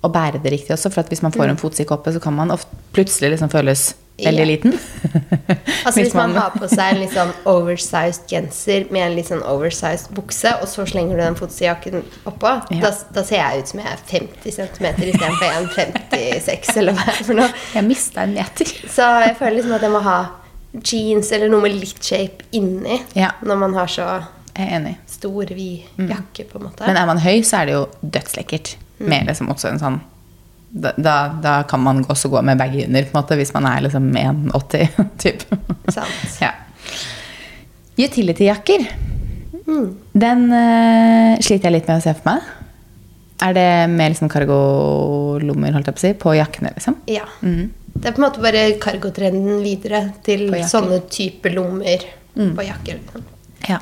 og 0.00 0.12
bære 0.14 0.40
det 0.40 0.54
riktig 0.54 0.72
også, 0.72 0.88
for 0.92 1.02
at 1.02 1.10
hvis 1.12 1.20
man 1.20 1.34
får 1.34 1.50
en 1.52 1.60
fotside 1.60 1.88
kåpe, 1.90 2.12
så 2.14 2.22
kan 2.24 2.32
man 2.32 2.54
ofte 2.54 2.72
plutselig 2.96 3.34
liksom 3.34 3.50
føles 3.52 3.90
veldig 4.24 4.44
Ja. 4.44 4.50
liten. 4.50 4.78
Altså 5.86 6.00
Hvis 6.02 6.14
man 6.14 6.34
har 6.36 6.50
på 6.54 6.68
seg 6.68 6.92
en 6.94 6.98
litt 7.00 7.12
sånn 7.14 7.30
oversized 7.48 8.26
genser 8.30 8.84
med 8.92 9.02
en 9.06 9.14
litt 9.16 9.28
sånn 9.30 9.42
oversized 9.48 10.10
bukse, 10.14 10.52
og 10.60 10.68
så 10.68 10.84
slenger 10.86 11.16
du 11.16 11.22
den 11.22 11.38
fotsidjakken 11.38 12.02
oppå, 12.28 12.52
Ja. 12.70 12.80
da, 12.84 12.90
da 13.16 13.22
ser 13.24 13.40
jeg 13.40 13.62
ut 13.64 13.68
som 13.72 13.80
jeg 13.80 13.88
er 13.88 14.02
50 14.10 14.52
cm 14.52 14.86
istedenfor 15.10 15.54
1,56 15.62 16.76
eller 16.82 16.92
hva 16.98 17.06
det 17.06 17.14
er 17.16 17.24
for 17.24 17.34
noe. 17.40 17.48
Jeg 17.74 17.84
mista 17.88 18.22
en 18.26 18.34
meter. 18.36 18.66
Så 18.90 19.08
jeg 19.26 19.36
føler 19.40 19.56
liksom 19.60 19.72
at 19.78 19.82
jeg 19.88 19.94
må 19.96 20.02
ha 20.06 20.18
jeans 20.86 21.32
eller 21.34 21.48
noe 21.50 21.64
med 21.64 21.74
litt 21.80 22.04
shape 22.04 22.44
inni 22.52 23.00
Ja. 23.18 23.32
når 23.42 23.56
man 23.64 23.74
har 23.74 23.86
så 23.90 24.10
stor, 25.08 25.46
vid 25.54 25.82
jakke, 25.96 26.44
på 26.50 26.58
en 26.58 26.64
måte. 26.68 26.84
Men 26.86 26.96
er 26.96 27.06
man 27.06 27.18
høy, 27.22 27.40
så 27.46 27.62
er 27.62 27.66
det 27.66 27.74
jo 27.74 27.86
dødslekkert. 28.04 28.74
Med 29.00 29.26
liksom 29.26 29.48
også 29.48 29.70
en 29.70 29.78
sånn 29.80 30.00
da, 30.70 30.92
da, 30.96 31.14
da 31.42 31.54
kan 31.68 31.80
man 31.82 32.04
også 32.06 32.30
gå 32.30 32.40
med 32.46 32.58
begge 32.60 32.86
under, 32.86 33.02
på 33.08 33.14
en 33.16 33.18
måte, 33.22 33.36
hvis 33.40 33.52
man 33.56 33.66
er 33.66 33.80
liksom 33.86 34.10
1,80 34.16 35.08
typ. 35.22 35.42
Sant. 35.90 36.38
Ja. 36.40 36.52
Utility-jakker. 37.98 38.86
Mm. 39.66 39.88
Den 40.12 40.46
uh, 40.52 41.36
sliter 41.42 41.68
jeg 41.68 41.76
litt 41.80 41.90
med 41.90 42.00
å 42.00 42.04
se 42.04 42.14
for 42.16 42.30
meg. 42.32 42.48
Er 43.40 43.54
det 43.56 43.68
med 43.92 44.12
liksom 44.12 44.28
cargolommer 44.32 45.72
holdt 45.72 45.88
jeg 45.90 45.96
på 45.96 46.00
å 46.00 46.04
si, 46.04 46.12
på 46.24 46.34
jakkene? 46.36 46.72
liksom? 46.76 46.96
Ja. 47.08 47.24
Det 47.40 48.08
er 48.10 48.14
på 48.16 48.20
en 48.20 48.26
måte 48.26 48.42
bare 48.44 48.64
cargotrenden 48.80 49.62
videre 49.64 50.02
til. 50.26 50.46
Mm. 50.52 50.66
sånne 50.68 50.98
type 51.12 51.52
lommer 51.54 52.04
på 52.34 52.66
jakker. 52.66 53.00
Liksom. 53.00 53.24
Ja. 53.68 53.78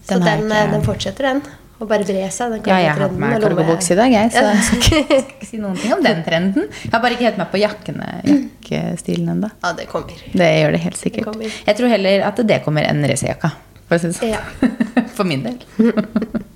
Så 0.00 0.16
Den 0.18 0.24
den, 0.26 0.44
ikke- 0.50 0.70
den 0.72 0.86
fortsetter, 0.86 1.26
den. 1.30 1.42
Og 1.80 1.88
bare 1.88 2.04
bre 2.04 2.26
seg. 2.28 2.58
Ja, 2.68 2.76
jeg 2.84 2.92
har 2.92 3.08
på 3.08 3.16
meg 3.16 3.40
lomme- 3.40 3.64
i 3.80 3.96
dag, 3.96 4.12
jeg, 4.12 4.32
så 4.34 4.42
jeg 4.44 4.64
skal 4.66 4.78
ikke, 4.80 5.04
skal 5.06 5.22
ikke 5.24 5.46
si 5.48 5.60
noen 5.62 5.78
ting 5.80 5.94
om 5.94 6.02
den 6.04 6.22
trenden. 6.26 6.68
Jeg 6.84 6.92
har 6.92 7.00
bare 7.00 7.16
ikke 7.16 7.24
helt 7.24 7.40
meg 7.40 7.50
på 7.54 7.60
jakkene, 7.62 8.08
jakkestilen 8.28 9.32
ennå. 9.34 9.50
Ja, 9.64 9.72
det 9.78 9.88
kommer. 9.88 10.20
Det 10.32 10.50
gjør 10.60 10.76
det 10.76 10.80
helt 10.84 11.00
sikkert. 11.00 11.32
Det 11.40 11.50
Jeg 11.66 11.76
tror 11.78 11.88
heller 11.88 12.26
at 12.28 12.42
det 12.52 12.60
kommer 12.66 12.84
enn 12.84 13.00
racerjakka. 13.08 13.54
For, 13.88 13.96
å 13.96 13.98
si 13.98 14.10
det 14.12 14.18
sånn. 14.18 14.34
Ja. 14.36 15.04
for 15.16 15.24
min 15.24 15.42
del. 15.46 15.58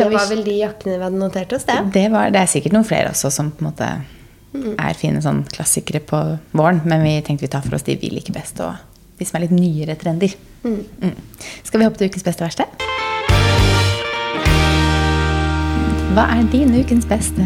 Det 0.00 0.06
var 0.08 0.30
vel 0.30 0.40
de 0.46 0.54
jakkene 0.62 0.94
vi 0.96 1.04
hadde 1.04 1.18
notert 1.20 1.50
oss, 1.52 1.66
det. 1.68 1.74
det, 1.92 2.06
var, 2.08 2.30
det 2.32 2.40
er 2.40 2.48
sikkert 2.48 2.72
noen 2.72 2.86
flere 2.88 3.10
også 3.12 3.28
som 3.34 3.50
på 3.52 3.60
en 3.60 3.66
måte 3.68 3.88
er 4.80 4.96
fine 4.96 5.20
sånn 5.20 5.42
klassikere 5.52 6.00
på 6.00 6.20
våren. 6.56 6.80
Men 6.88 7.04
vi 7.04 7.18
tenkte 7.26 7.44
vi 7.44 7.52
tar 7.52 7.66
for 7.66 7.76
oss 7.76 7.84
de 7.84 7.98
vi 8.00 8.08
liker 8.14 8.32
best, 8.32 8.62
og 8.64 8.80
de 9.20 9.28
som 9.28 9.36
er 9.36 9.44
litt 9.44 9.52
nyere 9.52 9.98
trender. 10.00 10.32
Mm. 10.64 11.12
Skal 11.68 11.82
vi 11.82 11.90
hoppe 11.90 12.00
til 12.00 12.08
ukens 12.08 12.24
beste 12.24 12.46
og 12.46 12.48
verste? 12.48 12.99
Hva 16.10 16.24
er 16.34 16.46
din 16.50 16.72
ukens 16.74 17.04
beste? 17.06 17.44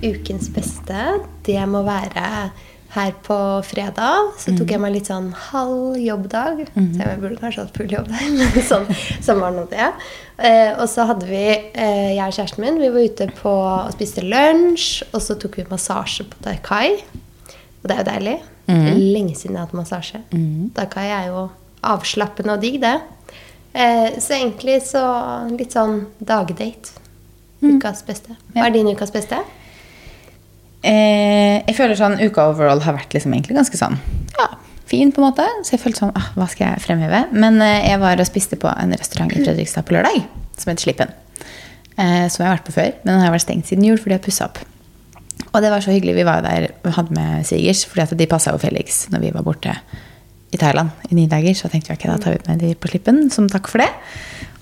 Ukens 0.00 0.46
beste, 0.52 1.00
det 1.44 1.60
må 1.68 1.82
være 1.84 2.22
her 2.94 3.10
på 3.26 3.36
fredag. 3.66 4.30
Så 4.40 4.54
tok 4.56 4.72
jeg 4.72 4.80
meg 4.80 4.94
litt 4.94 5.10
sånn 5.10 5.26
halv 5.50 5.98
jobbdag. 6.00 6.62
Så 6.72 7.02
jeg 7.02 7.20
burde 7.20 7.36
kanskje 7.42 7.66
hatt 7.66 7.76
full 7.76 7.92
jobb 7.92 8.08
der, 8.08 8.24
men 8.38 8.56
sånn, 8.64 8.88
sånn 9.26 9.42
var 9.42 9.52
nå 9.52 9.66
det. 9.68 9.90
Eh, 10.38 10.72
og 10.78 10.88
så 10.88 11.04
hadde 11.10 11.28
vi, 11.28 11.44
eh, 11.44 12.14
jeg 12.16 12.24
og 12.24 12.38
kjæresten 12.38 12.64
min, 12.64 12.80
vi 12.80 12.90
var 12.96 13.10
ute 13.10 13.28
på 13.42 13.52
og 13.52 13.92
spiste 13.98 14.24
lunsj. 14.24 14.88
Og 15.12 15.20
så 15.26 15.36
tok 15.44 15.60
vi 15.60 15.68
massasje 15.68 16.24
på 16.32 16.40
Daikai. 16.48 16.88
Og 17.52 17.84
det 17.84 17.98
er 17.98 18.00
jo 18.00 18.08
deilig. 18.14 18.36
Lenge 18.96 19.36
siden 19.36 19.58
jeg 19.58 19.60
har 19.60 19.68
hatt 19.68 19.76
massasje. 19.76 20.24
Daikai 20.80 21.08
er 21.20 21.30
jo 21.34 21.46
avslappende 21.84 22.56
og 22.56 22.64
digg, 22.64 22.80
det. 22.80 22.96
Eh, 23.76 24.14
så 24.24 24.38
egentlig 24.40 24.80
så 24.88 25.04
litt 25.52 25.76
sånn 25.76 26.06
dagdate. 26.16 27.03
Ukas 27.64 28.04
beste. 28.06 28.36
Hva 28.54 28.68
er 28.68 28.74
din 28.74 28.90
ukas 28.92 29.12
beste? 29.14 29.38
Eh, 30.84 31.62
jeg 31.64 31.76
føler 31.78 31.96
sånn 31.96 32.18
uka 32.20 32.50
overall 32.50 32.82
har 32.84 32.96
vært 32.98 33.14
liksom 33.16 33.32
egentlig 33.32 33.56
ganske 33.56 33.78
sånn 33.80 33.94
ja, 34.36 34.50
fin, 34.90 35.08
på 35.14 35.22
en 35.22 35.30
måte. 35.30 35.46
Så 35.64 35.76
jeg 35.76 35.80
følte 35.80 36.02
sånn 36.02 36.12
ah, 36.12 36.26
Hva 36.36 36.48
skal 36.52 36.74
jeg 36.74 36.84
fremheve? 36.84 37.22
Men 37.32 37.56
eh, 37.64 37.88
jeg 37.88 38.02
var 38.02 38.20
og 38.20 38.28
spiste 38.28 38.58
på 38.60 38.68
en 38.68 38.92
restaurant 38.92 39.32
i 39.32 39.40
Fredrikstad 39.40 39.88
på 39.88 39.96
lørdag 39.96 40.20
som 40.58 40.70
heter 40.70 40.84
Slippen. 40.84 41.14
Eh, 41.94 42.26
som 42.28 42.42
jeg 42.42 42.48
har 42.48 42.56
vært 42.58 42.68
på 42.68 42.76
før, 42.76 42.92
men 43.02 43.14
den 43.14 43.24
har 43.24 43.34
vært 43.34 43.46
stengt 43.46 43.70
siden 43.70 43.86
jul 43.86 44.00
fordi 44.00 44.18
jeg 44.18 44.26
pussa 44.26 44.48
opp. 44.50 44.60
Og 45.54 45.60
det 45.62 45.70
var 45.70 45.84
så 45.84 45.94
hyggelig. 45.94 46.16
Vi 46.18 46.26
var 46.26 46.42
der 46.44 46.68
og 46.82 46.96
hadde 46.96 47.14
med 47.14 47.46
svigers, 47.46 47.84
fordi 47.86 48.04
at 48.04 48.14
de 48.18 48.30
passa 48.30 48.52
jo 48.54 48.60
Felix 48.60 49.04
når 49.12 49.22
vi 49.22 49.32
var 49.34 49.46
borte 49.46 49.74
i 50.54 50.58
Thailand 50.60 50.90
i 51.10 51.16
ni 51.16 51.28
dager. 51.30 51.54
Så 51.56 51.70
tenkte 51.70 51.92
vi 51.92 51.98
ok, 51.98 52.08
da 52.10 52.20
tar 52.20 52.36
vi 52.36 52.44
med 52.48 52.62
de 52.62 52.74
på 52.76 52.90
Slippen 52.90 53.28
som 53.34 53.48
takk 53.50 53.70
for 53.70 53.82
det. 53.82 53.90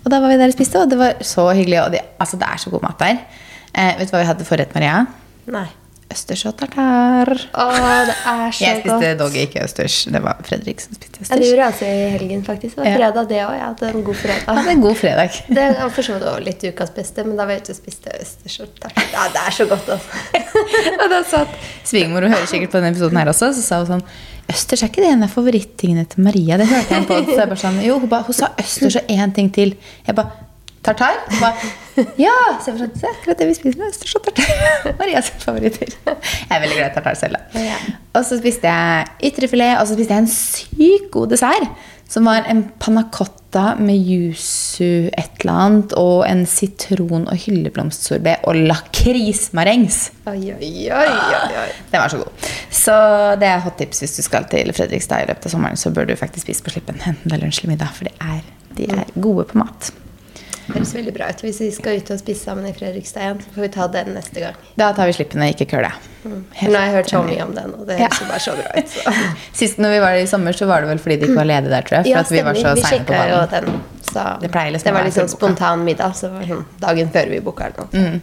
Og 0.04 0.10
da 0.10 0.18
var 0.22 0.32
vi 0.32 0.40
der 0.40 0.50
og 0.50 0.56
spiste, 0.56 0.80
og 0.82 0.90
det 0.90 0.98
var 0.98 1.20
så 1.26 1.48
hyggelig. 1.54 1.78
Og 1.84 1.92
det, 1.94 2.00
altså, 2.18 2.36
det 2.40 2.48
er 2.48 2.58
så 2.64 2.72
god 2.74 2.82
mat 2.88 2.98
der. 3.04 3.22
Eh, 3.72 3.94
vet 4.00 4.10
du 4.10 4.16
hva 4.16 4.24
vi 4.24 4.30
hadde 4.32 4.48
forrett, 4.48 4.74
Maria? 4.74 5.04
Nei. 5.52 5.68
Østers 6.12 6.42
og 6.44 6.52
tartar. 6.60 7.30
Å, 7.56 7.64
det 8.04 8.14
er 8.28 8.50
så 8.52 8.64
Jeg 8.66 8.80
spiste 8.82 9.12
doggy, 9.16 9.44
ikke 9.46 9.62
østers. 9.64 9.94
Det 10.12 10.20
var 10.20 10.42
Fredrik 10.44 10.82
som 10.82 10.92
spiste 10.92 11.22
Ja, 11.24 11.38
det 11.40 11.46
gjorde 11.46 11.62
jeg 11.62 11.68
altså 11.70 11.86
i 11.88 12.02
helgen, 12.12 12.42
faktisk. 12.44 12.74
Det 12.76 12.82
var 12.84 12.98
fredag, 12.98 13.28
det 13.30 13.38
òg. 13.46 13.54
Jeg 13.56 13.64
hadde 13.64 13.88
en 13.94 14.02
god 14.04 14.18
Ja, 14.18 14.20
fredag. 14.24 14.58
det 14.58 14.66
er 14.66 14.74
en 14.74 14.82
god 14.84 14.98
fredag. 15.00 15.38
Det 15.56 15.64
var 15.78 15.94
for 15.96 16.08
så 16.08 16.16
vidt 16.18 16.26
også 16.34 16.44
litt 16.50 16.66
ukas 16.68 16.92
beste, 16.98 17.24
men 17.24 17.38
da 17.40 17.46
var 17.48 17.56
jeg 17.56 17.64
ute 17.64 17.72
og 17.72 17.78
spiste 17.80 18.12
østers 18.18 18.58
og 18.66 18.74
tartar. 18.82 19.08
Ja, 19.14 19.24
det 19.32 19.46
er 19.46 19.56
så 19.56 19.68
godt, 19.70 19.88
altså. 19.96 20.42
og 20.98 21.06
da 21.14 21.22
satt 21.32 21.56
svigermor 21.88 22.26
og 22.28 22.34
hører 22.36 22.50
sikkert 22.50 22.74
på 22.74 22.82
denne 22.82 22.92
episoden 22.92 23.22
her 23.22 23.32
også, 23.32 23.48
så 23.56 23.64
sa 23.64 23.80
hun 23.80 23.90
sånn 23.94 24.04
Østers 24.50 24.83
er 24.83 24.90
ikke 24.90 25.05
det 25.05 25.12
en 25.14 25.26
av 25.26 25.31
favorittingene 25.33 26.05
til 26.11 26.24
Maria. 26.26 26.59
Det 26.61 26.66
hørte 26.70 26.96
jeg 26.96 27.07
på. 27.09 27.18
Så 27.28 27.37
jeg 27.38 27.50
bare 27.52 27.61
sånn, 27.62 27.83
jo, 27.85 27.98
hun, 28.02 28.11
ba, 28.11 28.22
hun 28.26 28.37
sa 28.37 28.50
østers 28.61 28.98
og 29.00 29.12
én 29.12 29.35
ting 29.37 29.52
til. 29.55 29.76
Jeg 30.07 30.18
bare 30.18 30.48
Tartar? 30.83 31.20
Hun 31.31 31.38
ba, 31.38 31.52
ja! 32.18 32.35
Så 32.59 32.72
jeg 32.72 32.74
bare 32.74 32.87
sånn, 32.88 32.96
Se, 32.98 33.11
akkurat 33.12 33.38
det 33.38 33.46
vi 33.46 33.55
spiser 33.55 33.78
med 33.78 33.92
østers 33.92 34.16
og 34.18 34.24
tartar. 34.26 34.88
Marias 35.00 35.28
favoritter. 35.44 35.92
Jeg 35.94 36.48
er 36.48 36.64
veldig 36.64 36.78
glad 36.81 36.88
i 36.88 36.94
tartar 36.96 37.18
selv, 37.20 37.38
da. 37.38 37.62
Ja. 37.68 37.76
Og 38.18 38.26
så 38.26 38.40
spiste 38.40 38.72
jeg 38.72 39.31
ytrefilet, 39.31 39.76
og 39.78 39.87
så 39.87 39.94
spiste 39.94 40.16
jeg 40.16 40.24
en 40.24 40.33
sykt 40.33 41.07
god 41.14 41.37
dessert. 41.37 41.87
Som 42.11 42.26
var 42.28 42.50
en 42.50 42.66
panna 42.83 43.07
cotta 43.14 43.41
med 43.78 43.96
yuzu 43.98 45.08
et 45.12 45.42
eller 45.42 45.52
annet, 45.52 45.92
og 45.98 46.24
en 46.28 46.44
sitron- 46.48 47.28
og 47.28 47.36
hylleblomstsorbé 47.44 48.38
og 48.48 48.56
lakrismarengs. 48.56 50.10
Oi, 50.26 50.52
oi, 50.54 50.72
oi, 50.90 51.12
oi, 51.12 51.56
oi. 51.62 51.70
Den 51.92 52.00
var 52.00 52.08
så 52.08 52.22
god. 52.22 52.50
Så 52.70 52.96
det 53.40 53.48
er 53.48 53.64
hot 53.64 53.78
tips 53.78 54.02
hvis 54.04 54.16
du 54.16 54.22
skal 54.26 54.48
til 54.50 54.72
Fredrikstad 54.76 55.24
i 55.24 55.30
løpet 55.30 55.46
av 55.46 55.56
sommeren. 55.56 55.76
Så 55.76 55.92
bør 55.94 56.08
du 56.08 56.16
faktisk 56.16 56.46
spise 56.46 56.64
på 56.64 56.74
Slippen, 56.74 57.00
enten 57.00 57.28
det 57.28 57.38
er 57.38 57.44
lunsj 57.44 57.62
eller 57.62 57.74
middag, 57.74 57.92
for 57.96 58.08
de 58.08 58.14
er, 58.20 58.40
de 58.78 58.88
er 58.90 59.12
gode 59.20 59.44
på 59.50 59.60
mat. 59.60 59.92
Det 60.66 60.77
høres 60.77 60.94
veldig 60.94 61.12
bra 61.16 61.29
ut. 61.33 61.42
Hvis 61.42 61.61
vi 61.62 61.68
skal 61.75 61.98
ut 61.98 62.11
og 62.14 62.20
spise 62.20 62.46
sammen 62.46 62.68
i 62.68 62.72
Fredrikstad 62.77 63.25
igjen, 63.25 63.40
så 63.42 63.55
får 63.55 63.64
vi 63.64 63.70
ta 63.75 63.87
den 63.96 64.12
neste 64.16 64.42
gang. 64.44 64.59
Da 64.79 64.90
tar 64.96 65.11
vi 65.11 65.16
slippene, 65.16 65.51
ikke 65.55 65.66
køle. 65.75 65.90
Mm. 66.22 66.42
nå 66.70 66.79
har 66.79 66.85
jeg 66.87 66.94
hørt 66.94 67.09
så 67.11 67.20
mye 67.27 67.42
om 67.42 67.55
den, 67.57 67.72
og 67.75 67.87
det 67.88 67.96
høres 67.98 68.20
ja. 68.22 68.27
bare 68.31 68.42
så 68.44 68.53
bra 68.55 68.75
ut. 68.77 68.92
Så. 68.92 69.14
Sist 69.62 69.81
når 69.83 69.96
vi 69.96 70.03
var 70.05 70.14
der 70.14 70.27
i 70.27 70.29
sommer, 70.31 70.55
så 70.55 70.68
var 70.70 70.85
det 70.85 70.92
vel 70.92 71.03
fordi 71.03 71.16
det 71.18 71.31
ikke 71.31 71.40
var 71.40 71.48
ledig 71.51 71.72
der, 71.72 71.88
tror 71.88 71.98
jeg. 71.98 72.07
For 72.07 72.12
Ja, 72.12 72.22
at 72.22 72.35
vi 72.35 72.44
var 72.46 72.61
så 72.61 72.75
seine 72.79 73.09
på 73.09 73.16
banen. 73.16 73.81
Så 74.12 74.22
Det 74.42 74.51
liksom 74.53 74.87
det 74.87 74.92
var 74.92 75.07
litt 75.07 75.16
sånn 75.16 75.31
spontan 75.33 75.85
middag. 75.87 76.14
Så 76.18 76.29
sånn 76.29 76.66
dagen 76.83 77.11
før 77.14 77.31
vi 77.33 77.40
booka 77.42 77.70
eller 77.70 77.87
noe. 77.87 78.03
Mm. 78.03 78.20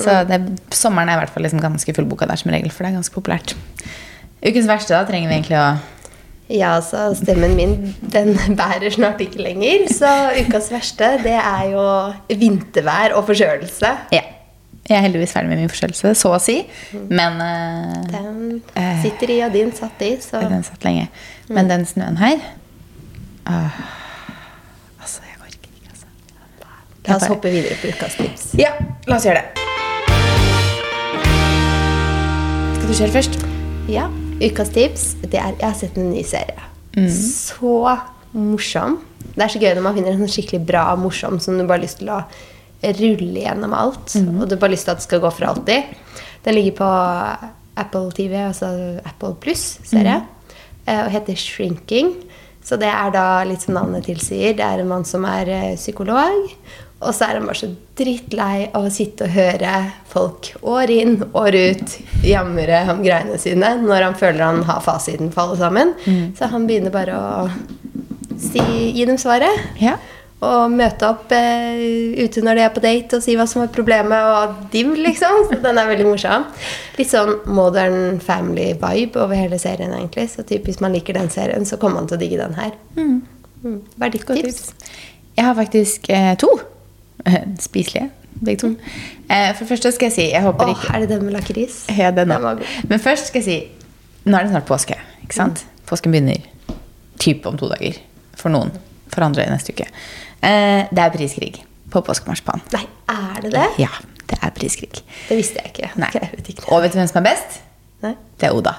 Så 0.00 0.22
det, 0.30 0.40
sommeren 0.74 1.12
er 1.12 1.18
i 1.18 1.22
hvert 1.22 1.34
fall 1.34 1.44
liksom 1.46 1.62
ganske 1.62 1.94
fullbooka 1.98 2.28
der 2.30 2.40
som 2.40 2.54
regel, 2.54 2.72
for 2.72 2.86
det 2.86 2.94
er 2.94 2.98
ganske 2.98 3.14
populært. 3.14 3.54
Ukens 4.46 4.68
verste, 4.68 4.94
da 4.96 5.04
trenger 5.08 5.30
vi 5.30 5.38
egentlig 5.38 5.60
å 5.60 5.68
Ja, 6.48 6.76
altså 6.76 7.08
stemmen 7.18 7.56
min 7.58 7.72
den 8.12 8.36
bærer 8.60 8.90
snart 8.94 9.20
ikke 9.24 9.40
lenger. 9.42 9.88
Så 9.90 10.10
ukas 10.44 10.68
verste, 10.70 11.08
det 11.24 11.34
er 11.34 11.64
jo 11.72 11.82
vintervær 12.38 13.16
og 13.18 13.26
forkjølelse. 13.26 13.90
Ja. 14.14 14.22
Jeg 14.86 14.94
er 15.00 15.02
heldigvis 15.02 15.32
ferdig 15.34 15.48
med 15.50 15.58
min 15.64 15.70
forkjølelse, 15.72 16.12
så 16.14 16.30
å 16.30 16.38
si. 16.38 16.60
Men 17.10 17.40
uh, 17.42 17.96
Den 18.12 18.36
Eh. 18.78 19.00
sitter 19.02 19.30
i, 19.34 19.40
og 19.42 19.50
din 19.52 19.72
satt 19.74 20.02
i, 20.06 20.12
så 20.22 20.38
Den 20.46 20.62
satt 20.62 20.84
lenge. 20.86 21.08
Men 21.50 21.66
den 21.68 21.82
snøen 21.88 22.16
her 22.20 22.36
uh, 23.48 23.80
Altså, 25.02 25.20
jeg 25.26 25.40
orker 25.42 25.66
ikke, 25.72 25.90
altså. 25.90 26.06
la 27.08 27.16
oss 27.18 27.26
hoppe 27.32 27.50
videre 27.50 27.74
på 27.82 27.90
ukas 27.90 28.14
tips. 28.20 28.46
Ja, 28.62 28.70
la 29.10 29.18
oss 29.18 29.26
gjøre 29.26 29.42
det. 29.42 29.66
Skal 32.76 32.86
du 32.86 32.94
kjøre 33.00 33.12
først? 33.18 33.38
Ja, 33.90 34.06
Ukas 34.36 34.68
tips 34.74 35.04
det 35.24 35.38
er 35.40 35.54
Jeg 35.56 35.64
har 35.64 35.76
sett 35.78 35.96
en 35.96 36.10
ny 36.12 36.22
serie. 36.26 36.68
Så 37.12 37.78
morsom. 38.36 38.98
Det 39.34 39.44
er 39.44 39.52
så 39.52 39.60
gøy 39.60 39.74
når 39.76 39.84
man 39.84 39.96
finner 39.96 40.12
en 40.12 40.22
sånn 40.24 40.32
skikkelig 40.32 40.62
bra 40.68 40.84
morsom 41.00 41.38
som 41.40 41.56
du 41.56 41.64
bare 41.64 41.78
har 41.78 41.84
lyst 41.84 42.00
til 42.02 42.12
å 42.12 42.22
rulle 43.00 43.42
gjennom 43.42 43.74
alt. 43.76 44.16
Og 44.16 44.44
du 44.48 44.56
bare 44.56 44.68
har 44.68 44.74
lyst 44.74 44.88
til 44.88 44.94
at 44.94 45.00
det 45.00 45.06
skal 45.08 45.22
gå 45.24 45.30
for 45.32 45.48
alltid. 45.50 45.92
Den 46.44 46.56
ligger 46.56 46.76
på 46.78 46.90
Apple 47.80 48.12
TV, 48.16 48.36
altså 48.46 48.70
Apple 49.04 49.34
Pluss-serie, 49.42 50.20
mm. 50.22 50.92
og 50.94 51.10
heter 51.12 51.40
Shrinking. 51.40 52.12
Så 52.66 52.78
det 52.80 52.88
er 52.90 53.12
da 53.14 53.26
litt 53.46 53.62
som 53.64 53.76
navnet 53.76 54.08
tilsier. 54.08 54.56
Det 54.58 54.64
er 54.64 54.82
en 54.82 54.90
mann 54.90 55.04
som 55.06 55.24
er 55.28 55.50
eh, 55.52 55.76
psykolog. 55.78 56.48
Og 57.04 57.12
så 57.12 57.26
er 57.26 57.36
han 57.36 57.44
bare 57.44 57.60
så 57.60 57.68
drittlei 57.98 58.68
av 58.72 58.86
å 58.88 58.92
sitte 58.92 59.26
og 59.26 59.34
høre 59.36 59.72
folk 60.08 60.54
år 60.64 60.92
inn, 60.94 61.18
år 61.36 61.56
ut 61.56 61.96
jamre 62.24 62.78
om 62.88 63.02
greiene 63.04 63.36
sine 63.40 63.74
når 63.82 64.06
han 64.06 64.16
føler 64.16 64.44
han 64.46 64.62
har 64.64 64.80
fasiten 64.84 65.28
for 65.34 65.44
alle 65.44 65.58
sammen. 65.60 65.92
Så 66.38 66.48
han 66.52 66.64
begynner 66.68 66.94
bare 66.94 67.18
å 67.20 67.48
si, 68.40 68.62
gi 68.96 69.04
dem 69.04 69.18
svaret. 69.20 69.66
Ja. 69.80 69.98
Og 70.46 70.72
møte 70.72 71.08
opp 71.08 71.32
eh, 71.32 72.16
ute 72.20 72.42
når 72.44 72.58
de 72.58 72.64
er 72.64 72.72
på 72.74 72.82
date 72.84 73.18
og 73.18 73.24
si 73.24 73.36
hva 73.38 73.46
som 73.48 73.62
er 73.62 73.72
problemet, 73.72 74.16
og 74.16 74.66
div, 74.72 74.92
liksom. 75.00 75.46
Så 75.48 75.60
den 75.64 75.80
er 75.80 75.88
veldig 75.88 76.08
morsom. 76.10 76.44
Litt 76.98 77.12
sånn 77.12 77.38
modern 77.56 78.20
family-vibe 78.24 79.20
over 79.24 79.36
hele 79.36 79.60
serien, 79.60 79.94
egentlig. 79.96 80.28
Så 80.32 80.44
typ, 80.48 80.68
hvis 80.68 80.82
man 80.84 80.96
liker 80.96 81.16
den 81.16 81.32
serien, 81.32 81.64
så 81.68 81.80
kommer 81.80 82.02
man 82.02 82.10
til 82.10 82.18
å 82.18 82.22
digge 82.24 82.40
den 82.40 82.56
her. 82.56 82.72
Mm. 82.96 83.20
Hva 83.96 84.08
er 84.08 84.16
ditt 84.16 84.28
tips? 84.28 84.60
tips. 84.60 85.04
Jeg 85.36 85.48
har 85.48 85.56
faktisk 85.56 86.10
eh, 86.12 86.34
to. 86.40 86.52
Spiselige, 87.68 88.10
begge 88.44 88.60
to. 88.62 88.70
Eh, 89.30 89.50
for 89.54 89.64
det 89.64 89.68
første 89.72 89.92
skal 89.96 90.06
jeg 90.10 90.14
si 90.16 90.26
Jeg 90.30 90.42
håper 90.44 90.68
Åh, 90.68 90.74
ikke 90.74 90.94
er 90.94 91.04
det 91.04 91.08
den 91.14 91.24
med 91.26 91.34
lakris? 91.36 91.84
Ja, 92.00 92.10
den 92.14 92.32
òg. 92.34 92.62
Men 92.90 93.02
først 93.02 93.30
skal 93.32 93.42
jeg 93.42 93.46
si 93.46 94.26
Nå 94.26 94.36
er 94.38 94.46
det 94.46 94.50
snart 94.54 94.66
påske. 94.66 94.96
ikke 95.22 95.34
sant? 95.38 95.64
Påsken 95.86 96.10
begynner 96.14 96.42
typ 97.22 97.46
om 97.46 97.56
to 97.58 97.68
dager. 97.70 97.98
For 98.36 98.50
noen. 98.50 98.72
For 99.12 99.22
andre 99.22 99.44
neste 99.52 99.70
uke. 99.72 99.86
Eh, 100.42 100.82
det 100.90 100.98
er 101.04 101.12
priskrig 101.14 101.52
på 101.92 102.02
påskemarsipan. 102.02 102.60
Nei, 102.74 102.82
er 103.12 103.38
det 103.44 103.52
det? 103.54 103.66
Ja, 103.78 103.92
det 104.26 104.40
er 104.42 104.50
priskrig. 104.56 104.90
Det 105.28 105.38
visste 105.38 105.62
jeg 105.62 105.70
ikke. 105.72 105.92
Nei. 106.02 106.10
Jeg 106.14 106.32
vet 106.34 106.50
ikke. 106.56 106.66
Og 106.74 106.82
vet 106.82 106.92
du 106.92 106.98
hvem 106.98 107.06
som 107.08 107.20
er 107.22 107.28
best? 107.30 107.60
Nei. 108.02 108.12
Det 108.40 108.48
er 108.50 108.58
Oda. 108.58 108.74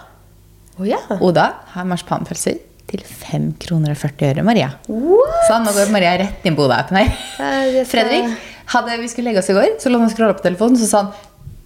Oh, 0.77 0.83
ja. 0.86 0.99
Oda 1.23 1.47
har 1.73 1.88
marsipanpølser 1.89 2.60
til 2.88 3.02
5 3.04 3.47
kroner 3.60 3.91
og 3.91 3.97
40 4.00 4.30
øre, 4.32 4.43
Maria. 4.47 4.69
What? 4.88 5.34
Sånn, 5.50 5.65
nå 5.67 5.73
går 5.76 5.89
Maria 5.91 6.13
rett 6.21 6.45
inn 6.47 6.56
på 6.56 6.63
Oda-appen 6.67 6.97
her. 7.02 7.10
Nei, 7.39 7.84
skal- 7.84 7.89
Fredrik, 7.91 8.38
hadde 8.73 8.97
vi 9.02 9.08
skulle 9.12 9.30
legge 9.32 9.41
oss 9.43 9.50
i 9.52 9.58
går, 9.58 9.73
så 9.84 9.91
lå 9.91 10.00
han 10.00 10.08
og 10.08 10.13
scrolla 10.15 10.38
på 10.38 10.45
telefonen, 10.47 10.78
så 10.80 10.88
sa 10.91 11.02
han 11.04 11.12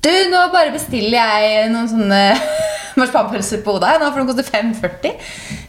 Du, 0.01 0.09
nå 0.31 0.39
bare 0.53 0.71
bestiller 0.73 1.13
jeg 1.19 1.67
noen 1.69 1.87
sånne 1.91 2.21
marsipanpølser 2.97 3.61
på 3.61 3.75
Oda, 3.77 3.91
nå, 4.01 4.07
for 4.11 4.23
de 4.23 4.31
koster 4.33 4.47
5,40. 4.49 5.11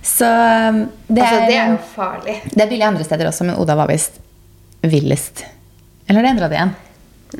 Så 0.03 0.25
det 0.25 1.19
det, 1.19 1.23
Altså, 1.23 1.37
er, 1.43 1.47
det 1.51 1.59
er 1.59 1.69
jo 1.75 1.81
farlig. 1.95 2.37
det 2.55 2.63
er 2.65 2.71
billig 2.71 2.87
andre 2.89 3.05
steder 3.05 3.29
også, 3.29 3.45
men 3.45 3.59
Oda 3.61 3.77
var 3.77 3.91
visst 3.93 4.17
villest? 4.83 5.45
Eller 6.09 6.19
har 6.23 6.27
det 6.27 6.33
endra 6.33 6.49
det 6.49 6.57
igjen? 6.59 6.73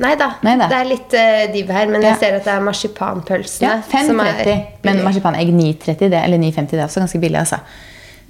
Nei 0.01 0.13
da. 0.17 0.27
Det 0.41 0.77
er 0.77 0.87
litt 0.89 1.13
uh, 1.17 1.41
div 1.53 1.67
her, 1.69 1.89
men 1.89 2.01
Ja. 2.01 2.13
jeg 2.13 2.19
ser 2.21 2.37
at 2.37 2.45
det 2.47 2.53
er 2.53 2.61
marsipanpølsene. 2.65 3.67
Ja, 3.67 3.73
er 3.77 3.83
5,30. 3.91 4.61
Men 4.87 5.01
marsipanegg 5.05 5.49
9,30, 5.53 6.09
det, 6.09 6.21
eller 6.23 6.37
9,50, 6.41 6.71
det 6.71 6.79
er 6.79 6.85
også 6.87 7.03
ganske 7.03 7.19
billig. 7.21 7.37
altså. 7.43 7.59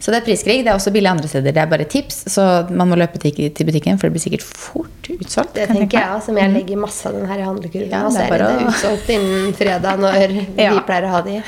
Så 0.03 0.11
det 0.11 0.19
er 0.19 0.25
priskrig. 0.25 0.57
Det 0.65 0.71
er 0.71 0.75
også 0.75 0.91
billig 0.91 1.07
andre 1.07 1.29
steder. 1.31 1.53
Det 1.55 1.61
er 1.61 1.69
bare 1.71 1.85
tips, 1.87 2.25
så 2.33 2.43
man 2.67 2.89
må 2.91 2.97
løpe 2.99 3.21
til, 3.23 3.37
butikken, 3.63 3.95
for 3.99 4.09
det 4.09 4.17
blir 4.17 4.23
sikkert 4.25 4.43
fort 4.43 5.07
utsolgt. 5.13 5.53
Det 5.55 5.69
tenker 5.69 5.95
jeg 5.95 6.09
òg, 6.17 6.25
som 6.25 6.39
jeg 6.41 6.51
legger 6.51 6.81
masse 6.81 7.07
av 7.07 7.15
den 7.15 7.29
her 7.29 7.39
i 7.39 7.45
handlekurven. 7.47 7.93
Ja, 7.93 8.01
det 8.11 8.25
er 8.25 8.25
det, 8.25 8.33
bare 8.33 8.49
det 8.51 8.67
utsolgt 8.73 9.13
innen 9.15 9.55
fredag 9.55 10.03
når 10.03 10.19
Ja. 10.65 10.73
vi 10.73 10.83
pleier 10.89 11.07
å 11.07 11.13
ha 11.15 11.23
de. 11.23 11.39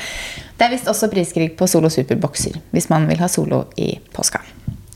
Det 0.56 0.64
er 0.64 0.72
visst 0.72 0.88
også 0.88 1.10
priskrig 1.12 1.50
på 1.58 1.68
Solo 1.68 1.92
Super-bokser, 1.92 2.56
hvis 2.72 2.88
man 2.88 3.04
vil 3.10 3.20
ha 3.20 3.28
Solo 3.28 3.66
i 3.76 3.90
påska. 4.16 4.40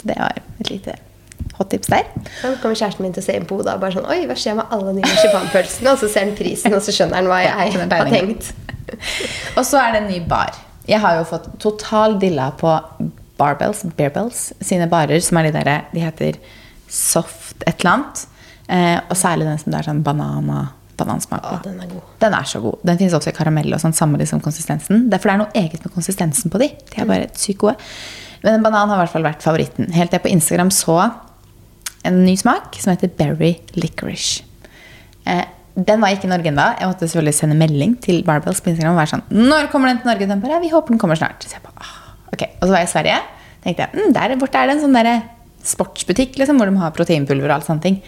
Det 0.01 0.17
var 0.17 0.41
et 0.41 0.73
lite 0.73 0.97
hot 1.59 1.69
tips 1.75 1.93
der. 1.93 2.09
Så 2.41 2.55
kommer 2.63 2.81
kjæresten 2.81 3.05
min 3.05 3.13
til 3.13 3.21
å 3.21 3.29
se 3.29 3.37
på 3.45 3.61
hodet 3.61 3.77
og 3.77 3.85
bare 3.85 3.93
sånn 3.99 4.09
Oi, 4.09 4.23
hva 4.31 4.41
skjer 4.41 4.57
med 4.57 4.73
alle 4.73 4.97
de 4.97 5.05
marsipanpølsene? 5.05 5.93
Og 5.93 6.01
så 6.01 6.09
ser 6.09 6.25
han 6.31 6.37
prisen, 6.39 6.73
og 6.73 6.81
så 6.87 6.97
skjønner 6.97 7.21
han 7.21 7.29
hva 7.29 7.45
jeg 7.45 7.77
ja, 7.77 7.87
har 7.93 8.09
tenkt. 8.09 8.55
Og 9.59 9.65
så 9.69 9.79
er 9.79 9.93
det 9.93 10.01
en 10.01 10.09
ny 10.11 10.19
bar. 10.27 10.57
Jeg 10.89 10.99
har 11.05 11.21
jo 11.21 11.27
fått 11.29 11.45
total 11.63 12.17
dilla 12.23 12.49
på 12.59 12.73
Barbells, 13.41 13.85
Bearbells 13.97 14.51
sine 14.61 14.89
barer, 14.91 15.23
som 15.25 15.41
er 15.41 15.49
de 15.49 15.55
derre 15.59 15.79
De 15.95 16.03
heter 16.05 16.39
Soft 16.91 17.65
et 17.67 17.81
eller 17.81 17.93
annet. 17.93 18.27
Eh, 18.71 18.99
og 18.99 19.17
særlig 19.19 19.47
den 19.47 19.59
som 19.63 19.73
det 19.73 19.79
er 19.81 19.87
sånn 19.87 20.03
banana, 20.07 20.65
banansmak 20.99 21.43
på. 21.45 21.59
Den 21.65 21.79
er 21.83 21.91
god. 21.91 22.09
Den 22.23 22.35
er 22.37 22.49
så 22.51 22.61
god. 22.63 22.81
Den 22.87 22.99
finnes 22.99 23.15
også 23.17 23.31
i 23.31 23.37
karamell 23.37 23.71
og 23.75 23.83
sånn, 23.83 23.95
samme 23.97 24.19
liksom 24.21 24.43
konsistensen. 24.45 25.07
Det 25.07 25.17
er, 25.17 25.23
for 25.23 25.31
det 25.31 25.37
er 25.37 25.43
noe 25.45 25.63
eget 25.63 25.87
med 25.87 25.95
konsistensen 25.95 26.53
på 26.53 26.61
de. 26.63 26.71
De 26.91 27.01
er 27.03 27.09
bare 27.09 27.31
sykt 27.39 27.63
gode. 27.63 27.77
Men 28.43 28.57
en 28.57 28.67
banan 28.67 28.91
har 28.91 28.99
i 28.99 29.05
hvert 29.05 29.15
fall 29.15 29.27
vært 29.27 29.47
favoritten. 29.47 29.91
Helt 29.95 30.13
til 30.13 30.19
jeg 30.19 30.27
på 30.27 30.33
Instagram 30.35 30.73
så 30.75 30.99
en 32.09 32.21
ny 32.25 32.35
smak 32.41 32.79
som 32.81 32.95
heter 32.95 33.13
berry 33.19 33.55
licorice. 33.77 34.45
Eh, 35.29 35.47
den 35.75 36.03
var 36.03 36.13
ikke 36.13 36.27
i 36.27 36.33
Norge 36.33 36.51
ennå. 36.51 36.67
Jeg 36.81 36.91
måtte 36.91 37.07
selvfølgelig 37.07 37.37
sende 37.37 37.57
melding 37.59 37.97
til 38.03 38.23
Barbells 38.27 38.61
på 38.65 38.73
Instagram 38.73 38.97
og 38.97 39.01
være 39.01 39.13
sånn 39.13 39.27
Når 39.31 39.69
kommer 39.73 39.93
den 39.93 40.01
til 40.03 40.11
Norge? 40.11 40.29
Den 40.29 40.43
bare, 40.43 40.61
vi 40.63 40.73
håper 40.73 40.95
den 40.95 41.01
kommer 41.03 41.19
snart. 41.19 41.45
Så 41.47 41.57
jeg 41.57 41.65
bare, 41.65 41.85
ah, 41.85 42.10
ok. 42.41 42.47
Og 42.61 42.65
så 42.67 42.73
var 42.73 42.81
jeg 42.83 42.89
i 42.89 42.95
Sverige. 42.97 43.21
tenkte 43.65 43.87
jeg, 43.87 43.93
mm, 44.01 44.13
der 44.17 44.37
borte 44.41 44.57
er 44.57 44.67
det 44.71 44.77
en 44.79 44.83
sånn 44.87 44.97
der 44.97 45.11
sportsbutikk 45.63 46.39
liksom, 46.41 46.57
hvor 46.57 46.71
de 46.71 46.81
har 46.81 46.93
proteinpulver 46.97 47.51
og 47.51 47.59
alt 47.59 47.67
sånne 47.69 47.85
ting. 47.85 47.99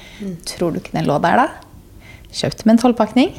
Tror 0.49 0.73
du 0.73 0.81
ikke 0.81 0.95
den 0.97 1.05
lå 1.11 1.19
der, 1.21 1.43
da? 1.43 1.49
Kjøpte 2.33 2.65
med 2.65 2.79
en 2.79 2.83
tolvpakning. 2.87 3.35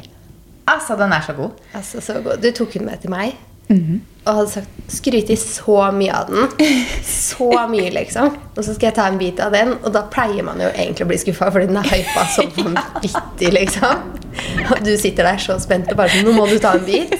Altså, 0.70 0.94
den 0.96 1.10
er 1.12 1.20
så 1.26 1.34
god. 1.36 1.58
Altså, 1.74 2.00
så 2.00 2.20
god. 2.24 2.38
Du 2.40 2.46
tok 2.54 2.72
den 2.78 2.86
med 2.86 3.00
til 3.02 3.10
meg 3.10 3.34
Mhm. 3.64 4.02
og 4.26 4.34
hadde 4.36 4.50
sagt 4.52 4.68
skryt 4.92 5.30
i 5.32 5.36
så 5.40 5.90
mye 5.96 6.12
av 6.12 6.28
den. 6.28 6.50
Så 7.02 7.46
mye, 7.70 7.88
liksom. 7.90 8.34
Og 8.56 8.62
så 8.62 8.74
skal 8.74 8.90
jeg 8.90 8.94
ta 8.98 9.06
en 9.08 9.16
bit 9.18 9.40
av 9.40 9.52
den, 9.52 9.70
og 9.82 9.90
da 9.92 10.02
pleier 10.12 10.44
man 10.44 10.60
jo 10.60 10.68
egentlig 10.68 11.06
å 11.06 11.08
bli 11.08 11.16
skuffa, 11.16 11.48
fordi 11.50 11.70
den 11.70 11.78
er 11.80 11.88
hypa 11.88 12.26
så 12.34 12.44
vanvittig, 12.58 13.50
liksom. 13.56 14.02
Og 14.70 14.84
du 14.84 14.92
sitter 15.00 15.24
der 15.30 15.40
så 15.40 15.56
spent 15.64 15.88
og 15.90 15.96
bare 15.96 16.12
sånn 16.12 16.28
Nå 16.28 16.34
må 16.36 16.44
du 16.50 16.58
ta 16.60 16.74
en 16.76 16.84
bit. 16.84 17.16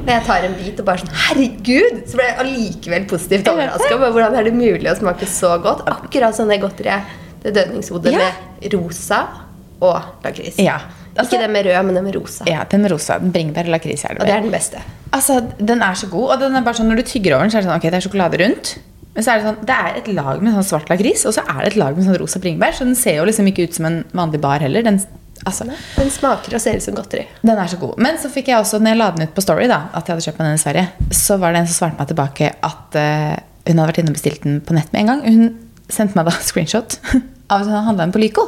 Og 0.00 0.08
jeg 0.08 0.22
tar 0.26 0.44
en 0.48 0.54
bit 0.58 0.78
og 0.80 0.86
bare 0.88 1.02
sånn 1.02 1.12
Herregud! 1.26 1.98
Så 2.08 2.18
ble 2.18 2.26
jeg 2.28 2.38
allikevel 2.44 3.04
positivt 3.10 3.50
overraska. 3.52 3.98
Hvordan 4.00 4.36
er 4.40 4.46
det 4.48 4.54
mulig 4.56 4.88
å 4.90 4.96
smake 4.98 5.28
så 5.30 5.54
godt? 5.62 5.84
Akkurat 5.90 6.36
sånn 6.36 6.48
det 6.50 6.60
godteriet. 6.62 7.16
Det 7.42 7.52
dødningshodet 7.56 8.12
Ja. 8.12 8.30
med 8.60 8.72
rosa 8.74 9.20
og 9.80 10.02
lakris. 10.24 10.58
Ja. 10.58 10.78
Altså- 11.16 11.36
Ikke 11.36 11.42
det 11.42 11.50
med 11.50 11.66
rød, 11.66 11.84
men 11.86 11.94
det 11.94 12.02
med 12.04 12.14
rosa. 12.16 12.44
Ja, 12.46 12.64
den 12.64 12.86
rosa. 12.88 13.18
den 13.18 13.32
Bringebær 13.32 13.64
og 13.66 13.72
lakris 13.76 14.04
er 14.04 14.14
det 14.14 14.20
Og 14.20 14.26
det 14.26 14.34
er 14.34 14.40
den 14.40 14.50
beste. 14.52 14.78
Altså, 15.12 15.40
den 15.58 15.82
er 15.82 15.94
så 15.94 16.08
god. 16.10 16.30
Og 16.32 16.40
den 16.40 16.54
er 16.56 16.60
bare 16.62 16.74
sånn, 16.74 16.88
når 16.88 16.96
du 16.96 17.02
tygger 17.02 17.34
over 17.34 17.42
den, 17.42 17.50
så 17.50 17.58
er 17.58 17.62
det 17.62 17.68
sånn, 17.70 17.76
ok, 17.76 17.82
det 17.90 17.94
er 17.94 18.08
sjokolade 18.08 18.38
rundt. 18.40 18.78
Men 19.14 19.24
så 19.24 19.32
er 19.32 19.38
det 19.40 19.46
sånn, 19.46 19.66
det 19.66 19.76
er 19.76 19.96
et 19.98 20.08
lag 20.14 20.40
med 20.42 20.54
sånn 20.54 20.64
svart 20.80 20.88
lakris, 20.88 21.26
og 21.26 21.34
så 21.34 21.42
er 21.48 21.64
det 21.64 21.72
et 21.72 21.76
lag 21.76 21.96
med 21.96 22.06
sånn 22.06 22.18
rosa 22.20 22.38
bringebær. 22.38 22.72
Så 22.72 22.84
den 22.86 22.94
ser 22.94 23.16
jo 23.16 23.24
liksom 23.24 23.46
ikke 23.52 23.64
ut 23.68 23.74
som 23.74 23.86
en 23.86 24.04
vanlig 24.14 24.40
bar 24.40 24.60
heller. 24.60 24.82
Den, 24.82 25.00
altså, 25.48 25.66
Den 25.96 26.12
smaker 26.12 26.56
og 26.56 26.62
ser 26.62 26.78
ut 26.78 26.84
som 26.84 26.96
godteri. 26.98 27.26
den 27.42 27.56
er 27.56 27.70
så 27.70 27.78
god. 27.80 27.96
Men 28.02 28.18
så 28.20 28.30
fikk 28.32 28.50
jeg 28.52 28.60
også, 28.60 28.80
når 28.82 28.94
jeg 28.94 29.00
la 29.00 29.10
den 29.16 29.28
ut 29.28 29.34
på 29.36 29.44
Story, 29.44 29.66
da, 29.70 29.82
at 29.92 30.06
jeg 30.06 30.16
hadde 30.16 30.26
kjøpt 30.28 30.42
meg 30.42 30.50
den 30.50 30.60
i 30.60 30.64
Sverige, 30.64 31.10
så 31.22 31.38
var 31.40 31.52
det 31.54 31.62
en 31.62 31.70
som 31.70 31.78
svarte 31.80 32.00
meg 32.00 32.12
tilbake 32.12 32.52
at 32.70 33.00
uh, 33.00 33.34
hun 33.68 33.80
hadde 33.80 33.90
vært 33.92 34.00
inne 34.02 34.14
og 34.14 34.18
bestilt 34.18 34.46
den 34.46 34.62
på 34.64 34.76
nett 34.76 34.94
med 34.94 35.04
en 35.04 35.12
gang. 35.12 35.26
Hun 35.26 35.92
sendte 35.92 36.18
meg 36.18 36.30
da 36.30 36.36
screenshot 36.50 36.98
av 37.50 37.64
at 37.64 37.66
hun 37.66 37.74
hadde 37.74 37.86
handla 37.88 38.06
den 38.06 38.14
på 38.14 38.22
Lyco. 38.22 38.46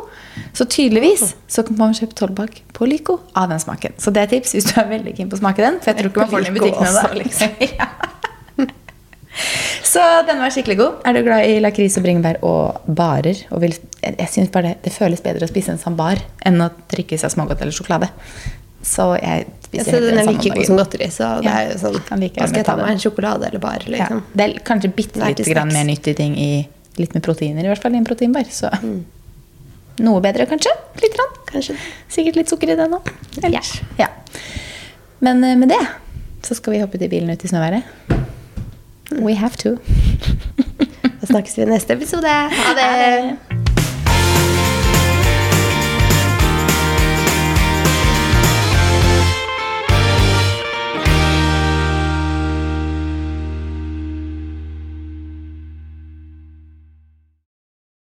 Så 0.57 0.67
tydeligvis 0.71 1.35
så 1.51 1.65
kan 1.67 1.79
man 1.81 1.97
kjøpe 1.97 2.17
tolvpakk 2.19 2.63
på 2.77 2.89
Lyco 2.89 3.19
av 3.39 3.51
den 3.53 3.61
smaken. 3.63 3.99
Så 4.01 4.15
det 4.15 4.25
er 4.25 4.33
tips 4.37 4.55
hvis 4.57 4.71
du 4.71 4.77
er 4.81 4.89
veldig 4.93 5.17
keen 5.17 5.33
på 5.33 5.39
å 5.39 5.43
smake 5.43 5.65
den. 5.65 5.81
For 5.83 5.93
jeg 5.93 6.01
tror 6.01 6.13
ikke 6.13 6.25
man 6.25 6.33
får 6.33 6.47
den 6.47 6.53
i 6.53 6.59
butikkene 6.61 6.93
da. 6.97 7.15
liksom. 7.19 7.57
ja. 7.81 7.89
Så 9.83 10.01
den 10.29 10.39
var 10.41 10.51
skikkelig 10.53 10.77
god. 10.79 10.99
Er 11.09 11.17
du 11.17 11.23
glad 11.25 11.47
i 11.49 11.59
lakris 11.65 11.97
og 11.99 12.05
bringebær 12.05 12.39
og 12.45 12.83
barer? 12.87 13.39
Og 13.51 13.63
vil, 13.65 13.75
jeg, 14.03 14.15
jeg 14.19 14.29
synes 14.35 14.51
bare 14.53 14.73
det, 14.73 14.75
det 14.85 14.93
føles 14.95 15.23
bedre 15.25 15.47
å 15.49 15.51
spise 15.51 15.73
en 15.75 15.81
sambar 15.81 16.21
enn 16.47 16.61
å 16.61 16.69
drikke 16.93 17.19
seg 17.21 17.33
smågodt 17.33 17.63
eller 17.65 17.73
sjokolade. 17.77 18.11
Så 18.83 19.13
jeg 19.23 19.47
Ja, 19.73 19.81
spiser 19.81 19.85
så 19.87 19.97
heller 19.97 20.11
den 20.11 20.19
er 20.21 20.33
like 20.35 20.51
god 20.57 20.67
som 20.69 20.77
godteri. 20.81 21.07
Så 21.15 21.29
det 21.41 21.47
Ja, 21.49 21.55
er 21.63 21.71
jo 21.73 21.79
sånn 21.81 21.99
kan 22.09 22.21
like 22.21 22.37
Hva 22.41 22.49
skal 22.51 22.61
jeg 22.61 22.67
ta 22.69 22.77
meg? 22.77 22.91
En 22.93 22.99
sjokolade 23.01 23.47
eller 23.49 23.63
bar? 23.63 23.85
Ja, 23.87 23.93
Liksom. 23.95 24.23
det 24.37 24.45
er 24.49 24.55
kanskje 24.69 24.91
bitte 24.97 25.23
lite 25.23 25.47
grann 25.49 25.73
mer 25.73 25.85
nyttige 25.89 26.17
ting 26.19 26.37
i 26.37 26.51
litt 27.01 27.15
med 27.17 27.23
proteiner 27.25 27.65
i 27.65 27.71
hvert 27.73 27.81
fall 27.83 27.95
i 27.95 28.01
en 28.03 28.05
proteinbar. 28.05 28.45
Så 28.53 28.69
Mm. 28.83 29.05
noe 30.01 30.21
bedre, 30.21 30.45
kanskje. 30.51 30.73
Litt. 31.01 31.15
Grann. 31.17 31.33
Kanskje. 31.53 31.77
Sikkert 32.09 32.37
litt 32.37 32.49
sukker 32.53 32.73
i 32.73 32.77
den 32.77 32.91
òg. 32.99 33.09
Ellers. 33.43 33.81
Ja. 33.99 34.09
Men 35.21 35.43
eh, 35.45 35.57
med 35.57 35.69
det 35.69 35.81
så 36.43 36.55
skal 36.59 36.73
vi 36.75 36.81
hoppe 36.83 37.01
i 37.01 37.09
bilen 37.09 37.31
ut 37.31 37.45
i 37.45 37.49
snøværet. 37.49 37.83
We 39.21 39.35
have 39.35 39.57
to. 39.57 39.77
Da 41.21 41.27
snakkes 41.27 41.59
vi 41.59 41.63
i 41.63 41.67
neste 41.67 41.93
episode. 41.93 42.27
Ha 42.29 42.75
det! 42.75 43.62